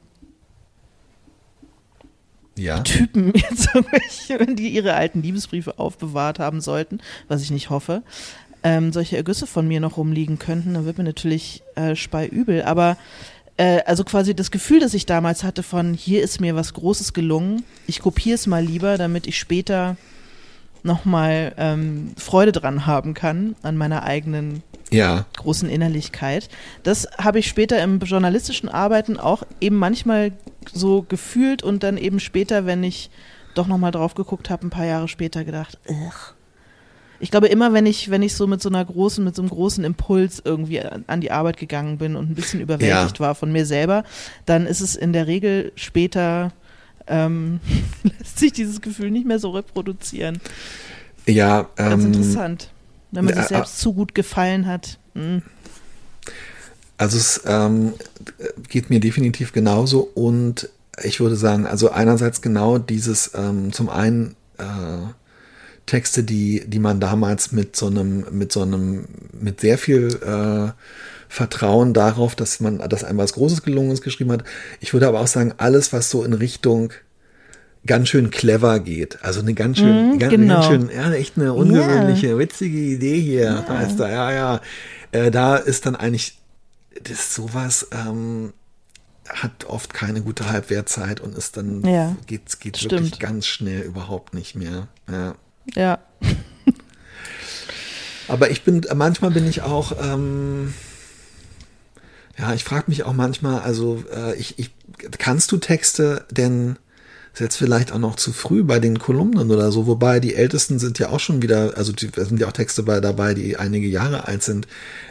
ja. 2.58 2.80
Typen 2.80 3.34
jetzt 3.36 3.70
die 4.58 4.70
ihre 4.70 4.94
alten 4.94 5.22
Liebesbriefe 5.22 5.78
aufbewahrt 5.80 6.40
haben 6.40 6.62
sollten, 6.62 7.00
was 7.28 7.42
ich 7.42 7.52
nicht 7.52 7.70
hoffe, 7.70 8.04
ähm, 8.64 8.92
solche 8.92 9.18
Ergüsse 9.18 9.48
von 9.48 9.68
mir 9.68 9.80
noch 9.80 9.98
rumliegen 9.98 10.40
könnten, 10.40 10.74
dann 10.74 10.86
wird 10.86 10.98
mir 10.98 11.04
natürlich 11.04 11.62
äh, 11.76 11.96
speiübel. 11.96 12.64
Aber 12.64 12.98
äh, 13.58 13.82
also 13.86 14.04
quasi 14.04 14.36
das 14.36 14.52
Gefühl, 14.52 14.80
das 14.80 14.94
ich 14.94 15.06
damals 15.06 15.44
hatte 15.44 15.64
von, 15.64 15.94
hier 15.94 16.24
ist 16.24 16.42
mir 16.42 16.56
was 16.56 16.74
Großes 16.74 17.14
gelungen, 17.14 17.64
ich 17.88 18.00
kopiere 18.02 18.36
es 18.36 18.48
mal 18.48 18.64
lieber, 18.64 18.98
damit 18.98 19.28
ich 19.28 19.38
später 19.38 19.98
nochmal 20.84 21.54
ähm, 21.58 22.14
Freude 22.18 22.52
dran 22.52 22.86
haben 22.86 23.14
kann 23.14 23.56
an 23.64 23.76
meiner 23.78 24.04
eigenen 24.04 24.64
ja. 24.92 25.26
großen 25.38 25.70
Innerlichkeit. 25.70 26.50
Das 26.84 27.08
habe 27.18 27.40
ich 27.40 27.48
später 27.48 27.82
im 27.84 28.00
journalistischen 28.00 28.70
Arbeiten 28.70 29.18
auch 29.18 29.44
eben 29.62 29.78
manchmal 29.78 30.32
so 30.72 31.06
gefühlt 31.08 31.64
und 31.64 31.84
dann 31.84 31.98
eben 31.98 32.20
später, 32.20 32.66
wenn 32.66 32.84
ich 32.84 33.10
doch 33.54 33.68
nochmal 33.68 33.92
drauf 33.92 34.16
geguckt 34.16 34.50
habe, 34.50 34.68
ein 34.68 34.70
paar 34.70 34.86
Jahre 34.86 35.08
später 35.08 35.44
gedacht, 35.44 35.78
ugh. 35.88 36.34
Ich 37.22 37.32
glaube 37.32 37.48
immer, 37.48 37.72
wenn 37.72 37.86
ich, 37.86 38.12
wenn 38.12 38.22
ich 38.22 38.36
so 38.36 38.46
mit 38.46 38.62
so 38.62 38.68
einer 38.68 38.84
großen, 38.84 39.24
mit 39.24 39.36
so 39.36 39.42
einem 39.42 39.50
großen 39.50 39.86
Impuls 39.86 40.42
irgendwie 40.44 40.82
an 40.82 41.22
die 41.22 41.32
Arbeit 41.32 41.56
gegangen 41.56 41.98
bin 41.98 42.18
und 42.18 42.30
ein 42.30 42.36
bisschen 42.36 42.60
überwältigt 42.60 43.20
ja. 43.20 43.26
war 43.26 43.36
von 43.36 43.54
mir 43.54 43.66
selber, 43.66 44.04
dann 44.46 44.68
ist 44.68 44.82
es 44.82 44.98
in 44.98 45.14
der 45.14 45.26
Regel 45.26 45.72
später 45.76 46.52
ähm, 47.08 47.62
lässt 48.04 48.40
sich 48.40 48.52
dieses 48.52 48.82
Gefühl 48.82 49.12
nicht 49.12 49.26
mehr 49.26 49.40
so 49.40 49.52
reproduzieren. 49.52 50.42
Ja, 51.26 51.70
ganz 51.78 52.04
ähm, 52.04 52.12
interessant 52.12 52.70
wenn 53.16 53.26
man 53.26 53.34
sich 53.36 53.46
selbst 53.46 53.80
zu 53.80 53.94
gut 53.94 54.16
gefallen 54.16 54.66
hat. 54.66 55.00
Mhm. 55.14 55.42
Also 56.98 57.18
es 57.18 57.42
ähm, 57.46 57.94
geht 58.70 58.90
mir 58.90 59.00
definitiv 59.00 59.52
genauso 59.52 60.10
und 60.14 60.70
ich 61.04 61.20
würde 61.20 61.36
sagen, 61.36 61.66
also 61.66 61.92
einerseits 61.92 62.42
genau 62.42 62.78
dieses 62.78 63.32
ähm, 63.36 63.74
zum 63.74 63.90
einen 63.90 64.36
äh, 64.58 64.64
Texte, 65.86 66.24
die, 66.24 66.64
die 66.68 66.80
man 66.80 67.00
damals 67.00 67.52
mit 67.52 67.76
so 67.76 67.88
einem, 67.88 68.26
mit 68.32 68.52
so 68.52 68.62
einem, 68.62 69.06
mit 69.34 69.62
sehr 69.62 69.78
viel 69.78 70.08
äh, 70.26 70.72
Vertrauen 71.28 71.94
darauf, 71.94 72.36
dass 72.36 72.60
man, 72.60 72.78
dass 72.90 73.04
einem 73.04 73.18
was 73.18 73.34
Großes 73.34 73.62
gelungen 73.62 73.92
ist, 73.92 74.02
geschrieben 74.04 74.32
hat. 74.32 74.44
Ich 74.80 74.94
würde 74.94 75.08
aber 75.08 75.20
auch 75.20 75.28
sagen, 75.28 75.54
alles, 75.58 75.92
was 75.94 76.10
so 76.10 76.24
in 76.24 76.34
Richtung 76.34 76.92
ganz 77.86 78.10
schön 78.10 78.30
clever 78.32 78.80
geht. 78.80 79.24
Also 79.24 79.42
eine 79.42 79.54
ganz 79.54 79.78
schön, 79.78 80.16
Mm, 80.16 80.20
ganz, 80.20 80.32
genau. 80.32 80.54
ganz 80.56 80.66
schön, 80.68 80.90
ja, 80.96 81.12
echt 81.14 81.38
eine 81.38 81.54
ungewöhnliche, 81.54 82.38
witzige 82.38 82.78
Idee 82.78 83.20
hier. 83.20 83.66
Heißt 83.68 84.00
da, 84.00 84.10
ja, 84.10 84.32
ja. 84.32 84.62
Äh, 85.12 85.32
da 85.32 85.58
ist 85.58 85.86
dann 85.86 85.96
eigentlich, 85.96 86.38
das 87.04 87.34
sowas, 87.36 87.88
ähm, 87.92 88.54
hat 89.28 89.66
oft 89.66 89.94
keine 89.94 90.22
gute 90.22 90.50
Halbwertzeit 90.52 91.20
und 91.20 91.36
ist 91.36 91.58
dann 91.58 91.84
Ja, 91.84 92.16
geht, 92.28 92.60
geht 92.60 92.78
stimmt. 92.78 92.92
wirklich 92.92 93.20
ganz 93.20 93.48
schnell 93.48 93.82
überhaupt 93.82 94.34
nicht 94.34 94.56
mehr. 94.56 94.88
Ja. 95.12 95.36
Ja. 95.76 96.00
Aber 98.28 98.50
ich 98.50 98.64
bin, 98.64 98.86
manchmal 98.96 99.32
bin 99.32 99.48
ich 99.48 99.62
auch, 99.62 99.94
ähm, 100.02 100.74
ja, 102.38 102.54
ich 102.54 102.64
frage 102.64 102.86
mich 102.88 103.04
auch 103.04 103.14
manchmal, 103.14 103.62
also 103.62 104.04
äh, 104.14 104.36
ich, 104.36 104.58
ich, 104.60 104.72
kannst 105.18 105.52
du 105.52 105.58
Texte 105.58 106.26
denn, 106.32 106.78
ist 107.36 107.42
jetzt 107.42 107.58
vielleicht 107.58 107.92
auch 107.92 108.00
noch 108.00 108.16
zu 108.16 108.32
früh 108.32 108.64
bei 108.64 108.80
den 108.80 108.98
Kolumnen 108.98 109.52
oder 109.52 109.70
so, 109.70 109.88
wobei 109.88 110.22
die 110.22 110.36
ältesten 110.36 110.80
sind 110.80 111.00
ja 111.00 111.10
auch 111.10 111.20
schon 111.20 111.42
wieder, 111.42 111.74
also 111.76 111.92
die, 111.92 112.10
sind 112.16 112.40
ja 112.40 112.48
auch 112.48 112.54
Texte 112.54 112.82
bei, 112.82 113.02
dabei, 113.02 113.34
die 113.34 113.58
einige 113.58 113.88
Jahre 113.88 114.26
alt 114.26 114.42
sind. 114.42 114.70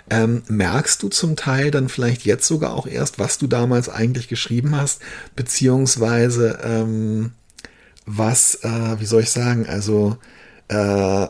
Ähm, 0.08 0.42
merkst 0.48 1.02
du 1.02 1.10
zum 1.10 1.36
Teil 1.36 1.70
dann 1.70 1.90
vielleicht 1.90 2.24
jetzt 2.24 2.46
sogar 2.46 2.72
auch 2.72 2.86
erst, 2.86 3.18
was 3.18 3.36
du 3.36 3.46
damals 3.46 3.90
eigentlich 3.90 4.28
geschrieben 4.28 4.74
hast, 4.74 5.02
beziehungsweise 5.36 6.60
ähm, 6.64 7.32
was, 8.06 8.54
äh, 8.62 9.00
wie 9.00 9.06
soll 9.06 9.20
ich 9.20 9.30
sagen, 9.30 9.66
also 9.66 10.16
äh, 10.68 11.26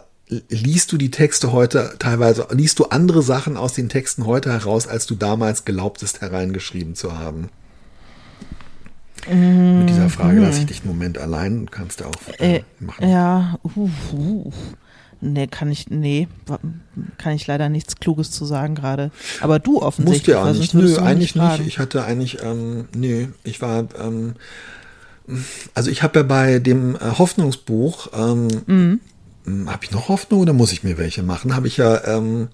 liest 0.49 0.93
du 0.93 0.97
die 0.97 1.11
Texte 1.11 1.51
heute 1.51 1.97
teilweise, 1.99 2.47
liest 2.53 2.79
du 2.79 2.85
andere 2.85 3.23
Sachen 3.23 3.57
aus 3.57 3.73
den 3.73 3.89
Texten 3.89 4.27
heute 4.27 4.53
heraus, 4.53 4.87
als 4.87 5.07
du 5.07 5.17
damals 5.17 5.65
glaubtest 5.65 6.21
hereingeschrieben 6.21 6.95
zu 6.95 7.19
haben? 7.19 7.49
Mit 9.31 9.89
dieser 9.89 10.11
Frage 10.11 10.41
lasse 10.41 10.61
ich 10.61 10.67
dich 10.67 10.81
einen 10.81 10.89
Moment 10.91 11.19
allein, 11.19 11.71
kannst 11.71 12.01
du 12.01 12.05
auch 12.05 12.13
äh, 12.39 12.57
Äh, 12.57 12.63
machen. 12.81 13.09
ja. 13.09 13.59
Uh, 13.77 13.89
uh. 14.13 14.53
Nee, 15.21 15.47
kann 15.47 15.71
ich, 15.71 15.89
nee, 15.89 16.29
kann 17.17 17.33
ich 17.33 17.47
leider 17.47 17.71
nichts 17.71 17.97
Kluges 17.97 18.31
zu 18.31 18.45
sagen 18.45 18.75
gerade. 18.75 19.11
Aber 19.41 19.59
du 19.59 19.81
offensichtlich. 19.81 20.35
Musste 20.37 20.43
ja 20.43 20.43
auch 20.51 20.53
nicht. 20.59 20.75
Nö, 20.75 20.97
eigentlich 20.99 21.35
nicht. 21.35 21.43
fragen. 21.43 21.65
Ich 21.67 21.79
hatte 21.79 22.05
eigentlich, 22.05 22.43
ähm, 22.43 22.89
nö, 22.95 23.29
ich 23.43 23.63
war, 23.63 23.87
ähm, 23.99 24.35
also 25.75 25.91
ich 25.91 26.03
habe 26.03 26.19
ja 26.19 26.23
bei 26.25 26.59
dem 26.59 26.97
äh, 26.97 26.99
Hoffnungsbuch, 27.19 28.09
ähm, 28.15 29.01
Mhm. 29.47 29.71
habe 29.71 29.85
ich 29.85 29.93
noch 29.93 30.09
Hoffnung 30.09 30.41
oder 30.41 30.53
muss 30.53 30.73
ich 30.73 30.83
mir 30.85 30.99
welche 30.99 31.23
machen? 31.23 31.57
Habe 31.57 31.69
ich 31.69 31.79
ja, 31.79 32.05
ähm, 32.05 32.49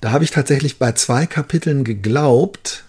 da 0.00 0.12
habe 0.12 0.22
ich 0.22 0.30
tatsächlich 0.30 0.78
bei 0.78 0.92
zwei 0.92 1.26
Kapiteln 1.26 1.82
geglaubt, 1.82 2.84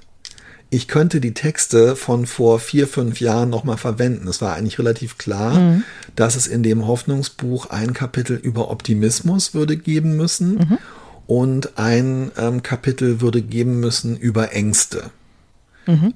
ich 0.69 0.87
könnte 0.87 1.19
die 1.19 1.33
Texte 1.33 1.95
von 1.95 2.25
vor 2.25 2.59
vier, 2.59 2.87
fünf 2.87 3.19
Jahren 3.19 3.49
nochmal 3.49 3.77
verwenden. 3.77 4.27
Es 4.27 4.41
war 4.41 4.55
eigentlich 4.55 4.77
relativ 4.77 5.17
klar, 5.17 5.81
dass 6.15 6.35
es 6.35 6.45
in 6.45 6.61
dem 6.61 6.85
Hoffnungsbuch 6.85 7.67
ein 7.67 7.93
Kapitel 7.93 8.37
über 8.37 8.69
Optimismus 8.69 9.53
würde 9.53 9.77
geben 9.77 10.15
müssen 10.15 10.57
und 11.25 11.77
ein 11.77 12.31
ähm, 12.37 12.63
Kapitel 12.63 13.21
würde 13.21 13.41
geben 13.41 13.79
müssen 13.79 14.15
über 14.17 14.53
Ängste. 14.53 15.09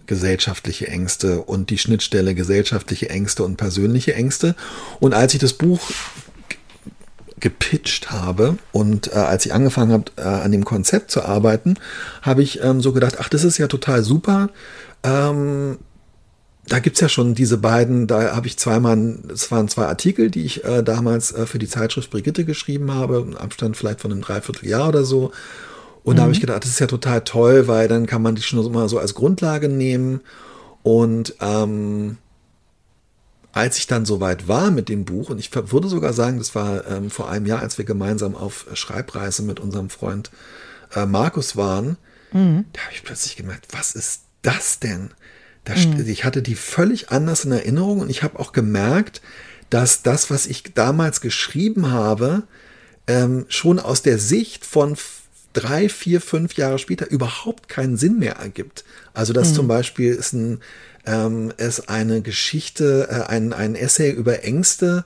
Gesellschaftliche 0.05 0.87
Ängste 0.87 1.41
und 1.41 1.71
die 1.71 1.79
Schnittstelle 1.79 2.35
gesellschaftliche 2.35 3.09
Ängste 3.09 3.43
und 3.43 3.57
persönliche 3.57 4.13
Ängste. 4.13 4.55
Und 4.99 5.15
als 5.15 5.33
ich 5.33 5.39
das 5.39 5.53
Buch 5.53 5.81
gepitcht 7.43 8.09
habe 8.09 8.57
und 8.71 9.11
äh, 9.11 9.17
als 9.17 9.45
ich 9.45 9.53
angefangen 9.53 9.91
habe, 9.91 10.05
äh, 10.15 10.21
an 10.21 10.53
dem 10.53 10.63
Konzept 10.63 11.11
zu 11.11 11.25
arbeiten, 11.25 11.75
habe 12.21 12.41
ich 12.41 12.63
ähm, 12.63 12.79
so 12.79 12.93
gedacht, 12.93 13.17
ach, 13.19 13.27
das 13.27 13.43
ist 13.43 13.57
ja 13.57 13.67
total 13.67 14.01
super. 14.01 14.49
Ähm, 15.03 15.77
da 16.65 16.79
gibt's 16.79 17.01
ja 17.01 17.09
schon 17.09 17.35
diese 17.35 17.57
beiden, 17.57 18.07
da 18.07 18.33
habe 18.33 18.47
ich 18.47 18.57
zweimal, 18.57 19.17
es 19.33 19.51
waren 19.51 19.67
zwei 19.67 19.87
Artikel, 19.87 20.31
die 20.31 20.45
ich 20.45 20.63
äh, 20.63 20.83
damals 20.83 21.33
äh, 21.33 21.45
für 21.45 21.59
die 21.59 21.67
Zeitschrift 21.67 22.11
Brigitte 22.11 22.45
geschrieben 22.45 22.93
habe, 22.93 23.17
im 23.17 23.35
Abstand 23.35 23.75
vielleicht 23.75 23.99
von 23.99 24.13
einem 24.13 24.21
Dreivierteljahr 24.21 24.87
oder 24.87 25.03
so. 25.03 25.33
Und 26.05 26.17
da 26.17 26.21
habe 26.23 26.31
ich 26.31 26.39
gedacht, 26.39 26.63
das 26.63 26.71
ist 26.71 26.79
ja 26.79 26.87
total 26.87 27.25
toll, 27.25 27.67
weil 27.67 27.89
dann 27.89 28.05
kann 28.05 28.21
man 28.21 28.35
die 28.35 28.41
schon 28.41 28.71
mal 28.71 28.87
so 28.87 28.99
als 28.99 29.15
Grundlage 29.15 29.67
nehmen. 29.67 30.21
Und 30.81 31.35
ähm, 31.41 32.17
als 33.53 33.77
ich 33.77 33.87
dann 33.87 34.05
soweit 34.05 34.47
war 34.47 34.71
mit 34.71 34.89
dem 34.89 35.05
Buch, 35.05 35.29
und 35.29 35.39
ich 35.39 35.53
würde 35.55 35.87
sogar 35.87 36.11
sagen, 36.11 36.39
das 36.39 36.53
war 36.55 36.85
ähm, 36.87 37.09
vor 37.09 37.29
einem 37.29 37.45
Jahr, 37.45 37.61
als 37.61 37.77
wir 37.77 37.85
gemeinsam 37.85 38.35
auf 38.35 38.65
Schreibreise 38.73 39.43
mit 39.43 39.59
unserem 39.61 39.89
Freund 39.89 40.31
äh, 40.95 41.05
Markus 41.05 41.55
waren, 41.55 41.97
da 42.73 42.81
habe 42.81 42.93
ich 42.93 43.03
plötzlich 43.03 43.35
gemerkt, 43.35 43.67
was 43.71 43.93
ist 43.93 44.21
das 44.41 44.79
denn? 44.79 45.11
Da, 45.65 45.73
st- 45.75 46.03
Ich 46.07 46.25
hatte 46.25 46.41
die 46.41 46.55
völlig 46.55 47.11
anders 47.11 47.45
in 47.45 47.51
Erinnerung 47.51 47.99
und 48.01 48.09
ich 48.09 48.23
habe 48.23 48.39
auch 48.39 48.53
gemerkt, 48.53 49.21
dass 49.69 50.01
das, 50.01 50.31
was 50.31 50.47
ich 50.47 50.63
damals 50.73 51.21
geschrieben 51.21 51.91
habe, 51.91 52.43
ähm, 53.05 53.45
schon 53.49 53.79
aus 53.79 54.01
der 54.01 54.17
Sicht 54.17 54.65
von 54.65 54.97
drei, 55.53 55.89
vier, 55.89 56.21
fünf 56.21 56.55
Jahre 56.55 56.79
später 56.79 57.07
überhaupt 57.11 57.69
keinen 57.69 57.97
Sinn 57.97 58.17
mehr 58.17 58.37
ergibt. 58.37 58.83
Also 59.13 59.31
dass 59.31 59.53
zum 59.53 59.67
Beispiel 59.67 60.11
ist 60.13 60.33
ein 60.33 60.59
ähm, 61.05 61.51
es 61.57 61.87
eine 61.87 62.21
Geschichte, 62.21 63.07
äh, 63.09 63.29
ein, 63.29 63.53
ein 63.53 63.75
Essay 63.75 64.11
über 64.11 64.43
Ängste 64.43 65.05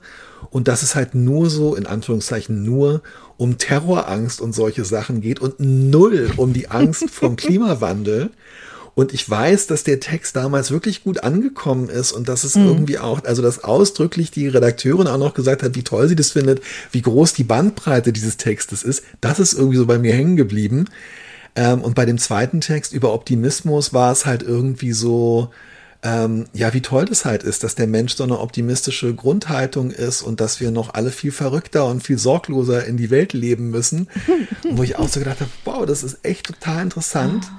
und 0.50 0.68
dass 0.68 0.82
es 0.82 0.94
halt 0.94 1.14
nur 1.14 1.50
so, 1.50 1.74
in 1.74 1.86
Anführungszeichen 1.86 2.62
nur, 2.62 3.02
um 3.36 3.58
Terrorangst 3.58 4.40
und 4.40 4.54
solche 4.54 4.84
Sachen 4.84 5.20
geht 5.20 5.40
und 5.40 5.60
null 5.60 6.30
um 6.36 6.52
die 6.52 6.70
Angst 6.70 7.10
vom 7.10 7.36
Klimawandel. 7.36 8.30
Und 8.94 9.14
ich 9.14 9.30
weiß, 9.30 9.68
dass 9.68 9.84
der 9.84 10.00
Text 10.00 10.34
damals 10.34 10.72
wirklich 10.72 11.04
gut 11.04 11.22
angekommen 11.22 11.88
ist 11.88 12.10
und 12.10 12.28
dass 12.28 12.42
es 12.42 12.56
irgendwie 12.56 12.98
auch, 12.98 13.22
also 13.22 13.42
dass 13.42 13.62
ausdrücklich 13.62 14.32
die 14.32 14.48
Redakteurin 14.48 15.06
auch 15.06 15.18
noch 15.18 15.34
gesagt 15.34 15.62
hat, 15.62 15.76
wie 15.76 15.84
toll 15.84 16.08
sie 16.08 16.16
das 16.16 16.32
findet, 16.32 16.62
wie 16.90 17.02
groß 17.02 17.32
die 17.32 17.44
Bandbreite 17.44 18.12
dieses 18.12 18.38
Textes 18.38 18.82
ist. 18.82 19.04
Das 19.20 19.38
ist 19.38 19.52
irgendwie 19.52 19.76
so 19.76 19.86
bei 19.86 20.00
mir 20.00 20.14
hängen 20.14 20.36
geblieben. 20.36 20.86
Ähm, 21.54 21.80
und 21.82 21.94
bei 21.94 22.06
dem 22.06 22.18
zweiten 22.18 22.60
Text 22.60 22.92
über 22.92 23.12
Optimismus 23.12 23.92
war 23.92 24.10
es 24.10 24.26
halt 24.26 24.42
irgendwie 24.42 24.92
so, 24.92 25.50
ähm, 26.02 26.46
ja, 26.52 26.72
wie 26.74 26.80
toll 26.80 27.06
das 27.06 27.24
halt 27.24 27.42
ist, 27.42 27.64
dass 27.64 27.74
der 27.74 27.88
Mensch 27.88 28.14
so 28.14 28.22
eine 28.22 28.38
optimistische 28.38 29.14
Grundhaltung 29.14 29.90
ist 29.90 30.22
und 30.22 30.40
dass 30.40 30.60
wir 30.60 30.70
noch 30.70 30.94
alle 30.94 31.10
viel 31.10 31.32
verrückter 31.32 31.86
und 31.86 32.04
viel 32.04 32.18
sorgloser 32.18 32.84
in 32.84 32.96
die 32.96 33.10
Welt 33.10 33.32
leben 33.32 33.70
müssen. 33.70 34.08
wo 34.70 34.82
ich 34.82 34.96
auch 34.96 35.08
so 35.08 35.20
gedacht 35.20 35.40
habe, 35.40 35.50
wow, 35.64 35.86
das 35.86 36.02
ist 36.02 36.24
echt 36.24 36.46
total 36.46 36.82
interessant. 36.82 37.50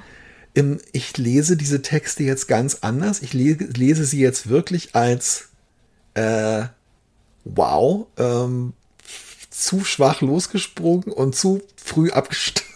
Im, 0.53 0.79
ich 0.93 1.17
lese 1.17 1.57
diese 1.57 1.81
Texte 1.81 2.23
jetzt 2.23 2.47
ganz 2.47 2.79
anders. 2.81 3.21
Ich 3.21 3.33
le 3.33 3.53
lese 3.53 4.05
sie 4.05 4.19
jetzt 4.19 4.49
wirklich 4.49 4.95
als 4.95 5.49
äh, 6.13 6.63
wow, 7.43 8.07
ähm, 8.17 8.73
zu 9.49 9.83
schwach 9.83 10.21
losgesprungen 10.21 11.11
und 11.11 11.35
zu 11.35 11.61
früh 11.75 12.11
abgestürzt. 12.11 12.68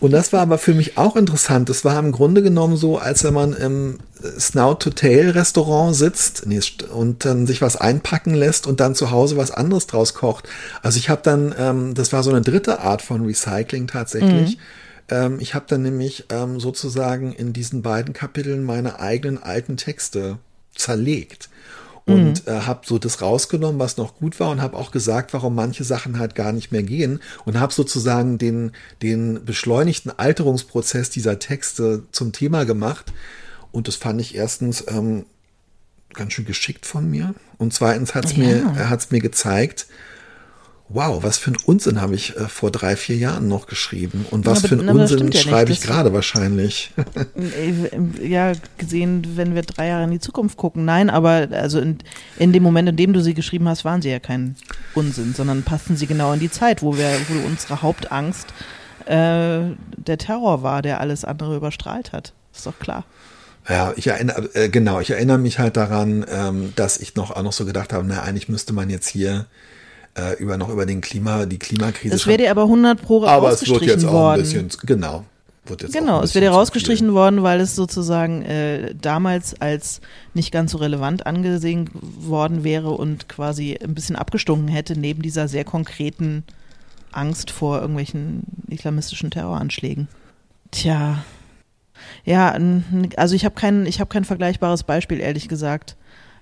Und 0.00 0.10
das 0.12 0.32
war 0.32 0.40
aber 0.40 0.58
für 0.58 0.74
mich 0.74 0.98
auch 0.98 1.16
interessant. 1.16 1.68
Das 1.68 1.84
war 1.84 1.98
im 1.98 2.12
Grunde 2.12 2.42
genommen 2.42 2.76
so, 2.76 2.98
als 2.98 3.22
wenn 3.22 3.34
man 3.34 3.52
im 3.52 3.98
Snout 4.38 4.76
to 4.76 4.90
Tail 4.90 5.30
Restaurant 5.30 5.94
sitzt 5.94 6.46
und 6.92 7.24
dann 7.24 7.46
sich 7.46 7.62
was 7.62 7.76
einpacken 7.76 8.34
lässt 8.34 8.66
und 8.66 8.80
dann 8.80 8.94
zu 8.94 9.10
Hause 9.10 9.36
was 9.36 9.50
anderes 9.50 9.86
draus 9.86 10.14
kocht. 10.14 10.48
Also 10.82 10.98
ich 10.98 11.08
habe 11.08 11.20
dann, 11.22 11.54
ähm, 11.58 11.94
das 11.94 12.12
war 12.12 12.22
so 12.22 12.30
eine 12.30 12.40
dritte 12.40 12.80
Art 12.80 13.02
von 13.02 13.24
Recycling 13.24 13.86
tatsächlich. 13.86 14.58
Ähm, 15.08 15.38
ich 15.40 15.54
habe 15.54 15.66
dann 15.68 15.82
nämlich 15.82 16.24
ähm, 16.30 16.58
sozusagen 16.58 17.32
in 17.32 17.52
diesen 17.52 17.82
beiden 17.82 18.12
Kapiteln 18.12 18.64
meine 18.64 18.98
eigenen 18.98 19.42
alten 19.42 19.76
Texte 19.76 20.38
zerlegt 20.74 21.48
und 22.06 22.46
äh, 22.46 22.60
habe 22.60 22.80
so 22.84 22.98
das 22.98 23.22
rausgenommen, 23.22 23.78
was 23.78 23.96
noch 23.96 24.16
gut 24.16 24.38
war 24.38 24.50
und 24.50 24.60
habe 24.60 24.76
auch 24.76 24.90
gesagt, 24.90 25.32
warum 25.32 25.54
manche 25.54 25.84
Sachen 25.84 26.18
halt 26.18 26.34
gar 26.34 26.52
nicht 26.52 26.70
mehr 26.70 26.82
gehen. 26.82 27.20
Und 27.46 27.58
habe 27.58 27.72
sozusagen 27.72 28.36
den 28.36 28.72
den 29.00 29.44
beschleunigten 29.44 30.12
Alterungsprozess 30.16 31.08
dieser 31.10 31.38
Texte 31.38 32.02
zum 32.12 32.32
Thema 32.32 32.64
gemacht. 32.64 33.12
Und 33.72 33.88
das 33.88 33.96
fand 33.96 34.20
ich 34.20 34.34
erstens 34.34 34.84
ähm, 34.88 35.24
ganz 36.12 36.34
schön 36.34 36.44
geschickt 36.44 36.84
von 36.84 37.10
mir. 37.10 37.34
Und 37.56 37.72
zweitens 37.72 38.14
hat 38.14 38.26
es 38.26 38.36
mir 38.36 38.56
äh, 38.76 38.84
hat's 38.84 39.10
mir 39.10 39.20
gezeigt, 39.20 39.86
wow, 40.90 41.22
was 41.24 41.38
für 41.38 41.50
ein 41.52 41.56
Unsinn 41.64 42.00
habe 42.00 42.14
ich 42.14 42.36
äh, 42.36 42.46
vor 42.48 42.70
drei 42.70 42.94
vier 42.96 43.16
Jahren 43.16 43.48
noch 43.48 43.66
geschrieben 43.66 44.26
und 44.30 44.46
was 44.46 44.58
aber- 44.60 44.68
für 44.68 44.74
ein 44.76 44.88
Unsinn 44.88 45.18
ja 45.18 45.24
nicht. 45.24 45.42
schreibe 45.42 45.72
ich 45.72 45.80
gerade 45.80 46.12
wahrscheinlich. 46.12 46.92
Äh, 47.36 48.26
Ja, 48.28 48.52
gesehen, 48.78 49.26
wenn 49.36 49.54
wir 49.54 49.62
drei 49.62 49.88
Jahre 49.88 50.04
in 50.04 50.10
die 50.10 50.20
Zukunft 50.20 50.56
gucken. 50.56 50.84
Nein, 50.84 51.10
aber 51.10 51.48
also 51.52 51.80
in, 51.80 51.98
in 52.38 52.52
dem 52.52 52.62
Moment, 52.62 52.88
in 52.88 52.96
dem 52.96 53.12
du 53.12 53.20
sie 53.22 53.34
geschrieben 53.34 53.68
hast, 53.68 53.84
waren 53.84 54.02
sie 54.02 54.10
ja 54.10 54.18
kein 54.18 54.56
Unsinn, 54.94 55.34
sondern 55.34 55.62
passten 55.62 55.96
sie 55.96 56.06
genau 56.06 56.32
in 56.32 56.40
die 56.40 56.50
Zeit, 56.50 56.82
wo 56.82 56.96
wir, 56.96 57.08
wo 57.28 57.46
unsere 57.46 57.82
Hauptangst 57.82 58.46
äh, 59.06 59.14
der 59.96 60.18
Terror 60.18 60.62
war, 60.62 60.82
der 60.82 61.00
alles 61.00 61.24
andere 61.24 61.56
überstrahlt 61.56 62.12
hat. 62.12 62.32
Ist 62.54 62.66
doch 62.66 62.78
klar. 62.78 63.04
Ja, 63.68 63.94
ich 63.96 64.06
erinnere, 64.06 64.50
äh, 64.54 64.68
genau, 64.68 65.00
ich 65.00 65.10
erinnere 65.10 65.38
mich 65.38 65.58
halt 65.58 65.76
daran, 65.78 66.24
ähm, 66.30 66.72
dass 66.76 66.98
ich 66.98 67.14
noch 67.16 67.30
auch 67.30 67.42
noch 67.42 67.52
so 67.54 67.64
gedacht 67.64 67.92
habe, 67.94 68.04
na, 68.06 68.22
eigentlich 68.22 68.48
müsste 68.50 68.72
man 68.74 68.90
jetzt 68.90 69.08
hier 69.08 69.46
äh, 70.16 70.34
über 70.38 70.56
noch 70.56 70.68
über 70.68 70.86
den 70.86 71.00
Klima, 71.00 71.46
die 71.46 71.58
Klimakrise. 71.58 72.14
Das 72.14 72.26
wäre 72.26 72.38
dir 72.38 72.50
aber 72.50 72.62
100 72.62 73.00
pro 73.00 73.24
aber 73.24 73.50
es 73.50 73.68
wird 73.68 73.82
jetzt 73.82 74.04
auch 74.04 74.12
worden. 74.12 74.40
ein 74.40 74.42
bisschen, 74.42 74.70
genau. 74.86 75.24
Wird 75.66 75.82
jetzt 75.82 75.94
genau, 75.94 76.18
auch 76.18 76.22
es 76.22 76.34
wäre 76.34 76.46
zu 76.46 76.52
rausgestrichen 76.52 77.06
viel. 77.06 77.14
worden, 77.14 77.42
weil 77.42 77.60
es 77.60 77.74
sozusagen 77.74 78.42
äh, 78.42 78.94
damals 78.94 79.60
als 79.60 80.02
nicht 80.34 80.52
ganz 80.52 80.72
so 80.72 80.78
relevant 80.78 81.26
angesehen 81.26 81.88
worden 81.94 82.64
wäre 82.64 82.90
und 82.90 83.28
quasi 83.28 83.78
ein 83.82 83.94
bisschen 83.94 84.16
abgestunken 84.16 84.68
hätte 84.68 84.98
neben 84.98 85.22
dieser 85.22 85.48
sehr 85.48 85.64
konkreten 85.64 86.44
Angst 87.12 87.50
vor 87.50 87.80
irgendwelchen 87.80 88.42
islamistischen 88.68 89.30
Terroranschlägen. 89.30 90.08
Tja. 90.70 91.24
Ja, 92.24 92.58
also 93.16 93.34
ich 93.34 93.44
habe 93.44 93.54
kein, 93.54 93.86
ich 93.86 94.00
habe 94.00 94.08
kein 94.08 94.24
vergleichbares 94.24 94.82
Beispiel, 94.82 95.20
ehrlich 95.20 95.48
gesagt, 95.48 95.96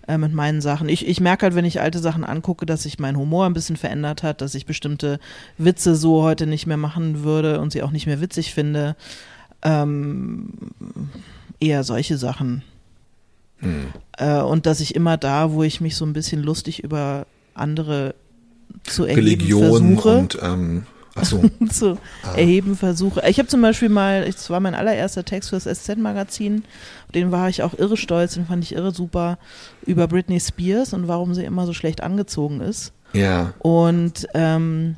äh, 0.08 0.18
mit 0.18 0.32
meinen 0.32 0.60
Sachen. 0.60 0.88
Ich, 0.88 1.06
ich 1.06 1.20
merke 1.20 1.46
halt, 1.46 1.54
wenn 1.54 1.64
ich 1.64 1.80
alte 1.80 1.98
Sachen 1.98 2.24
angucke, 2.24 2.66
dass 2.66 2.82
sich 2.82 2.98
mein 2.98 3.16
Humor 3.16 3.46
ein 3.46 3.54
bisschen 3.54 3.76
verändert 3.76 4.22
hat, 4.22 4.40
dass 4.40 4.54
ich 4.54 4.66
bestimmte 4.66 5.20
Witze 5.58 5.94
so 5.94 6.22
heute 6.22 6.46
nicht 6.46 6.66
mehr 6.66 6.76
machen 6.76 7.22
würde 7.22 7.60
und 7.60 7.72
sie 7.72 7.82
auch 7.82 7.90
nicht 7.90 8.06
mehr 8.06 8.20
witzig 8.20 8.52
finde. 8.52 8.96
Ähm, 9.62 10.50
eher 11.60 11.84
solche 11.84 12.18
Sachen. 12.18 12.62
Hm. 13.58 13.86
Äh, 14.18 14.40
und 14.40 14.66
dass 14.66 14.80
ich 14.80 14.94
immer 14.94 15.16
da, 15.16 15.52
wo 15.52 15.62
ich 15.62 15.80
mich 15.80 15.96
so 15.96 16.04
ein 16.04 16.12
bisschen 16.12 16.42
lustig 16.42 16.82
über 16.82 17.26
andere 17.54 18.14
zu 18.84 19.04
erheben 19.04 19.26
Religion 19.26 19.98
versuche, 19.98 20.18
und 20.18 20.38
ähm, 20.42 20.86
so, 21.20 21.42
zu 21.70 21.98
Ah. 22.22 22.34
erheben 22.36 22.76
versuche. 22.76 23.22
Ich 23.28 23.38
habe 23.38 23.48
zum 23.48 23.60
Beispiel 23.60 23.88
mal, 23.88 24.22
es 24.26 24.48
war 24.48 24.60
mein 24.60 24.74
allererster 24.74 25.24
Text 25.24 25.50
für 25.50 25.58
das 25.58 25.64
SZ-Magazin, 25.84 26.64
den 27.14 27.30
war 27.32 27.48
ich 27.48 27.62
auch 27.62 27.74
irre 27.78 27.96
stolz, 27.96 28.34
den 28.34 28.46
fand 28.46 28.64
ich 28.64 28.74
irre 28.74 28.92
super, 28.92 29.38
über 29.84 30.08
Britney 30.08 30.40
Spears 30.40 30.92
und 30.94 31.08
warum 31.08 31.34
sie 31.34 31.44
immer 31.44 31.66
so 31.66 31.72
schlecht 31.72 32.02
angezogen 32.02 32.60
ist. 32.60 32.92
ja. 33.12 33.52
Und 33.58 34.26
ähm, 34.34 34.96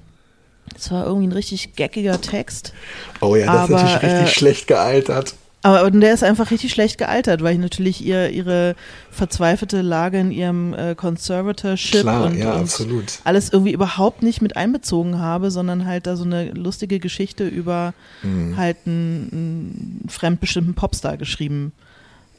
es 0.76 0.90
war 0.90 1.04
irgendwie 1.06 1.26
ein 1.26 1.32
richtig 1.32 1.74
geckiger 1.76 2.20
Text. 2.20 2.72
Oh 3.20 3.36
ja, 3.36 3.46
das 3.46 3.54
Aber, 3.54 3.64
ist 3.64 3.70
natürlich 3.82 4.02
richtig 4.02 4.28
äh, 4.28 4.38
schlecht 4.38 4.66
gealtert. 4.66 5.34
Aber 5.64 5.90
der 5.90 6.12
ist 6.12 6.22
einfach 6.22 6.50
richtig 6.50 6.72
schlecht 6.72 6.98
gealtert, 6.98 7.42
weil 7.42 7.54
ich 7.54 7.58
natürlich 7.58 8.04
ihr, 8.04 8.28
ihre 8.28 8.76
verzweifelte 9.10 9.80
Lage 9.80 10.20
in 10.20 10.30
ihrem 10.30 10.74
äh, 10.74 10.94
Conservatorship 10.94 12.02
Klar, 12.02 12.26
und, 12.26 12.36
ja, 12.36 12.52
und 12.52 12.60
absolut. 12.60 13.20
alles 13.24 13.50
irgendwie 13.50 13.72
überhaupt 13.72 14.22
nicht 14.22 14.42
mit 14.42 14.58
einbezogen 14.58 15.18
habe, 15.18 15.50
sondern 15.50 15.86
halt 15.86 16.06
da 16.06 16.16
so 16.16 16.24
eine 16.24 16.50
lustige 16.50 17.00
Geschichte 17.00 17.48
über 17.48 17.94
Hm. 18.20 18.58
halt 18.58 18.76
einen, 18.84 19.28
einen 19.32 20.06
fremdbestimmten 20.10 20.74
Popstar 20.74 21.16
geschrieben 21.16 21.72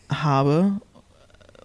habe. 0.08 0.74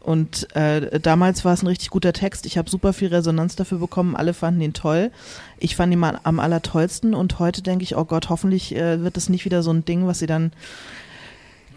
Und 0.03 0.57
äh, 0.57 0.99
damals 0.99 1.45
war 1.45 1.53
es 1.53 1.63
ein 1.63 1.67
richtig 1.67 1.91
guter 1.91 2.15
Text. 2.15 2.47
Ich 2.47 2.57
habe 2.57 2.71
super 2.71 2.95
viel 2.95 3.09
Resonanz 3.09 3.55
dafür 3.55 3.77
bekommen. 3.77 4.17
Alle 4.17 4.33
fanden 4.33 4.63
ihn 4.63 4.73
toll. 4.73 5.11
Ich 5.59 5.77
fand 5.77 5.93
ihn 5.93 5.99
mal 5.99 6.19
am 6.23 6.41
allertollsten. 6.41 7.13
Und 7.15 7.39
heute 7.39 7.61
denke 7.61 7.83
ich, 7.83 7.99
oh 7.99 8.07
Gott, 8.07 8.31
hoffentlich 8.31 8.75
äh, 8.75 9.03
wird 9.03 9.19
das 9.19 9.29
nicht 9.29 9.45
wieder 9.45 9.63
so 9.63 9.71
ein 9.71 9.85
Ding, 9.85 10.07
was 10.07 10.21
sie 10.21 10.27
dann 10.27 10.53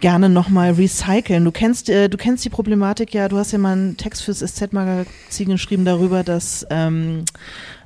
gerne 0.04 0.28
nochmal 0.28 0.72
recyceln. 0.72 1.46
Du 1.46 1.50
kennst, 1.50 1.88
äh, 1.88 2.10
du 2.10 2.18
kennst 2.18 2.44
die 2.44 2.50
Problematik 2.50 3.14
ja, 3.14 3.26
du 3.26 3.38
hast 3.38 3.52
ja 3.52 3.58
mal 3.58 3.72
einen 3.72 3.96
Text 3.96 4.22
fürs 4.22 4.40
SZ-Magazin 4.40 5.48
geschrieben 5.48 5.86
darüber, 5.86 6.22
dass 6.22 6.66
ähm, 6.68 7.24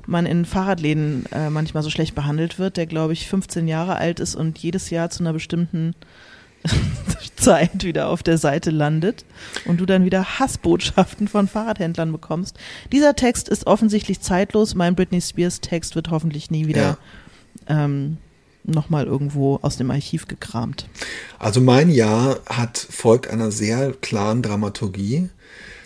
man 0.05 0.25
in 0.25 0.43
Fahrradläden 0.43 1.27
äh, 1.31 1.49
manchmal 1.49 1.81
so 1.81 1.89
schlecht 1.89 2.15
behandelt 2.15 2.59
wird, 2.59 2.75
der 2.75 2.87
glaube 2.87 3.13
ich 3.13 3.29
15 3.29 3.69
Jahre 3.69 3.95
alt 3.95 4.19
ist 4.19 4.35
und 4.35 4.59
jedes 4.59 4.89
Jahr 4.89 5.09
zu 5.09 5.23
einer 5.23 5.31
bestimmten 5.31 5.95
Zeit 7.37 7.85
wieder 7.85 8.09
auf 8.09 8.21
der 8.21 8.37
Seite 8.37 8.69
landet 8.69 9.23
und 9.63 9.79
du 9.79 9.85
dann 9.85 10.03
wieder 10.03 10.39
Hassbotschaften 10.39 11.29
von 11.29 11.47
Fahrradhändlern 11.47 12.11
bekommst. 12.11 12.59
Dieser 12.91 13.15
Text 13.15 13.47
ist 13.47 13.65
offensichtlich 13.65 14.19
zeitlos. 14.19 14.75
Mein 14.75 14.93
Britney 14.93 15.21
Spears 15.21 15.61
Text 15.61 15.95
wird 15.95 16.09
hoffentlich 16.09 16.51
nie 16.51 16.67
wieder 16.67 16.97
ähm, 17.67 18.17
nochmal 18.69 19.05
irgendwo 19.05 19.59
aus 19.61 19.77
dem 19.77 19.91
Archiv 19.91 20.27
gekramt. 20.27 20.87
Also 21.37 21.61
mein 21.61 21.89
Jahr 21.89 22.39
hat 22.47 22.77
folgt 22.77 23.29
einer 23.29 23.51
sehr 23.51 23.93
klaren 23.93 24.41
Dramaturgie. 24.41 25.29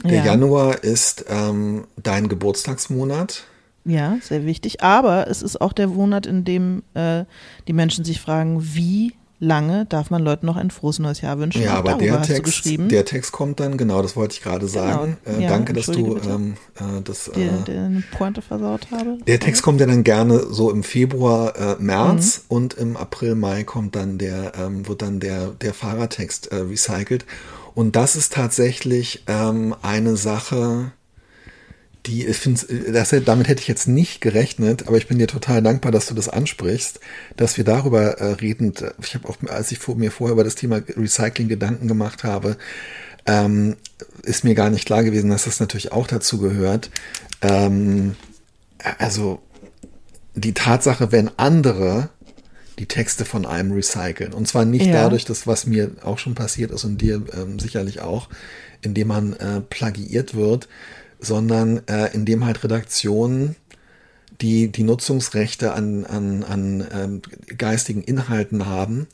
Der 0.03 0.17
Ja. 0.17 0.25
Januar 0.25 0.83
ist 0.83 1.25
ähm, 1.29 1.85
dein 2.01 2.27
Geburtstagsmonat. 2.27 3.43
Ja, 3.85 4.17
sehr 4.21 4.45
wichtig. 4.45 4.81
Aber 4.81 5.27
es 5.29 5.41
ist 5.41 5.59
auch 5.59 5.73
der 5.73 5.87
Monat, 5.87 6.25
in 6.25 6.43
dem 6.45 6.83
äh, 6.93 7.25
die 7.67 7.73
Menschen 7.73 8.05
sich 8.05 8.19
fragen, 8.21 8.59
wie 8.75 9.13
lange 9.43 9.85
darf 9.85 10.09
man 10.09 10.23
Leuten 10.23 10.45
noch 10.45 10.55
ein 10.57 10.71
frohes 10.71 10.99
neues 10.99 11.21
Jahr 11.21 11.37
wünschen? 11.37 11.61
Ja, 11.61 11.75
aber 11.75 11.95
der 11.95 12.21
Text, 12.21 12.65
der 12.65 13.05
Text 13.05 13.31
kommt 13.31 13.59
dann, 13.59 13.77
genau, 13.77 14.01
das 14.01 14.15
wollte 14.15 14.33
ich 14.35 14.41
gerade 14.41 14.67
sagen. 14.67 15.17
Genau. 15.25 15.37
Äh, 15.37 15.43
Ja, 15.43 15.49
danke, 15.49 15.73
dass 15.73 15.87
du 15.87 16.17
ähm, 16.17 16.55
äh, 16.75 17.01
das. 17.03 17.27
Äh, 17.27 17.49
eine 17.67 18.03
Pointe 18.17 18.41
versaut 18.41 18.87
habe. 18.91 19.17
der 19.27 19.39
Text 19.39 19.61
kommt 19.61 19.79
ja 19.81 19.85
dann 19.87 20.03
gerne 20.03 20.39
so 20.49 20.71
im 20.71 20.83
Februar, 20.83 21.55
äh, 21.55 21.75
März 21.81 22.37
Mhm. 22.49 22.55
und 22.55 22.73
im 22.75 22.97
April, 22.97 23.35
Mai 23.35 23.63
kommt 23.63 23.95
dann 23.95 24.17
der, 24.17 24.53
ähm, 24.57 24.87
wird 24.87 25.01
dann 25.01 25.19
der, 25.19 25.47
der 25.49 25.73
Fahrertext 25.73 26.47
äh, 26.51 26.55
recycelt. 26.57 27.25
Und 27.75 27.95
das 27.95 28.15
ist 28.15 28.33
tatsächlich 28.33 29.23
ähm, 29.27 29.75
eine 29.81 30.15
Sache, 30.15 30.91
die 32.05 32.25
ich 32.25 32.37
finde, 32.37 32.61
das, 32.91 33.15
damit 33.25 33.47
hätte 33.47 33.61
ich 33.61 33.67
jetzt 33.67 33.87
nicht 33.87 34.19
gerechnet, 34.19 34.87
aber 34.87 34.97
ich 34.97 35.07
bin 35.07 35.19
dir 35.19 35.27
total 35.27 35.61
dankbar, 35.61 35.91
dass 35.91 36.07
du 36.07 36.13
das 36.13 36.27
ansprichst, 36.27 36.99
dass 37.37 37.57
wir 37.57 37.63
darüber 37.63 38.19
äh, 38.19 38.33
reden. 38.33 38.73
Ich 39.01 39.15
habe 39.15 39.29
auch, 39.29 39.37
als 39.47 39.71
ich 39.71 39.79
vor, 39.79 39.95
mir 39.95 40.11
vorher 40.11 40.33
über 40.33 40.43
das 40.43 40.55
Thema 40.55 40.81
Recycling 40.97 41.47
Gedanken 41.47 41.87
gemacht 41.87 42.23
habe, 42.23 42.57
ähm, 43.25 43.77
ist 44.23 44.43
mir 44.43 44.53
gar 44.53 44.69
nicht 44.69 44.85
klar 44.85 45.03
gewesen, 45.03 45.29
dass 45.29 45.45
das 45.45 45.61
natürlich 45.61 45.93
auch 45.93 46.07
dazu 46.07 46.39
gehört. 46.39 46.89
Ähm, 47.41 48.15
also 48.97 49.41
die 50.35 50.53
Tatsache, 50.53 51.11
wenn 51.11 51.31
andere 51.37 52.09
die 52.79 52.87
Texte 52.87 53.23
von 53.23 53.45
einem 53.45 53.71
recyceln. 53.71 54.33
Und 54.33 54.47
zwar 54.47 54.65
nicht 54.65 54.87
Ja. 54.87 54.93
dadurch, 54.93 55.25
dass 55.25 55.47
was 55.47 55.65
mir 55.67 55.91
auch 56.03 56.17
schon 56.17 56.35
passiert 56.35 56.71
ist 56.71 56.83
und 56.83 56.99
dir 56.99 57.21
ähm, 57.33 57.59
sicherlich 57.59 58.01
auch, 58.01 58.29
indem 58.81 59.09
man 59.09 59.33
äh, 59.33 59.61
plagiiert 59.61 60.35
wird, 60.35 60.67
sondern 61.23 61.87
äh, 61.87 62.13
indem 62.13 62.45
halt 62.45 62.63
Redaktionen 62.63 63.55
die 64.41 64.71
die 64.71 64.83
Nutzungsrechte 64.83 65.73
an, 65.73 66.05
an, 66.05 66.43
an 66.43 66.87
ähm, 66.91 67.21
geistigen 67.57 68.01
Inhalten 68.01 68.65
haben, 68.65 69.07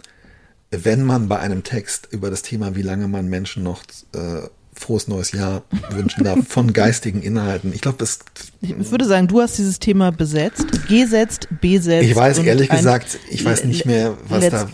wenn 0.72 1.04
man 1.04 1.28
bei 1.28 1.40
einem 1.40 1.64
Text 1.64 2.08
über 2.12 2.30
das 2.30 2.42
Thema, 2.42 2.76
wie 2.76 2.82
lange 2.82 3.08
man 3.08 3.28
Menschen 3.28 3.64
noch 3.64 3.84
äh, 4.14 4.48
frohes 4.74 5.08
neues 5.08 5.32
Jahr 5.34 5.64
wünschen 5.90 6.24
darf, 6.24 6.48
von 6.48 6.74
geistigen 6.74 7.22
Inhalten. 7.22 7.74
Ich 7.74 7.82
glaube, 7.82 7.98
das 7.98 8.20
Ich 8.62 8.92
würde 8.92 9.06
sagen, 9.06 9.28
du 9.28 9.42
hast 9.42 9.58
dieses 9.58 9.80
Thema 9.80 10.12
besetzt, 10.12 10.88
gesetzt, 10.88 11.48
besetzt. 11.60 12.06
Ich 12.06 12.16
weiß 12.16 12.40
ehrlich 12.40 12.70
gesagt, 12.70 13.20
ich 13.30 13.44
weiß 13.44 13.66
nicht 13.66 13.86
mehr, 13.86 14.18
was 14.28 14.50
da, 14.50 14.70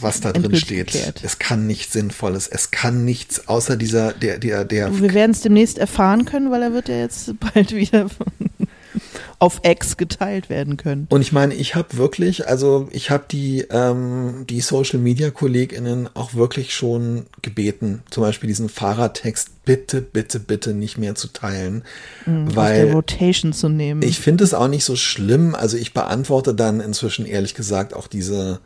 was 0.00 0.20
da 0.20 0.32
drin 0.32 0.54
steht. 0.56 0.94
Es 1.22 1.38
kann 1.38 1.66
nichts 1.66 1.92
Sinnvolles. 1.92 2.48
Es 2.48 2.70
kann 2.70 3.04
nichts 3.04 3.48
außer 3.48 3.76
dieser, 3.76 4.12
der, 4.12 4.38
der, 4.38 4.64
der. 4.64 5.00
Wir 5.00 5.14
werden 5.14 5.32
es 5.32 5.40
demnächst 5.40 5.78
erfahren 5.78 6.24
können, 6.24 6.50
weil 6.50 6.62
er 6.62 6.72
wird 6.72 6.88
ja 6.88 6.96
jetzt 6.96 7.32
bald 7.54 7.74
wieder 7.74 8.08
auf 9.38 9.60
X 9.62 9.96
geteilt 9.96 10.50
werden 10.50 10.76
können. 10.76 11.06
Und 11.10 11.20
ich 11.20 11.32
meine, 11.32 11.54
ich 11.54 11.74
habe 11.76 11.96
wirklich, 11.96 12.48
also 12.48 12.88
ich 12.90 13.10
habe 13.10 13.24
die, 13.30 13.64
ähm, 13.70 14.44
die 14.48 14.60
Social 14.60 14.98
Media 14.98 15.30
KollegInnen 15.30 16.08
auch 16.14 16.34
wirklich 16.34 16.74
schon 16.74 17.26
gebeten, 17.42 18.02
zum 18.10 18.24
Beispiel 18.24 18.48
diesen 18.48 18.68
Fahrertext 18.68 19.64
bitte, 19.64 20.02
bitte, 20.02 20.40
bitte 20.40 20.74
nicht 20.74 20.98
mehr 20.98 21.14
zu 21.14 21.28
teilen, 21.28 21.84
Mhm, 22.26 22.48
aus 22.48 22.54
der 22.54 22.56
weil 22.56 22.92
Rotation 22.92 23.52
zu 23.52 23.68
nehmen. 23.68 24.02
Ich 24.02 24.18
finde 24.18 24.42
es 24.42 24.54
auch 24.54 24.68
nicht 24.68 24.84
so 24.84 24.96
schlimm. 24.96 25.54
Also 25.54 25.76
ich 25.76 25.94
beantworte 25.94 26.54
dann 26.54 26.80
inzwischen 26.80 27.24
ehrlich 27.26 27.54
gesagt 27.54 27.94
auch 27.94 28.08
diese, 28.08 28.60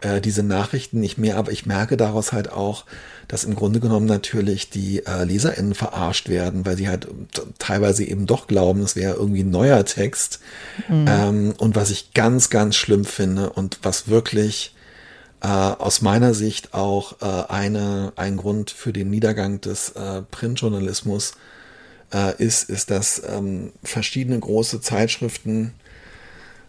äh, 0.00 0.20
diese 0.20 0.42
Nachrichten 0.42 1.00
nicht 1.00 1.18
mehr, 1.18 1.36
aber 1.36 1.52
ich 1.52 1.66
merke 1.66 1.96
daraus 1.96 2.32
halt 2.32 2.52
auch, 2.52 2.84
dass 3.28 3.44
im 3.44 3.54
Grunde 3.54 3.78
genommen 3.80 4.06
natürlich 4.06 4.70
die 4.70 5.06
äh, 5.06 5.24
LeserInnen 5.24 5.74
verarscht 5.74 6.28
werden, 6.28 6.66
weil 6.66 6.76
sie 6.76 6.88
halt 6.88 7.06
t- 7.32 7.42
teilweise 7.58 8.04
eben 8.04 8.26
doch 8.26 8.48
glauben, 8.48 8.80
es 8.80 8.96
wäre 8.96 9.14
irgendwie 9.14 9.42
ein 9.44 9.50
neuer 9.50 9.84
Text. 9.84 10.40
Ähm, 10.88 11.54
und 11.58 11.76
was 11.76 11.90
ich 11.90 12.12
ganz, 12.12 12.50
ganz 12.50 12.74
schlimm 12.74 13.04
finde 13.04 13.50
und 13.50 13.78
was 13.82 14.08
wirklich 14.08 14.74
äh, 15.42 15.46
aus 15.46 16.02
meiner 16.02 16.34
Sicht 16.34 16.74
auch 16.74 17.22
äh, 17.22 17.50
eine, 17.52 18.12
ein 18.16 18.36
Grund 18.36 18.70
für 18.70 18.92
den 18.92 19.10
Niedergang 19.10 19.60
des 19.60 19.90
äh, 19.90 20.22
Printjournalismus 20.30 21.32
äh, 22.12 22.34
ist, 22.42 22.68
ist, 22.68 22.90
dass 22.90 23.22
ähm, 23.26 23.72
verschiedene 23.84 24.38
große 24.38 24.80
Zeitschriften 24.80 25.72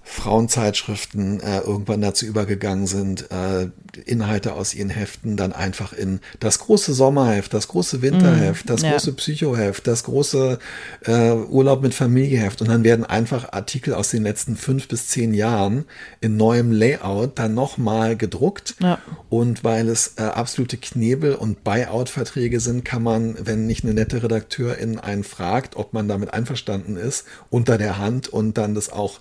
Frauenzeitschriften 0.04 1.40
äh, 1.42 1.60
irgendwann 1.60 2.02
dazu 2.02 2.26
übergegangen 2.26 2.88
sind, 2.88 3.30
äh, 3.32 3.68
Inhalte 4.06 4.54
aus 4.54 4.74
ihren 4.74 4.90
Heften 4.90 5.38
dann 5.38 5.54
einfach 5.54 5.94
in 5.94 6.20
das 6.40 6.60
große 6.60 6.94
Sommerheft, 6.94 7.54
das 7.54 7.68
große 7.68 8.02
Winterheft, 8.02 8.70
das 8.70 8.82
ja. 8.82 8.92
große 8.92 9.14
Psychoheft, 9.14 9.86
das 9.88 10.04
große 10.04 10.60
äh, 11.06 11.32
Urlaub 11.32 11.82
mit 11.82 11.94
Familieheft 11.94 12.62
und 12.62 12.70
dann 12.70 12.84
werden 12.84 13.06
einfach 13.06 13.54
Artikel 13.54 13.94
aus 13.94 14.10
den 14.10 14.24
letzten 14.24 14.56
fünf 14.56 14.88
bis 14.88 15.08
zehn 15.08 15.34
Jahren 15.34 15.86
in 16.20 16.36
neuem 16.38 16.72
Layout 16.72 17.38
dann 17.38 17.54
nochmal 17.54 18.18
gedruckt 18.18 18.76
Ja. 18.80 19.00
und 19.30 19.64
weil 19.64 19.88
es 19.88 20.14
äh, 20.18 20.24
absolute 20.24 20.78
Knebel- 20.78 21.36
und 21.36 21.64
Buyout-Verträge 21.64 22.60
sind, 22.60 22.84
kann 22.86 23.04
man, 23.04 23.36
wenn 23.46 23.68
nicht 23.68 23.84
eine 23.84 23.94
nette 23.94 24.24
Redakteurin 24.24 25.00
einen 25.00 25.24
fragt, 25.24 25.76
ob 25.76 25.94
man 25.94 26.08
damit 26.08 26.34
einverstanden 26.34 26.98
ist, 26.98 27.26
unter 27.50 27.78
der 27.78 27.98
Hand 27.98 28.28
und 28.28 28.58
dann 28.58 28.74
das 28.74 28.90
auch 28.92 29.20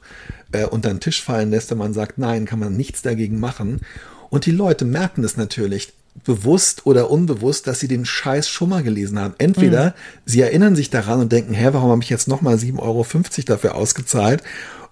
äh, 0.53 0.64
unter 0.64 0.88
den 0.88 1.01
Tisch 1.01 1.22
fallen 1.22 1.51
lässt, 1.51 1.70
wenn 1.70 1.78
man 1.78 1.92
sagt, 1.92 2.18
nein, 2.18 2.44
kann 2.44 2.59
man 2.59 2.76
nichts 2.76 3.03
dagegen 3.03 3.40
machen. 3.40 3.80
Und 4.30 4.46
die 4.46 4.51
Leute 4.53 4.84
merken 4.84 5.24
es 5.24 5.36
natürlich 5.36 5.92
bewusst 6.24 6.86
oder 6.86 7.11
unbewusst, 7.11 7.66
dass 7.66 7.80
sie 7.80 7.88
den 7.88 8.05
Scheiß 8.05 8.48
schon 8.48 8.68
mal 8.68 8.82
gelesen 8.82 9.18
haben. 9.18 9.34
Entweder 9.38 9.94
sie 10.26 10.40
erinnern 10.40 10.76
sich 10.76 10.90
daran 10.90 11.20
und 11.20 11.32
denken, 11.32 11.55
hä, 11.55 11.68
warum 11.72 11.90
habe 11.90 12.03
ich 12.03 12.11
jetzt 12.11 12.28
nochmal 12.28 12.57
7,50 12.57 12.78
Euro 12.80 13.05
dafür 13.46 13.74
ausgezahlt? 13.74 14.42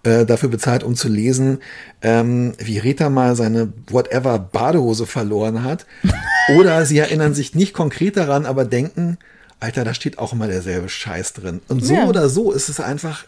äh, 0.04 0.24
dafür 0.24 0.48
bezahlt, 0.48 0.82
um 0.82 0.94
zu 0.94 1.08
lesen, 1.08 1.58
ähm, 2.02 2.54
wie 2.58 2.78
Rita 2.78 3.10
mal 3.10 3.36
seine 3.36 3.72
whatever 3.88 4.38
Badehose 4.38 5.06
verloren 5.06 5.64
hat. 5.64 5.86
Oder 6.56 6.84
sie 6.86 6.98
erinnern 6.98 7.34
sich 7.34 7.54
nicht 7.54 7.74
konkret 7.74 8.16
daran, 8.16 8.46
aber 8.46 8.64
denken, 8.64 9.18
Alter, 9.60 9.84
da 9.84 9.92
steht 9.92 10.18
auch 10.18 10.32
immer 10.32 10.46
derselbe 10.46 10.88
Scheiß 10.88 11.32
drin. 11.34 11.60
Und 11.68 11.84
so 11.84 11.94
Ja. 11.94 12.04
oder 12.06 12.28
so 12.28 12.52
ist 12.52 12.68
es 12.68 12.78
einfach, 12.78 13.24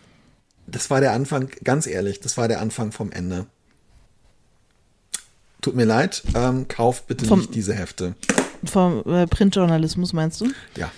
das 0.70 0.90
war 0.90 1.00
der 1.00 1.12
Anfang, 1.12 1.48
ganz 1.64 1.86
ehrlich, 1.86 2.20
das 2.20 2.36
war 2.36 2.48
der 2.48 2.60
Anfang 2.60 2.92
vom 2.92 3.12
Ende. 3.12 3.46
Tut 5.60 5.74
mir 5.76 5.84
leid, 5.84 6.22
ähm, 6.34 6.68
kauft 6.68 7.06
bitte 7.06 7.26
Vom- 7.26 7.40
nicht 7.40 7.54
diese 7.54 7.74
Hefte. 7.74 8.14
Vom 8.64 9.02
äh, 9.06 9.26
Printjournalismus 9.26 10.12
meinst 10.12 10.40
du? 10.40 10.50
Ja, 10.76 10.90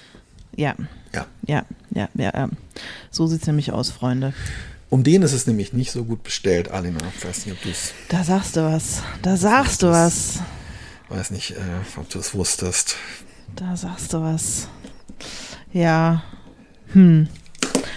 Ja, 0.57 0.75
ja. 1.13 1.27
ja, 1.47 1.65
ja, 1.91 2.09
ja. 2.15 2.33
ja. 2.35 2.49
So 3.11 3.27
sieht's 3.27 3.47
nämlich 3.47 3.73
aus, 3.73 3.91
Freunde. 3.91 4.35
Um 4.91 5.03
den 5.05 5.23
ist 5.23 5.33
es 5.33 5.47
nämlich 5.47 5.73
nicht 5.73 5.91
so 5.91 6.05
gut 6.05 6.23
bestellt, 6.23 6.71
Alina. 6.71 6.99
Ich 7.17 7.25
weiß 7.25 7.47
nicht, 7.47 7.57
ob 7.57 7.63
du 7.63 7.71
es, 7.71 7.93
Da 8.09 8.23
sagst 8.25 8.57
du 8.57 8.61
was. 8.63 9.03
Da 9.23 9.37
sagst 9.37 9.83
du 9.83 9.89
was. 9.91 10.41
weiß 11.09 11.31
nicht, 11.31 11.53
äh, 11.53 11.57
ob 11.97 12.09
du 12.11 12.19
es 12.19 12.35
wusstest. 12.35 12.97
Da 13.57 13.77
sagst 13.77 14.13
du 14.13 14.21
was. 14.23 14.69
Ja. 15.73 16.23
Hm. 16.93 17.29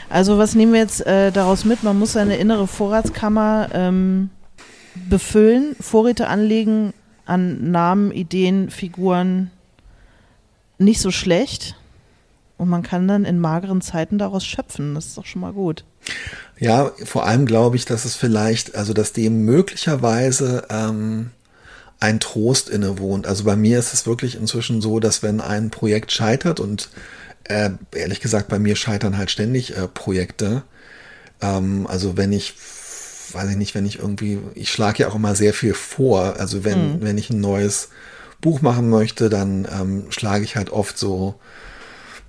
Also 0.10 0.38
was 0.38 0.56
nehmen 0.56 0.74
wir 0.74 0.80
jetzt 0.80 1.06
äh, 1.06 1.32
daraus 1.32 1.66
mit? 1.66 1.84
Man 1.84 1.98
muss 1.98 2.14
seine 2.14 2.38
innere 2.38 2.68
Vorratskammer 2.68 3.70
ähm, 3.74 4.30
befüllen, 5.10 5.76
Vorräte 5.80 6.28
anlegen 6.28 6.94
an 7.26 7.72
Namen, 7.72 8.12
Ideen, 8.12 8.70
Figuren. 8.70 9.52
Nicht 10.78 11.02
so 11.02 11.12
schlecht. 11.12 11.76
Und 12.58 12.70
man 12.70 12.84
kann 12.84 13.08
dann 13.08 13.26
in 13.26 13.40
mageren 13.40 13.82
Zeiten 13.82 14.18
daraus 14.18 14.46
schöpfen. 14.46 14.96
Das 14.96 15.08
ist 15.08 15.18
doch 15.18 15.26
schon 15.26 15.42
mal 15.42 15.52
gut. 15.52 15.84
Ja, 16.58 16.92
vor 17.04 17.26
allem 17.26 17.46
glaube 17.46 17.76
ich, 17.76 17.86
dass 17.86 18.06
es 18.06 18.16
vielleicht, 18.16 18.76
also 18.76 18.94
dass 18.94 19.12
dem 19.12 19.44
möglicherweise 19.44 20.66
ähm, 20.70 21.32
ein 22.00 22.20
Trost 22.20 22.70
innewohnt. 22.70 23.28
Also 23.28 23.44
bei 23.44 23.56
mir 23.56 23.80
ist 23.80 23.94
es 23.94 24.06
wirklich 24.06 24.36
inzwischen 24.36 24.82
so, 24.82 25.00
dass 25.00 25.24
wenn 25.24 25.42
ein 25.42 25.70
Projekt 25.70 26.12
scheitert 26.12 26.60
und 26.60 26.90
äh, 27.46 27.72
ehrlich 27.94 28.20
gesagt, 28.20 28.48
bei 28.48 28.60
mir 28.60 28.76
scheitern 28.76 29.18
halt 29.18 29.32
ständig 29.32 29.76
äh, 29.76 29.88
Projekte. 29.88 30.64
Ähm, 31.42 31.88
also 31.88 32.18
wenn 32.18 32.32
ich, 32.32 32.54
weiß 33.32 33.50
ich 33.50 33.58
nicht, 33.58 33.76
wenn 33.76 33.86
ich 33.86 34.00
irgendwie, 34.00 34.40
ich 34.54 34.72
schlage 34.72 35.04
ja 35.04 35.10
auch 35.10 35.16
immer 35.16 35.36
sehr 35.36 35.54
viel 35.54 35.74
vor. 35.74 36.36
Also 36.40 36.64
wenn, 36.64 37.02
wenn 37.02 37.18
ich 37.18 37.30
ein 37.30 37.42
neues 37.42 37.90
Buch 38.42 38.62
machen 38.62 38.90
möchte, 38.90 39.30
dann 39.30 39.68
ähm, 39.72 40.06
schlage 40.10 40.44
ich 40.44 40.56
halt 40.56 40.70
oft 40.70 40.98
so 40.98 41.36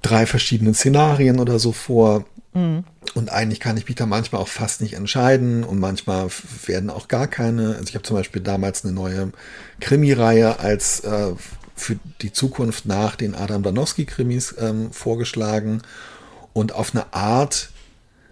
drei 0.02 0.26
verschiedene 0.26 0.74
Szenarien 0.74 1.40
oder 1.40 1.58
so 1.58 1.72
vor. 1.72 2.24
Und 3.14 3.30
eigentlich 3.30 3.60
kann 3.60 3.76
ich 3.76 3.86
mich 3.86 3.96
da 3.96 4.06
manchmal 4.06 4.40
auch 4.40 4.48
fast 4.48 4.80
nicht 4.80 4.94
entscheiden 4.94 5.64
und 5.64 5.78
manchmal 5.78 6.28
werden 6.66 6.90
auch 6.90 7.08
gar 7.08 7.26
keine. 7.26 7.76
Also 7.76 7.84
ich 7.88 7.94
habe 7.94 8.04
zum 8.04 8.16
Beispiel 8.16 8.42
damals 8.42 8.84
eine 8.84 8.94
neue 8.94 9.32
Krimireihe 9.80 10.58
als 10.58 11.00
äh, 11.00 11.32
für 11.76 11.96
die 12.22 12.32
Zukunft 12.32 12.86
nach 12.86 13.16
den 13.16 13.34
Adam 13.34 13.62
Danowski-Krimis 13.62 14.54
ähm, 14.58 14.90
vorgeschlagen. 14.92 15.82
Und 16.52 16.72
auf 16.72 16.94
eine 16.94 17.12
Art, 17.12 17.68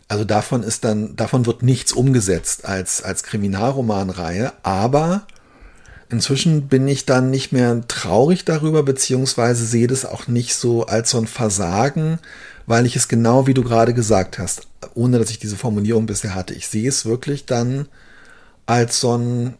also 0.08 0.24
davon 0.24 0.62
ist 0.62 0.84
dann, 0.84 1.14
davon 1.14 1.46
wird 1.46 1.62
nichts 1.62 1.92
umgesetzt 1.92 2.64
als, 2.64 3.02
als 3.02 3.22
Kriminalromanreihe, 3.22 4.52
aber 4.62 5.26
inzwischen 6.08 6.68
bin 6.68 6.88
ich 6.88 7.04
dann 7.04 7.30
nicht 7.30 7.52
mehr 7.52 7.86
traurig 7.86 8.44
darüber, 8.44 8.82
beziehungsweise 8.82 9.66
sehe 9.66 9.86
das 9.86 10.06
auch 10.06 10.26
nicht 10.26 10.54
so 10.54 10.86
als 10.86 11.10
so 11.10 11.18
ein 11.18 11.26
Versagen, 11.26 12.18
weil 12.66 12.86
ich 12.86 12.96
es 12.96 13.08
genau 13.08 13.46
wie 13.46 13.54
du 13.54 13.62
gerade 13.62 13.92
gesagt 13.92 14.38
hast, 14.38 14.66
ohne 14.94 15.18
dass 15.18 15.30
ich 15.30 15.38
diese 15.38 15.56
Formulierung 15.56 16.06
bisher 16.06 16.34
hatte, 16.34 16.54
ich 16.54 16.68
sehe 16.68 16.88
es 16.88 17.04
wirklich 17.04 17.44
dann 17.44 17.88
als 18.66 19.00
so 19.00 19.18
ein 19.18 19.54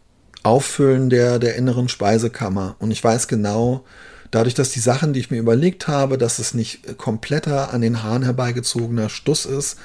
Auffüllen 0.45 1.09
der, 1.09 1.39
der 1.39 1.55
inneren 1.55 1.89
Speisekammer. 1.89 2.75
Und 2.79 2.91
ich 2.91 3.03
weiß 3.03 3.27
genau, 3.27 3.83
dadurch, 4.31 4.53
dass 4.53 4.71
die 4.71 4.79
Sachen, 4.79 5.13
die 5.13 5.19
ich 5.19 5.31
mir 5.31 5.39
überlegt 5.39 5.87
habe, 5.87 6.17
dass 6.17 6.39
es 6.39 6.53
nicht 6.53 6.97
kompletter 6.97 7.73
an 7.73 7.81
den 7.81 8.03
Haaren 8.03 8.23
herbeigezogener 8.23 9.09
Stuss 9.09 9.45
ist, 9.45 9.77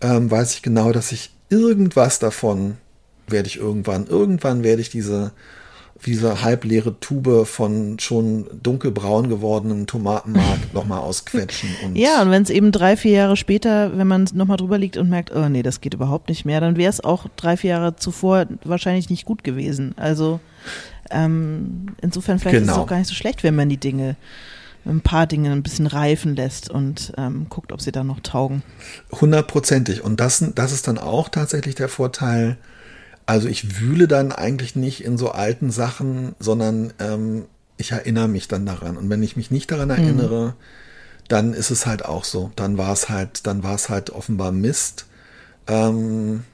ähm, 0.00 0.30
weiß 0.30 0.54
ich 0.54 0.62
genau, 0.62 0.92
dass 0.92 1.12
ich 1.12 1.30
irgendwas 1.48 2.18
davon 2.18 2.76
werde 3.28 3.48
ich 3.48 3.56
irgendwann, 3.56 4.06
irgendwann 4.06 4.62
werde 4.62 4.80
ich 4.80 4.90
diese, 4.90 5.32
diese 6.04 6.42
halbleere 6.42 7.00
Tube 7.00 7.46
von 7.46 7.98
schon 7.98 8.46
dunkelbraun 8.62 9.28
gewordenem 9.28 9.86
Tomatenmark 9.86 10.58
nochmal 10.74 11.00
ausquetschen. 11.00 11.70
Und 11.84 11.96
Ja, 11.96 12.22
und 12.22 12.30
wenn 12.30 12.42
es 12.42 12.50
eben 12.50 12.70
drei, 12.72 12.96
vier 12.96 13.12
Jahre 13.12 13.36
später, 13.36 13.96
wenn 13.96 14.06
man 14.06 14.28
nochmal 14.34 14.56
drüber 14.58 14.78
liegt 14.78 14.96
und 14.98 15.08
merkt, 15.08 15.34
oh 15.34 15.48
nee, 15.48 15.62
das 15.62 15.80
geht 15.80 15.94
überhaupt 15.94 16.28
nicht 16.28 16.44
mehr, 16.44 16.60
dann 16.60 16.76
wäre 16.76 16.90
es 16.90 17.02
auch 17.02 17.26
drei, 17.36 17.56
vier 17.56 17.70
Jahre 17.70 17.96
zuvor 17.96 18.46
wahrscheinlich 18.64 19.08
nicht 19.10 19.24
gut 19.24 19.42
gewesen. 19.42 19.94
Also 19.96 20.40
ähm, 21.10 21.86
insofern 22.02 22.38
vielleicht 22.38 22.56
ist 22.56 22.62
es 22.62 22.68
Genau. 22.68 22.82
auch 22.82 22.86
gar 22.88 22.98
nicht 22.98 23.08
so 23.08 23.14
schlecht, 23.14 23.42
wenn 23.42 23.54
man 23.54 23.68
die 23.68 23.76
Dinge, 23.78 24.16
ein 24.84 25.00
paar 25.00 25.26
Dinge 25.26 25.50
ein 25.50 25.62
bisschen 25.62 25.86
reifen 25.86 26.36
lässt 26.36 26.70
und 26.70 27.12
ähm, 27.16 27.46
guckt, 27.48 27.72
ob 27.72 27.80
sie 27.80 27.90
dann 27.92 28.06
noch 28.06 28.20
taugen. 28.20 28.62
Hundertprozentig. 29.20 30.04
Und 30.04 30.20
das, 30.20 30.44
das 30.54 30.72
ist 30.72 30.86
dann 30.88 30.98
auch 30.98 31.28
tatsächlich 31.28 31.74
der 31.74 31.88
Vorteil. 31.88 32.56
Also 33.26 33.48
ich 33.48 33.80
wühle 33.80 34.06
dann 34.06 34.32
eigentlich 34.32 34.76
nicht 34.76 35.04
in 35.04 35.18
so 35.18 35.30
alten 35.32 35.70
Sachen, 35.70 36.34
sondern 36.38 36.92
ähm, 37.00 37.46
ich 37.76 37.92
erinnere 37.92 38.28
mich 38.28 38.48
dann 38.48 38.64
daran. 38.64 38.96
Und 38.96 39.10
wenn 39.10 39.22
ich 39.22 39.36
mich 39.36 39.50
nicht 39.50 39.70
daran 39.70 39.90
erinnere, 39.90 40.54
dann 41.28 41.52
ist 41.52 41.70
es 41.70 41.86
halt 41.86 42.04
auch 42.04 42.24
so. 42.24 42.52
Dann 42.56 42.78
war 42.78 42.92
es 42.92 43.08
halt, 43.08 43.46
dann 43.46 43.62
war 43.62 43.74
es 43.74 43.88
halt 43.88 44.10
offenbar 44.10 44.52
Mist. 44.52 45.06
Ähm, 45.66 46.44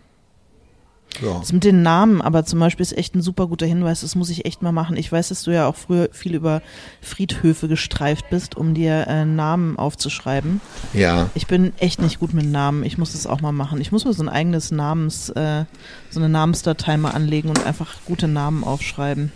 ja. 1.21 1.39
Das 1.39 1.53
mit 1.53 1.65
den 1.65 1.83
Namen, 1.83 2.23
aber 2.23 2.45
zum 2.45 2.59
Beispiel 2.59 2.83
ist 2.83 2.97
echt 2.97 3.15
ein 3.15 3.23
super 3.23 3.47
guter 3.47 3.67
Hinweis, 3.67 4.01
das 4.01 4.15
muss 4.15 4.31
ich 4.31 4.45
echt 4.45 4.63
mal 4.63 4.73
machen. 4.73 4.97
Ich 4.97 5.11
weiß, 5.11 5.29
dass 5.29 5.43
du 5.43 5.51
ja 5.51 5.67
auch 5.67 5.77
früher 5.77 6.09
viel 6.13 6.35
über 6.35 6.63
Friedhöfe 7.01 7.69
gestreift 7.69 8.31
bist, 8.31 8.57
um 8.57 8.75
dir 8.75 9.07
äh, 9.09 9.25
Namen 9.25 9.79
aufzuschreiben. 9.79 10.61
ja. 10.93 11.29
Ich 11.35 11.47
bin 11.47 11.73
echt 11.79 12.01
nicht 12.01 12.21
gut 12.21 12.35
mit 12.35 12.47
Namen. 12.47 12.85
Ich 12.85 12.99
muss 12.99 13.13
das 13.13 13.27
auch 13.27 13.41
mal 13.41 13.53
machen. 13.53 13.81
Ich 13.81 13.93
muss 13.93 14.05
mir 14.05 14.13
so 14.13 14.23
ein 14.23 14.29
eigenes 14.29 14.71
Namens, 14.71 15.29
äh, 15.31 15.65
so 16.11 16.21
eine 16.21 16.29
Namensdatei 16.29 16.97
mal 16.97 17.11
anlegen 17.11 17.49
und 17.49 17.67
einfach 17.67 17.97
gute 18.05 18.29
Namen 18.29 18.65
aufschreiben. 18.65 19.33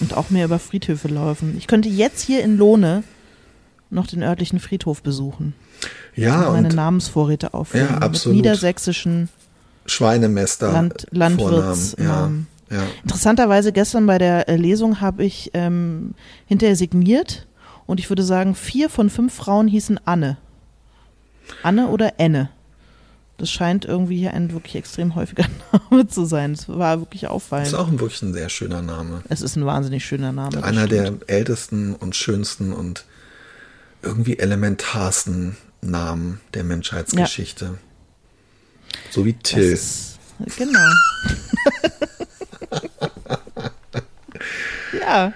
Und 0.00 0.14
auch 0.14 0.30
mehr 0.30 0.46
über 0.46 0.58
Friedhöfe 0.58 1.08
laufen. 1.08 1.54
Ich 1.56 1.66
könnte 1.66 1.88
jetzt 1.88 2.20
hier 2.22 2.42
in 2.42 2.56
Lohne 2.56 3.04
noch 3.90 4.06
den 4.06 4.22
örtlichen 4.22 4.58
Friedhof 4.58 5.02
besuchen. 5.02 5.54
Ja, 6.16 6.48
und 6.48 6.54
meine 6.62 6.74
Namensvorräte 6.74 7.54
auffüllen. 7.54 7.88
Ja, 7.88 7.98
absolut. 7.98 8.36
Mit 8.36 8.44
niedersächsischen 8.44 9.28
Schweinemester. 9.86 10.72
Land- 10.72 11.06
Landwirtsnamen. 11.10 12.46
Ja, 12.70 12.76
ja. 12.78 12.82
Interessanterweise 13.02 13.72
gestern 13.72 14.06
bei 14.06 14.18
der 14.18 14.48
äh, 14.48 14.56
Lesung 14.56 15.00
habe 15.00 15.24
ich 15.24 15.50
ähm, 15.54 16.14
hinterher 16.46 16.76
signiert 16.76 17.46
und 17.86 18.00
ich 18.00 18.08
würde 18.10 18.22
sagen, 18.22 18.54
vier 18.54 18.88
von 18.88 19.10
fünf 19.10 19.34
Frauen 19.34 19.68
hießen 19.68 20.00
Anne. 20.06 20.38
Anne 21.62 21.88
oder 21.88 22.18
Enne. 22.18 22.48
Das 23.36 23.50
scheint 23.50 23.84
irgendwie 23.84 24.16
hier 24.16 24.32
ein 24.32 24.52
wirklich 24.52 24.76
extrem 24.76 25.14
häufiger 25.16 25.44
Name 25.90 26.06
zu 26.06 26.24
sein. 26.24 26.52
Es 26.52 26.68
war 26.68 27.00
wirklich 27.00 27.24
Ist 27.24 27.28
auffallend. 27.30 27.74
auch 27.74 27.88
ein 27.88 28.00
wirklich 28.00 28.22
ein 28.22 28.32
sehr 28.32 28.48
schöner 28.48 28.80
Name. 28.80 29.22
Es 29.28 29.42
ist 29.42 29.56
ein 29.56 29.66
wahnsinnig 29.66 30.04
schöner 30.06 30.32
Name. 30.32 30.62
Einer 30.62 30.86
der 30.86 31.12
ältesten 31.26 31.94
und 31.94 32.14
schönsten 32.16 32.72
und 32.72 33.04
irgendwie 34.02 34.38
elementarsten 34.38 35.56
Namen 35.82 36.40
der 36.54 36.62
Menschheitsgeschichte. 36.64 37.74
So 39.10 39.24
wie 39.24 39.34
Till. 39.34 39.72
ist, 39.72 40.18
genau. 40.56 40.78
ja. 45.00 45.32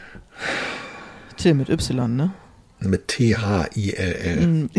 Till 1.37 1.55
mit 1.55 1.69
Y, 1.69 2.17
ne? 2.17 2.33
Mit 2.81 3.09
T-H-I-L-L. 3.09 4.47
Mhm. 4.47 4.71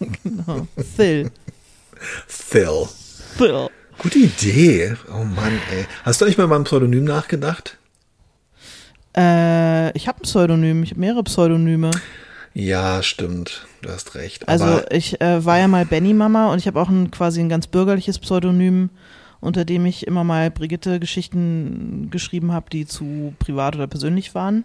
genau. 0.22 0.66
Phil. 0.96 1.30
Phil. 2.26 2.88
Phil. 3.36 3.68
Gute 3.98 4.18
Idee. 4.18 4.94
Oh 5.12 5.24
Mann, 5.24 5.60
ey. 5.72 5.86
Hast 6.04 6.20
du 6.20 6.24
nicht 6.26 6.38
mal 6.38 6.46
beim 6.48 6.64
Pseudonym 6.64 7.04
nachgedacht? 7.04 7.78
Äh, 9.16 9.96
ich 9.96 10.06
habe 10.08 10.20
ein 10.20 10.22
Pseudonym, 10.22 10.82
ich 10.82 10.90
habe 10.90 11.00
mehrere 11.00 11.22
Pseudonyme. 11.24 11.90
Ja, 12.58 13.02
stimmt. 13.02 13.66
Du 13.82 13.90
hast 13.90 14.14
recht. 14.14 14.48
Also 14.48 14.64
Aber 14.64 14.90
ich 14.90 15.20
äh, 15.20 15.44
war 15.44 15.58
ja 15.58 15.68
mal 15.68 15.84
Benny 15.84 16.14
Mama 16.14 16.50
und 16.50 16.58
ich 16.58 16.66
habe 16.66 16.80
auch 16.80 16.88
ein 16.88 17.10
quasi 17.10 17.40
ein 17.40 17.50
ganz 17.50 17.66
bürgerliches 17.66 18.18
Pseudonym, 18.18 18.88
unter 19.40 19.66
dem 19.66 19.84
ich 19.84 20.06
immer 20.06 20.24
mal 20.24 20.50
Brigitte 20.50 20.98
Geschichten 20.98 22.08
geschrieben 22.10 22.52
habe, 22.52 22.70
die 22.70 22.86
zu 22.86 23.34
privat 23.38 23.76
oder 23.76 23.86
persönlich 23.86 24.34
waren. 24.34 24.64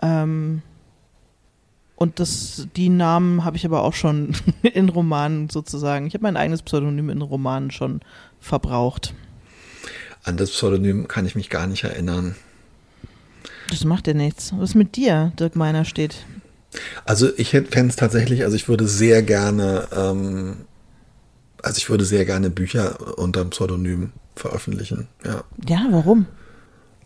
Ähm, 0.00 0.62
und 1.96 2.18
das, 2.18 2.66
die 2.76 2.88
Namen 2.88 3.44
habe 3.44 3.58
ich 3.58 3.66
aber 3.66 3.82
auch 3.82 3.92
schon 3.92 4.34
in 4.62 4.88
Romanen 4.88 5.50
sozusagen. 5.50 6.06
Ich 6.06 6.14
habe 6.14 6.22
mein 6.22 6.38
eigenes 6.38 6.62
Pseudonym 6.62 7.10
in 7.10 7.20
Romanen 7.20 7.70
schon 7.70 8.00
verbraucht. 8.40 9.12
an 10.24 10.38
das 10.38 10.50
Pseudonym 10.50 11.08
kann 11.08 11.26
ich 11.26 11.34
mich 11.34 11.50
gar 11.50 11.66
nicht 11.66 11.84
erinnern. 11.84 12.36
Das 13.68 13.84
macht 13.84 14.06
ja 14.06 14.14
nichts. 14.14 14.54
Was 14.56 14.74
mit 14.74 14.96
dir, 14.96 15.32
Dirk 15.38 15.56
Meiner 15.56 15.84
steht? 15.84 16.24
Also 17.04 17.28
ich 17.36 17.50
fände 17.50 17.88
es 17.88 17.96
tatsächlich, 17.96 18.44
also 18.44 18.56
ich 18.56 18.68
würde 18.68 18.86
sehr 18.88 19.22
gerne, 19.22 19.88
ähm, 19.96 20.56
also 21.62 21.78
ich 21.78 21.90
würde 21.90 22.04
sehr 22.04 22.24
gerne 22.24 22.50
Bücher 22.50 23.18
unter 23.18 23.42
dem 23.42 23.50
Pseudonym 23.50 24.12
veröffentlichen. 24.34 25.08
Ja. 25.24 25.44
Ja, 25.68 25.86
warum? 25.90 26.26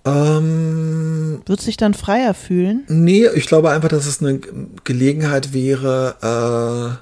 Ähm, 0.05 1.43
Wird 1.47 1.61
sich 1.61 1.77
dann 1.77 1.95
freier 1.95 2.35
fühlen? 2.35 2.85
nee, 2.89 3.27
ich 3.35 3.47
glaube 3.47 3.71
einfach, 3.71 3.89
dass 3.89 4.07
es 4.07 4.21
eine 4.23 4.41
Gelegenheit 4.85 5.53
wäre, 5.53 7.01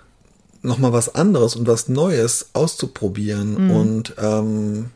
äh, 0.63 0.67
nochmal 0.67 0.93
was 0.93 1.15
anderes 1.15 1.55
und 1.55 1.67
was 1.69 1.89
Neues 1.89 2.51
auszuprobieren. 2.53 3.71
Und 3.71 4.15
ähm, 4.19 4.87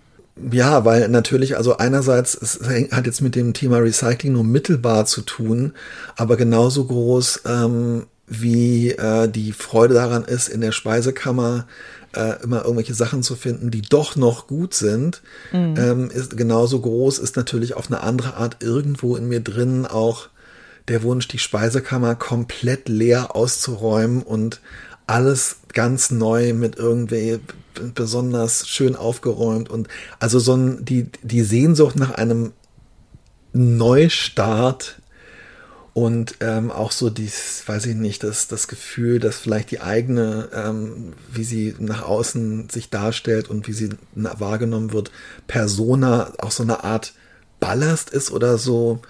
ja, 0.50 0.84
weil 0.84 1.08
natürlich, 1.08 1.56
also 1.56 1.76
einerseits, 1.76 2.34
es 2.34 2.60
hat 2.90 3.06
jetzt 3.06 3.20
mit 3.20 3.34
dem 3.34 3.52
Thema 3.52 3.78
Recycling 3.78 4.32
nur 4.32 4.44
mittelbar 4.44 5.04
zu 5.06 5.22
tun, 5.22 5.74
aber 6.16 6.36
genauso 6.36 6.84
groß 6.86 7.42
ähm, 7.46 8.06
wie 8.26 8.92
äh, 8.92 9.28
die 9.28 9.52
Freude 9.52 9.94
daran 9.94 10.24
ist, 10.24 10.48
in 10.48 10.62
der 10.62 10.72
Speisekammer 10.72 11.66
äh, 12.14 12.42
immer 12.42 12.62
irgendwelche 12.62 12.94
Sachen 12.94 13.22
zu 13.22 13.36
finden, 13.36 13.70
die 13.70 13.82
doch 13.82 14.16
noch 14.16 14.46
gut 14.46 14.74
sind, 14.74 15.22
ähm, 15.52 16.10
ist 16.10 16.36
genauso 16.36 16.80
groß, 16.80 17.18
ist 17.18 17.36
natürlich 17.36 17.74
auf 17.74 17.88
eine 17.88 18.02
andere 18.02 18.34
Art 18.34 18.62
irgendwo 18.62 19.16
in 19.16 19.28
mir 19.28 19.40
drin 19.40 19.86
auch 19.86 20.28
der 20.88 21.02
Wunsch, 21.02 21.28
die 21.28 21.38
Speisekammer 21.38 22.14
komplett 22.14 22.88
leer 22.88 23.36
auszuräumen 23.36 24.22
und 24.22 24.60
alles 25.06 25.56
ganz 25.72 26.10
neu 26.10 26.54
mit 26.54 26.76
irgendwie 26.76 27.40
besonders 27.94 28.68
schön 28.68 28.96
aufgeräumt 28.96 29.70
und 29.70 29.88
also 30.18 30.38
so 30.38 30.54
ein, 30.54 30.84
die, 30.84 31.08
die 31.22 31.42
Sehnsucht 31.42 31.96
nach 31.96 32.10
einem 32.10 32.52
Neustart 33.52 34.96
und 35.94 36.36
ähm, 36.40 36.70
auch 36.70 36.90
so 36.90 37.10
dies, 37.10 37.64
weiß 37.66 37.86
ich 37.86 37.96
nicht, 37.96 38.24
das, 38.24 38.48
das 38.48 38.66
Gefühl, 38.66 39.18
dass 39.18 39.36
vielleicht 39.36 39.70
die 39.70 39.80
eigene, 39.80 40.48
ähm, 40.54 41.12
wie 41.30 41.44
sie 41.44 41.74
nach 41.78 42.02
außen 42.02 42.70
sich 42.70 42.88
darstellt 42.88 43.50
und 43.50 43.68
wie 43.68 43.74
sie 43.74 43.90
wahrgenommen 44.14 44.92
wird, 44.92 45.10
Persona 45.48 46.32
auch 46.38 46.50
so 46.50 46.62
eine 46.62 46.82
Art 46.82 47.12
Ballast 47.60 48.10
ist 48.10 48.30
oder 48.30 48.56
so, 48.56 49.02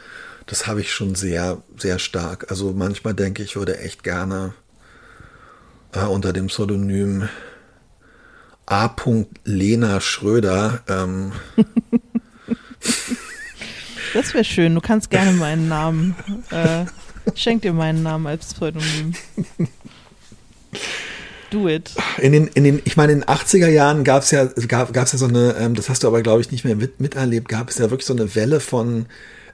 das 0.47 0.67
habe 0.67 0.81
ich 0.81 0.93
schon 0.93 1.15
sehr, 1.15 1.63
sehr 1.79 2.01
stark. 2.01 2.51
Also 2.51 2.73
manchmal 2.73 3.15
denke 3.15 3.43
ich, 3.43 3.51
ich 3.51 3.57
würde 3.57 3.79
echt 3.79 4.03
gerne 4.03 4.55
äh, 5.93 6.05
unter 6.05 6.33
dem 6.33 6.49
Pseudonym 6.49 7.29
A. 8.73 8.97
Lena 9.45 10.01
Schröder 10.01 10.81
ähm, 10.89 11.33
Das 14.15 14.33
wäre 14.33 14.45
schön. 14.45 14.75
Du 14.75 14.81
kannst 14.81 15.11
gerne 15.11 15.33
meinen 15.33 15.69
Namen. 15.69 16.17
Äh, 16.51 16.87
schenk 17.35 17.63
dir 17.63 17.75
meinen 17.75 18.03
Namen 18.03 18.27
als 18.27 18.55
Pseudonym. 18.55 19.13
Do 21.51 21.69
it. 21.69 21.93
In 22.17 22.33
den, 22.33 22.47
in 22.49 22.65
den, 22.65 22.81
ich 22.85 22.97
meine, 22.97 23.13
in 23.13 23.21
den 23.21 23.29
80er 23.29 23.69
Jahren 23.69 24.05
gab 24.05 24.23
es 24.23 24.31
ja, 24.31 24.47
gab, 24.47 24.95
gab's 24.95 25.13
ja 25.13 25.19
so 25.19 25.27
eine, 25.27 25.55
ähm, 25.59 25.75
das 25.75 25.91
hast 25.91 26.03
du 26.03 26.07
aber, 26.09 26.23
glaube 26.23 26.41
ich, 26.41 26.51
nicht 26.51 26.65
mehr 26.65 26.77
mit, 26.77 26.99
miterlebt, 26.99 27.49
gab 27.49 27.69
es 27.69 27.77
ja 27.77 27.91
wirklich 27.91 28.07
so 28.07 28.15
eine 28.15 28.35
Welle 28.35 28.59
von, 28.61 29.05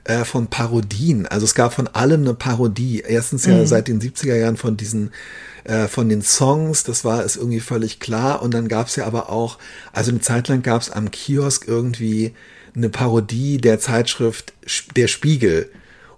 äh, 0.03 0.25
von 0.25 0.47
Parodien. 0.47 1.25
Also 1.27 1.45
es 1.45 1.55
gab 1.55 1.73
von 1.73 1.87
allem 1.87 2.21
eine 2.21 2.33
Parodie. 2.33 3.03
Erstens 3.05 3.45
ja 3.45 3.65
seit 3.65 3.87
den 3.87 4.01
70er 4.01 4.35
Jahren 4.35 4.57
von 4.57 4.77
diesen, 4.77 5.11
äh, 5.63 5.87
von 5.87 6.09
den 6.09 6.21
Songs, 6.21 6.83
das 6.83 7.05
war 7.05 7.23
es 7.23 7.35
irgendwie 7.35 7.59
völlig 7.59 7.99
klar. 7.99 8.41
Und 8.41 8.53
dann 8.53 8.67
gab 8.67 8.87
es 8.87 8.95
ja 8.95 9.05
aber 9.05 9.29
auch, 9.29 9.57
also 9.93 10.11
eine 10.11 10.21
Zeit 10.21 10.47
lang 10.47 10.61
gab 10.61 10.81
es 10.81 10.89
am 10.89 11.11
Kiosk 11.11 11.67
irgendwie 11.67 12.33
eine 12.75 12.89
Parodie 12.89 13.57
der 13.57 13.79
Zeitschrift 13.79 14.53
Der 14.95 15.07
Spiegel. 15.07 15.69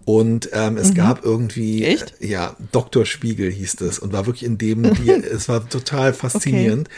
Und 0.04 0.50
ähm, 0.54 0.78
es 0.78 0.94
gab 0.96 1.24
irgendwie, 1.24 1.86
Echt? 1.86 2.16
äh, 2.20 2.28
ja, 2.28 2.56
Dr. 2.72 3.06
Spiegel 3.06 3.52
hieß 3.52 3.82
es 3.82 4.00
und 4.00 4.14
war 4.14 4.26
wirklich 4.26 4.44
in 4.44 4.58
dem, 4.58 4.94
die, 4.96 5.10
es 5.34 5.48
war 5.48 5.68
total 5.70 6.14
faszinierend. 6.14 6.90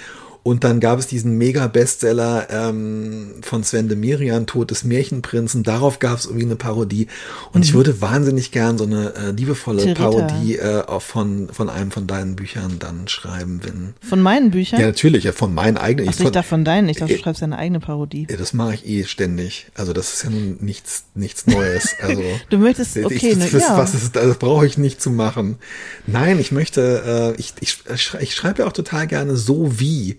Und 0.44 0.66
dann 0.66 0.82
gab 0.82 1.00
es 1.00 1.08
diesen 1.08 1.38
Mega-Bestseller 1.38 2.48
ähm, 2.50 3.36
von 3.41 3.64
Sven 3.64 3.88
de 3.88 3.98
Mirian, 3.98 4.46
Tod 4.46 4.72
des 4.72 4.84
Märchenprinzen. 4.84 5.64
Darauf 5.64 6.00
gab 6.00 6.18
es 6.20 6.26
irgendwie 6.26 6.44
eine 6.46 6.58
Parodie. 6.58 7.08
Und 7.54 7.64
ich 7.64 7.74
würde 7.74 8.02
wahnsinnig 8.02 8.52
gern 8.52 8.78
so 8.78 8.84
eine 8.84 9.14
äh, 9.16 9.32
liebevolle 9.32 9.84
Theresa. 9.84 10.02
Parodie 10.04 10.58
äh, 10.58 10.84
von, 11.00 11.48
von 11.50 11.70
einem 11.70 11.91
von 11.91 12.08
deinen 12.08 12.36
Büchern 12.36 12.78
dann 12.80 13.08
schreiben, 13.08 13.62
wenn. 13.64 13.94
Von 14.08 14.20
meinen 14.22 14.52
Büchern? 14.52 14.82
Ja, 14.82 14.88
natürlich, 14.88 15.24
ja, 15.24 15.32
von 15.32 15.54
meinen 15.54 15.78
eigenen. 15.78 16.10
Achso, 16.10 16.26
ich 16.26 16.32
dachte 16.32 16.50
von 16.50 16.66
deinen. 16.66 16.89
Ich 16.89 16.98
dachte, 16.98 17.14
du 17.14 17.20
Äh, 17.20 17.24
schreibst 17.24 17.41
deine 17.41 17.58
eigene 17.58 17.80
Parodie. 17.80 18.28
ja, 18.30 18.36
das 18.36 18.52
mache 18.52 18.76
ich 18.76 18.86
eh 18.86 19.04
ständig. 19.06 19.68
Also 19.76 19.94
das 19.94 20.14
ist 20.14 20.24
ja 20.26 20.30
nun 20.30 20.58
nichts, 20.60 21.06
nichts 21.16 21.48
Neues. 21.48 21.96
Also 22.02 22.22
Du 22.50 22.58
möchtest, 22.58 22.98
ich- 22.98 23.06
okay, 23.06 23.36
ne, 23.36 23.44
das, 23.46 23.52
das, 23.52 23.62
ja. 23.62 23.78
was 23.78 23.94
ist, 23.94 24.16
das 24.18 24.38
brauche 24.38 24.66
ich 24.68 24.78
nicht 24.78 25.02
zu 25.02 25.10
machen. 25.10 25.58
Nein, 26.06 26.38
ich 26.38 26.52
möchte, 26.52 27.34
äh, 27.38 27.39
ich, 27.39 27.54
ich, 27.62 27.78
ich 28.20 28.36
schreibe 28.36 28.64
ja 28.64 28.68
auch 28.68 28.74
total 28.74 29.08
gerne 29.08 29.38
so 29.38 29.80
wie. 29.80 30.18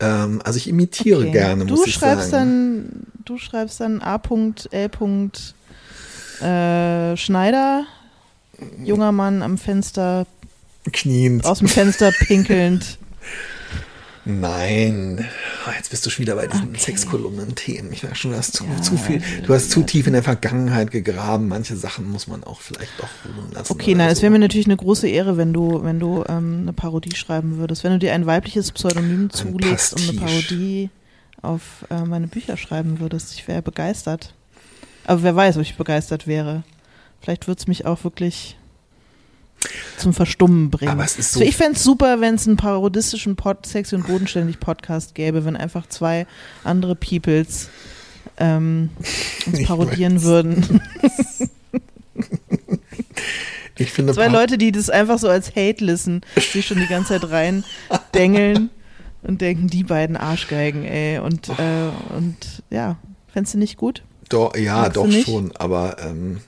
Ähm, 0.00 0.40
also 0.44 0.56
ich 0.56 0.68
imitiere 0.68 1.20
Okay. 1.20 1.30
gerne, 1.30 1.64
du 1.66 1.74
muss 1.74 1.86
ich 1.86 1.94
schreibst 1.94 2.30
sagen. 2.30 2.82
Dann, 2.86 3.24
du 3.24 3.38
schreibst 3.38 3.80
dann 3.80 4.00
A.L. 4.02 4.90
Äh, 6.40 7.16
Schneider, 7.16 7.86
junger 8.82 9.12
Mann 9.12 9.42
am 9.42 9.56
Fenster, 9.58 10.26
Kniend. 10.92 11.44
aus 11.44 11.58
dem 11.60 11.68
Fenster 11.68 12.10
pinkelnd. 12.12 12.98
Nein. 14.26 15.26
Ah, 15.66 15.72
Jetzt 15.76 15.90
bist 15.90 16.04
du 16.06 16.10
schon 16.10 16.22
wieder 16.22 16.34
bei 16.36 16.46
diesen 16.46 16.70
Okay. 16.70 16.78
Sexkolumnen-Themen. 16.78 17.92
Ich 17.92 18.02
merke 18.02 18.16
schon, 18.16 18.30
du 18.32 18.36
hast 18.38 18.54
zu, 18.54 18.64
Ja, 18.64 18.80
zu 18.80 18.96
viel, 18.96 19.20
du 19.46 19.52
hast 19.54 19.70
zu 19.70 19.82
tief 19.82 20.06
in 20.06 20.14
der 20.14 20.22
Vergangenheit 20.22 20.90
gegraben. 20.90 21.48
Manche 21.48 21.76
Sachen 21.76 22.10
muss 22.10 22.26
man 22.26 22.42
auch 22.44 22.60
vielleicht 22.60 22.92
doch 22.98 23.08
ruhen 23.36 23.52
lassen. 23.52 23.72
Okay, 23.72 23.94
nein, 23.94 24.08
es 24.08 24.18
so. 24.18 24.22
wäre 24.22 24.32
mir 24.32 24.38
natürlich 24.38 24.66
eine 24.66 24.76
große 24.76 25.08
Ehre, 25.08 25.36
wenn 25.36 25.52
du, 25.52 25.82
wenn 25.84 26.00
du 26.00 26.24
ähm, 26.28 26.60
eine 26.62 26.72
Parodie 26.72 27.14
schreiben 27.14 27.58
würdest. 27.58 27.84
Wenn 27.84 27.92
du 27.92 27.98
dir 27.98 28.14
ein 28.14 28.24
weibliches 28.26 28.72
Pseudonym 28.72 29.30
zulegst 29.30 29.94
und 29.94 30.08
eine 30.08 30.18
Pastiche. 30.20 30.48
Parodie 30.50 30.90
auf 31.42 31.84
äh, 31.90 32.04
meine 32.04 32.26
Bücher 32.26 32.56
schreiben 32.56 33.00
würdest. 33.00 33.34
Ich 33.34 33.46
wäre 33.46 33.60
begeistert. 33.62 34.34
Aber 35.04 35.22
wer 35.22 35.36
weiß, 35.36 35.56
ob 35.56 35.62
ich 35.62 35.76
begeistert 35.76 36.26
wäre. 36.26 36.62
Vielleicht 37.20 37.46
würde 37.46 37.60
es 37.60 37.66
mich 37.66 37.84
auch 37.84 38.04
wirklich 38.04 38.56
zum 39.98 40.12
Verstummen 40.12 40.70
bringen. 40.70 40.90
Aber 40.92 41.04
es 41.04 41.18
ist 41.18 41.32
so- 41.32 41.40
also 41.40 41.48
ich 41.48 41.56
fände 41.56 41.74
es 41.74 41.84
super, 41.84 42.20
wenn 42.20 42.34
es 42.34 42.46
einen 42.46 42.56
parodistischen 42.56 43.36
Pod 43.36 43.64
Sexy 43.66 43.94
und 43.94 44.06
Bodenständig 44.06 44.60
Podcast 44.60 45.14
gäbe, 45.14 45.44
wenn 45.44 45.56
einfach 45.56 45.88
zwei 45.88 46.26
andere 46.64 46.94
Peoples 46.94 47.68
ähm, 48.38 48.90
uns 49.46 49.62
parodieren 49.64 50.22
würden. 50.22 50.80
Ich 53.76 53.90
finde, 53.90 54.12
Zwei 54.14 54.28
Leute, 54.28 54.56
die 54.56 54.70
das 54.70 54.88
einfach 54.88 55.18
so 55.18 55.28
als 55.28 55.56
Hate-Listen 55.56 56.20
sich 56.52 56.64
schon 56.64 56.78
die 56.78 56.86
ganze 56.86 57.18
Zeit 57.18 57.28
rein 57.32 57.64
dengeln 58.14 58.70
und 59.22 59.40
denken, 59.40 59.66
die 59.66 59.82
beiden 59.82 60.16
Arschgeigen, 60.16 60.84
ey. 60.84 61.18
Und, 61.18 61.48
äh, 61.48 61.90
und 62.16 62.36
ja, 62.70 62.98
fändest 63.32 63.54
du 63.54 63.58
nicht 63.58 63.76
gut? 63.76 64.04
Doch, 64.28 64.54
ja, 64.56 64.82
Magst 64.82 64.96
doch 64.96 65.10
schon, 65.24 65.50
aber 65.56 65.96
ähm. 65.98 66.38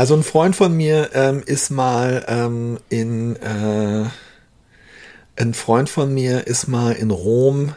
Also 0.00 0.14
ein 0.14 0.22
Freund 0.22 0.56
von 0.56 0.74
mir 0.74 1.10
ähm, 1.12 1.42
ist 1.44 1.68
mal 1.68 2.24
ähm, 2.26 2.78
in 2.88 3.36
äh, 3.36 4.06
ein 5.36 5.52
Freund 5.52 5.90
von 5.90 6.14
mir 6.14 6.46
ist 6.46 6.68
mal 6.68 6.92
in 6.92 7.10
Rom 7.10 7.74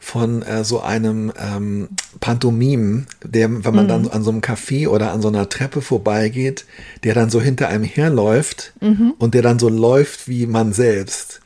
von 0.00 0.42
äh, 0.42 0.64
so 0.64 0.80
einem 0.80 1.32
ähm, 1.38 1.90
Pantomim, 2.18 3.06
der, 3.22 3.64
wenn 3.64 3.74
man 3.76 3.86
dann 3.86 4.08
an 4.08 4.24
so 4.24 4.30
einem 4.32 4.40
Café 4.40 4.88
oder 4.88 5.12
an 5.12 5.22
so 5.22 5.28
einer 5.28 5.48
Treppe 5.48 5.82
vorbeigeht, 5.82 6.64
der 7.04 7.14
dann 7.14 7.30
so 7.30 7.40
hinter 7.40 7.68
einem 7.68 7.84
herläuft 7.84 8.72
und 9.20 9.34
der 9.34 9.42
dann 9.42 9.60
so 9.60 9.68
läuft 9.68 10.26
wie 10.26 10.48
man 10.48 10.72
selbst. 10.72 11.42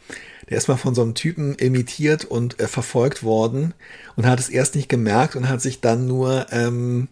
Der 0.48 0.56
ist 0.56 0.68
mal 0.68 0.78
von 0.78 0.94
so 0.94 1.02
einem 1.02 1.14
Typen 1.14 1.56
imitiert 1.56 2.24
und 2.24 2.58
äh, 2.58 2.68
verfolgt 2.68 3.22
worden 3.22 3.74
und 4.16 4.24
hat 4.24 4.40
es 4.40 4.48
erst 4.48 4.76
nicht 4.76 4.88
gemerkt 4.88 5.36
und 5.36 5.50
hat 5.50 5.60
sich 5.60 5.82
dann 5.82 6.06
nur 6.06 6.46
ähm, 6.52 7.08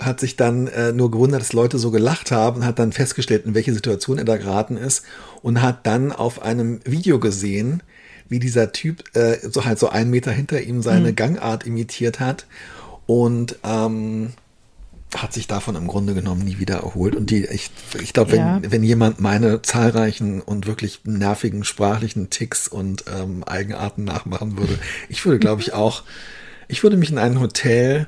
hat 0.00 0.20
sich 0.20 0.36
dann 0.36 0.66
äh, 0.68 0.92
nur 0.92 1.10
gewundert, 1.10 1.40
dass 1.40 1.52
Leute 1.52 1.78
so 1.78 1.90
gelacht 1.90 2.30
haben 2.30 2.58
und 2.58 2.64
hat 2.64 2.78
dann 2.78 2.92
festgestellt, 2.92 3.46
in 3.46 3.54
welche 3.54 3.74
Situation 3.74 4.18
er 4.18 4.24
da 4.24 4.36
geraten 4.36 4.76
ist 4.76 5.04
und 5.42 5.62
hat 5.62 5.86
dann 5.86 6.12
auf 6.12 6.42
einem 6.42 6.80
Video 6.84 7.18
gesehen, 7.18 7.82
wie 8.28 8.38
dieser 8.38 8.72
Typ 8.72 9.04
äh, 9.14 9.38
so 9.42 9.64
halt 9.64 9.78
so 9.78 9.88
einen 9.88 10.10
Meter 10.10 10.30
hinter 10.30 10.60
ihm 10.60 10.82
seine 10.82 11.10
mhm. 11.10 11.16
Gangart 11.16 11.66
imitiert 11.66 12.20
hat 12.20 12.46
und 13.06 13.56
ähm, 13.64 14.32
hat 15.16 15.32
sich 15.32 15.48
davon 15.48 15.74
im 15.74 15.88
Grunde 15.88 16.14
genommen 16.14 16.44
nie 16.44 16.58
wieder 16.58 16.76
erholt. 16.76 17.16
Und 17.16 17.30
die, 17.30 17.44
ich, 17.46 17.70
ich 18.00 18.12
glaube, 18.12 18.32
wenn, 18.32 18.38
ja. 18.38 18.60
wenn 18.62 18.84
jemand 18.84 19.20
meine 19.20 19.62
zahlreichen 19.62 20.40
und 20.40 20.66
wirklich 20.66 21.00
nervigen 21.04 21.64
sprachlichen 21.64 22.30
Ticks 22.30 22.68
und 22.68 23.04
ähm, 23.12 23.42
Eigenarten 23.44 24.04
nachmachen 24.04 24.56
würde, 24.56 24.78
ich 25.08 25.24
würde, 25.24 25.40
glaube 25.40 25.62
ich, 25.62 25.72
auch, 25.74 26.04
ich 26.68 26.82
würde 26.82 26.96
mich 26.96 27.10
in 27.10 27.18
ein 27.18 27.40
Hotel 27.40 28.06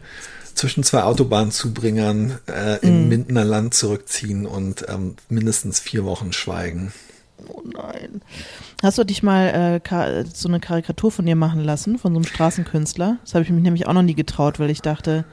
zwischen 0.55 0.85
zwei 0.85 1.03
Autobahnzubringern 1.03 2.39
äh, 2.47 2.79
im 2.81 3.07
mm. 3.07 3.09
Mindener 3.09 3.45
Land 3.45 3.75
zurückziehen 3.75 4.47
und 4.47 4.87
ähm, 4.89 5.17
mindestens 5.29 5.81
vier 5.81 6.05
Wochen 6.05 6.33
schweigen. 6.33 6.93
Oh 7.49 7.63
nein. 7.65 8.23
Hast 8.83 8.99
du 8.99 9.05
dich 9.05 9.23
mal 9.23 9.81
äh, 9.91 10.25
so 10.33 10.49
eine 10.49 10.61
Karikatur 10.61 11.11
von 11.11 11.27
dir 11.27 11.37
machen 11.37 11.61
lassen, 11.61 11.99
von 11.99 12.13
so 12.13 12.19
einem 12.19 12.27
Straßenkünstler? 12.27 13.19
Das 13.25 13.35
habe 13.35 13.45
ich 13.45 13.51
mich 13.51 13.63
nämlich 13.63 13.87
auch 13.87 13.93
noch 13.93 14.03
nie 14.03 14.15
getraut, 14.15 14.59
weil 14.61 14.71
ich 14.71 14.81
dachte, 14.81 15.25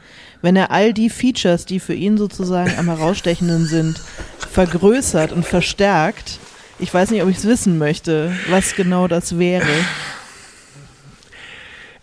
wenn 0.42 0.56
er 0.56 0.72
all 0.72 0.94
die 0.94 1.10
Features, 1.10 1.66
die 1.66 1.80
für 1.80 1.94
ihn 1.94 2.18
sozusagen 2.18 2.78
am 2.78 2.86
herausstechenden 2.86 3.66
sind, 3.66 4.00
vergrößert 4.38 5.32
und 5.32 5.46
verstärkt, 5.46 6.40
ich 6.80 6.94
weiß 6.94 7.12
nicht, 7.12 7.22
ob 7.24 7.30
ich 7.30 7.38
es 7.38 7.46
wissen 7.46 7.78
möchte, 7.78 8.32
was 8.50 8.76
genau 8.76 9.08
das 9.08 9.38
wäre. 9.38 9.68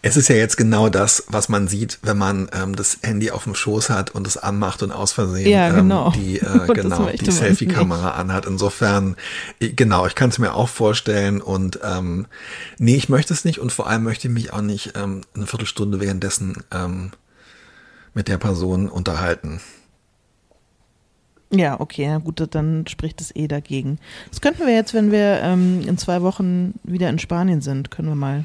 Es 0.07 0.17
ist 0.17 0.29
ja 0.29 0.37
jetzt 0.37 0.57
genau 0.57 0.89
das, 0.89 1.25
was 1.27 1.49
man 1.49 1.67
sieht, 1.67 1.99
wenn 2.03 2.17
man 2.17 2.49
ähm, 2.53 2.77
das 2.77 2.99
Handy 3.03 3.33
auf 3.33 3.43
dem 3.43 3.57
Schoß 3.57 3.91
hat 3.91 4.15
und 4.15 4.25
es 4.25 4.37
anmacht 4.37 4.85
und 4.85 4.93
aus 4.93 5.11
Versehen 5.11 5.51
ja, 5.51 5.71
genau. 5.71 6.13
ähm, 6.15 6.21
die, 6.21 6.39
äh, 6.39 6.67
genau, 6.75 7.09
die 7.09 7.29
Selfie-Kamera 7.33 8.11
anhat. 8.11 8.47
Insofern, 8.47 9.17
genau, 9.59 10.07
ich 10.07 10.15
kann 10.15 10.31
es 10.31 10.39
mir 10.39 10.55
auch 10.55 10.69
vorstellen 10.69 11.41
und 11.41 11.81
ähm, 11.83 12.27
nee, 12.79 12.95
ich 12.95 13.09
möchte 13.09 13.35
es 13.35 13.45
nicht 13.45 13.59
und 13.59 13.73
vor 13.73 13.89
allem 13.89 14.05
möchte 14.05 14.29
ich 14.29 14.33
mich 14.33 14.53
auch 14.53 14.61
nicht 14.61 14.93
ähm, 14.95 15.23
eine 15.35 15.49
Viertelstunde 15.49 15.99
währenddessen 15.99 16.63
ähm, 16.73 17.11
mit 18.15 18.29
der 18.29 18.39
Person 18.39 18.89
unterhalten. 18.89 19.61
Ja, 21.51 21.81
okay, 21.81 22.07
na 22.09 22.19
gut, 22.19 22.47
dann 22.55 22.87
spricht 22.87 23.21
es 23.21 23.35
eh 23.35 23.49
dagegen. 23.49 23.99
Das 24.31 24.41
könnten 24.41 24.67
wir 24.67 24.73
jetzt, 24.73 24.95
wenn 24.95 25.11
wir 25.11 25.41
ähm, 25.43 25.83
in 25.85 25.99
zwei 25.99 26.23
Wochen 26.23 26.75
wieder 26.85 27.09
in 27.11 27.19
Spanien 27.19 27.61
sind, 27.61 27.91
können 27.91 28.09
wir 28.09 28.15
mal 28.15 28.45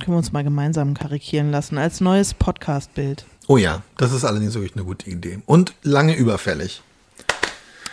können 0.00 0.14
wir 0.14 0.18
uns 0.18 0.32
mal 0.32 0.44
gemeinsam 0.44 0.94
karikieren 0.94 1.50
lassen 1.50 1.78
als 1.78 2.00
neues 2.00 2.34
Podcast-Bild. 2.34 3.24
Oh 3.48 3.56
ja, 3.56 3.82
das 3.96 4.12
ist 4.12 4.24
allerdings 4.24 4.54
wirklich 4.54 4.74
eine 4.74 4.84
gute 4.84 5.08
Idee. 5.08 5.40
Und 5.46 5.74
lange 5.82 6.14
überfällig. 6.16 6.82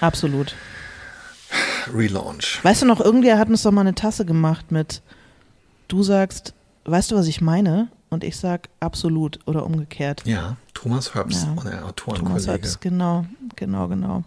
Absolut. 0.02 0.56
Relaunch. 1.94 2.60
Weißt 2.64 2.82
du 2.82 2.86
noch, 2.86 3.00
irgendwer 3.00 3.38
hat 3.38 3.50
uns 3.50 3.64
doch 3.64 3.72
mal 3.72 3.82
eine 3.82 3.96
Tasse 3.96 4.26
gemacht 4.26 4.72
mit, 4.72 5.02
du 5.88 6.04
sagst, 6.04 6.54
weißt 6.86 7.12
du, 7.12 7.16
was 7.16 7.28
ich 7.28 7.42
meine? 7.42 7.90
Und 8.10 8.24
ich 8.24 8.38
sag 8.38 8.70
absolut 8.80 9.40
oder 9.48 9.66
umgekehrt. 9.66 10.24
Ja, 10.26 10.58
Thomas 10.74 11.16
Herbst, 11.16 11.48
ja. 11.56 11.64
der 11.64 11.86
Autorenkollege. 11.86 12.30
Thomas 12.30 12.48
Herbst, 12.48 12.82
genau, 12.82 13.26
genau, 13.56 13.88
genau. 13.88 14.24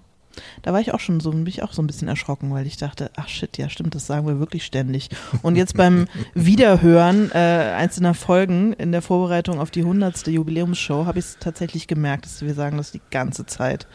Da 0.62 0.72
war 0.72 0.80
ich 0.80 0.93
auch 0.93 1.01
schon 1.01 1.20
so, 1.20 1.30
bin 1.30 1.47
ich 1.47 1.62
auch 1.62 1.72
so 1.72 1.82
ein 1.82 1.87
bisschen 1.87 2.09
erschrocken, 2.09 2.53
weil 2.53 2.66
ich 2.66 2.76
dachte, 2.76 3.11
ach 3.16 3.28
shit, 3.28 3.57
ja 3.59 3.68
stimmt, 3.68 3.95
das 3.95 4.07
sagen 4.07 4.26
wir 4.26 4.39
wirklich 4.39 4.64
ständig. 4.64 5.09
Und 5.43 5.57
jetzt 5.57 5.76
beim 5.76 6.07
Wiederhören 6.34 7.30
äh, 7.32 7.74
einzelner 7.76 8.14
Folgen 8.14 8.72
in 8.74 8.93
der 8.93 9.03
Vorbereitung 9.03 9.61
auf 9.61 9.70
die 9.70 9.80
100. 9.80 10.26
Jubiläumsshow 10.26 11.07
habe 11.07 11.18
ich 11.18 11.24
es 11.24 11.37
tatsächlich 11.39 11.87
gemerkt, 11.87 12.24
dass 12.24 12.43
wir 12.43 12.55
sagen 12.55 12.76
das 12.76 12.93
die 12.93 13.03
ganze 13.11 13.47
Zeit. 13.47 13.87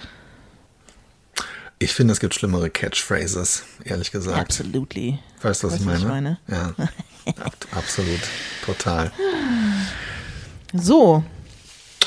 Ich 1.80 1.94
finde, 1.94 2.14
es 2.14 2.20
gibt 2.20 2.36
schlimmere 2.36 2.70
Catchphrases, 2.70 3.64
ehrlich 3.84 4.12
gesagt. 4.12 4.38
Absolutely. 4.38 5.18
Weißt 5.42 5.64
du, 5.64 5.68
was, 5.68 5.74
weißt, 5.74 5.82
ich, 5.82 6.08
meine? 6.08 6.38
was 6.46 6.68
ich 6.70 6.78
meine? 6.78 6.90
Ja, 7.28 7.38
absolut, 7.76 8.20
total. 8.64 9.12
So, 10.74 11.24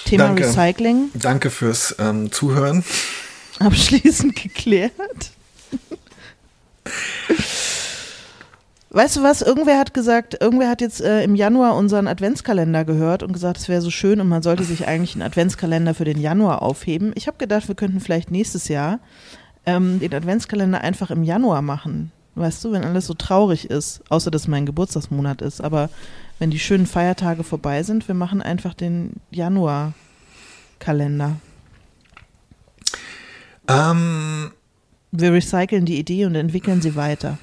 Thema 0.05 0.27
Danke. 0.27 0.45
Recycling. 0.45 1.11
Danke 1.15 1.51
fürs 1.51 1.97
ähm, 1.99 2.31
Zuhören 2.31 2.85
abschließend 3.59 4.37
geklärt. 4.43 5.33
Weißt 8.91 9.17
du 9.17 9.23
was? 9.25 9.43
Irgendwer 9.43 9.79
hat 9.79 9.93
gesagt, 9.93 10.41
irgendwer 10.41 10.69
hat 10.69 10.81
jetzt 10.81 11.01
äh, 11.01 11.25
im 11.25 11.35
Januar 11.35 11.75
unseren 11.75 12.07
Adventskalender 12.07 12.85
gehört 12.85 13.25
und 13.25 13.33
gesagt, 13.33 13.59
es 13.59 13.69
wäre 13.69 13.81
so 13.81 13.91
schön 13.91 14.21
und 14.21 14.29
man 14.29 14.43
sollte 14.43 14.63
sich 14.63 14.87
eigentlich 14.87 15.15
einen 15.15 15.23
Adventskalender 15.23 15.95
für 15.95 16.05
den 16.05 16.21
Januar 16.21 16.63
aufheben. 16.63 17.13
Ich 17.17 17.27
habe 17.27 17.37
gedacht, 17.37 17.67
wir 17.67 17.75
könnten 17.75 17.99
vielleicht 17.99 18.31
nächstes 18.31 18.69
Jahr 18.69 19.01
ähm, 19.67 19.99
den 19.99 20.15
Adventskalender 20.15 20.81
einfach 20.81 21.11
im 21.11 21.25
Januar 21.25 21.61
machen. 21.61 22.13
Weißt 22.37 22.65
du, 22.65 22.71
wenn 22.71 22.85
alles 22.85 23.07
so 23.07 23.15
traurig 23.15 23.71
ist, 23.71 24.01
außer 24.11 24.31
dass 24.31 24.47
mein 24.47 24.65
Geburtstagsmonat 24.65 25.43
ist. 25.43 25.61
Aber 25.61 25.91
wenn 26.39 26.51
die 26.51 26.61
schönen 26.61 26.87
Feiertage 26.87 27.43
vorbei 27.43 27.83
sind, 27.83 28.07
wir 28.07 28.15
machen 28.15 28.43
einfach 28.43 28.75
den 28.75 29.15
Januar-Kalender. 29.33 31.37
Ähm, 33.69 34.53
Wir 35.13 35.33
recyceln 35.33 35.87
die 35.87 35.99
Idee 35.99 36.27
und 36.27 36.35
entwickeln 36.35 36.83
sie 36.83 36.97
weiter. 36.97 37.39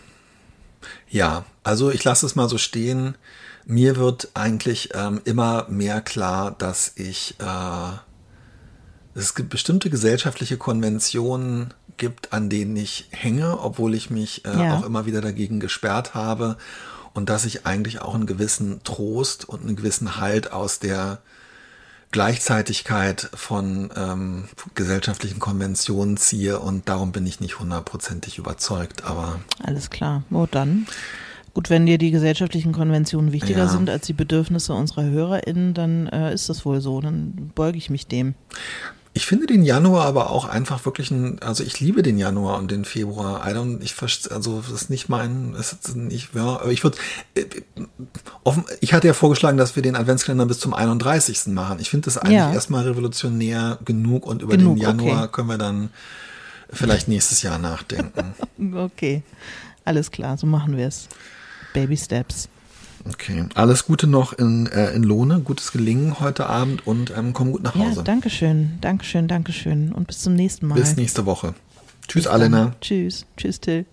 Ja, 1.10 1.46
also 1.64 1.92
ich 1.92 2.04
lasse 2.04 2.26
es 2.26 2.36
mal 2.36 2.50
so 2.50 2.58
stehen. 2.58 3.16
Mir 3.66 3.96
wird 3.98 4.30
eigentlich 4.34 4.90
ähm, 4.94 5.22
immer 5.26 5.68
mehr 5.70 6.02
klar, 6.02 6.52
dass 6.58 6.94
ich 6.96 7.36
äh, 7.40 7.92
es 9.14 9.36
gibt 9.36 9.50
bestimmte 9.50 9.90
gesellschaftliche 9.90 10.58
Konventionen 10.58 11.74
gibt, 11.98 12.34
an 12.34 12.50
denen 12.50 12.76
ich 12.76 13.08
hänge, 13.12 13.60
obwohl 13.60 13.94
ich 13.94 14.10
mich 14.10 14.46
äh, 14.46 14.58
ja. 14.58 14.78
auch 14.78 14.86
immer 14.86 15.06
wieder 15.06 15.22
dagegen 15.22 15.60
gesperrt 15.60 16.16
habe 16.16 16.58
und 17.14 17.30
dass 17.30 17.46
ich 17.46 17.66
eigentlich 17.66 18.02
auch 18.02 18.16
einen 18.16 18.26
gewissen 18.26 18.84
Trost 18.84 19.48
und 19.48 19.62
einen 19.62 19.76
gewissen 19.76 20.18
Halt 20.18 20.52
aus 20.52 20.80
der 20.80 21.20
Gleichzeitigkeit 22.12 23.30
von 23.34 23.90
ähm, 23.96 24.46
gesellschaftlichen 24.76 25.40
Konventionen 25.40 26.18
ziehe 26.18 26.60
und 26.60 26.90
darum 26.90 27.12
bin 27.12 27.26
ich 27.26 27.40
nicht 27.40 27.60
hundertprozentig 27.60 28.38
überzeugt, 28.38 29.06
aber. 29.06 29.40
Alles 29.64 29.90
klar. 29.90 30.24
Wo 30.30 30.46
dann? 30.46 30.88
Gut, 31.54 31.70
wenn 31.70 31.86
dir 31.86 31.98
die 31.98 32.12
gesellschaftlichen 32.12 32.72
Konventionen 32.72 33.34
wichtiger 33.34 33.64
ja. 33.64 33.68
sind 33.68 33.90
als 33.90 34.08
die 34.08 34.14
Bedürfnisse 34.14 34.74
unserer 34.74 35.04
HörerInnen, 35.04 35.74
dann 35.74 36.08
äh, 36.08 36.34
ist 36.34 36.48
das 36.48 36.66
wohl 36.66 36.80
so. 36.80 37.02
Dann 37.02 37.52
beuge 37.56 37.78
ich 37.78 37.90
mich 37.90 38.08
dem. 38.08 38.36
Ich 39.14 39.26
finde 39.26 39.46
den 39.46 39.64
Januar 39.64 40.06
aber 40.06 40.30
auch 40.30 40.46
einfach 40.46 40.86
wirklich 40.86 41.12
ein, 41.12 41.42
also 41.42 41.64
ich 41.64 41.82
liebe 41.82 42.02
den 42.02 42.18
Januar 42.18 42.58
und 42.58 42.72
den 42.72 42.86
Februar. 42.86 43.46
I 43.46 43.54
don't, 43.54 43.82
ich 43.82 43.96
also 44.32 44.62
das 44.62 44.72
ist 44.72 44.90
nicht 44.90 45.10
mein, 45.10 45.52
das 45.52 45.74
ist 45.74 45.96
nicht, 45.98 46.34
ja, 46.34 46.62
aber 46.62 46.72
ich 46.72 46.84
würde, 46.84 46.98
äh, 47.36 47.46
offen, 48.44 48.64
ich 48.80 48.94
hatte 48.94 49.08
ja 49.08 49.14
vorgeschlagen, 49.14 49.58
dass 49.58 49.76
wir 49.76 49.84
den 49.84 49.98
Adventskalender 49.98 50.46
bis 50.46 50.60
zum 50.60 50.74
31. 50.74 51.48
machen. 51.48 51.80
Ich 51.82 51.90
finde 51.90 52.06
das 52.06 52.18
eigentlich 52.18 52.38
ja. 52.38 52.54
erstmal 52.54 52.84
revolutionär 52.84 53.80
genug 53.84 54.26
und 54.26 54.44
über 54.44 54.56
genug, 54.56 54.78
den 54.78 54.84
Januar 54.84 55.24
okay. 55.24 55.32
können 55.34 55.50
wir 55.50 55.58
dann 55.58 55.90
vielleicht 56.72 57.10
nächstes 57.10 57.42
Jahr 57.42 57.58
nachdenken. 57.58 58.34
okay, 58.78 59.24
alles 59.84 60.12
klar, 60.12 60.38
so 60.38 60.48
machen 60.48 60.78
wir 60.78 60.88
es. 60.88 61.10
Baby 61.74 61.98
Steps. 61.98 62.48
Okay, 63.08 63.46
alles 63.56 63.86
Gute 63.86 64.08
noch 64.08 64.34
in, 64.34 64.68
äh, 64.68 64.92
in 64.92 65.04
Lohne, 65.04 65.40
gutes 65.40 65.72
Gelingen 65.72 66.20
heute 66.20 66.48
Abend 66.48 66.86
und 66.86 67.14
ähm, 67.16 67.34
komm 67.34 67.52
gut 67.52 67.64
nach 67.64 67.76
Hause. 67.76 67.98
Ja, 67.98 68.02
Dankeschön, 68.04 68.78
Dankeschön, 68.82 69.28
Dankeschön 69.28 69.92
und 69.92 70.08
bis 70.08 70.20
zum 70.20 70.34
nächsten 70.34 70.68
Mal. 70.68 70.76
Bis 70.76 70.96
nächste 70.96 71.26
Woche. 71.26 71.54
Tschüss, 72.08 72.28
Alena. 72.28 72.76
Tschüss, 72.82 73.26
tschüss, 73.38 73.60
Till. 73.60 73.86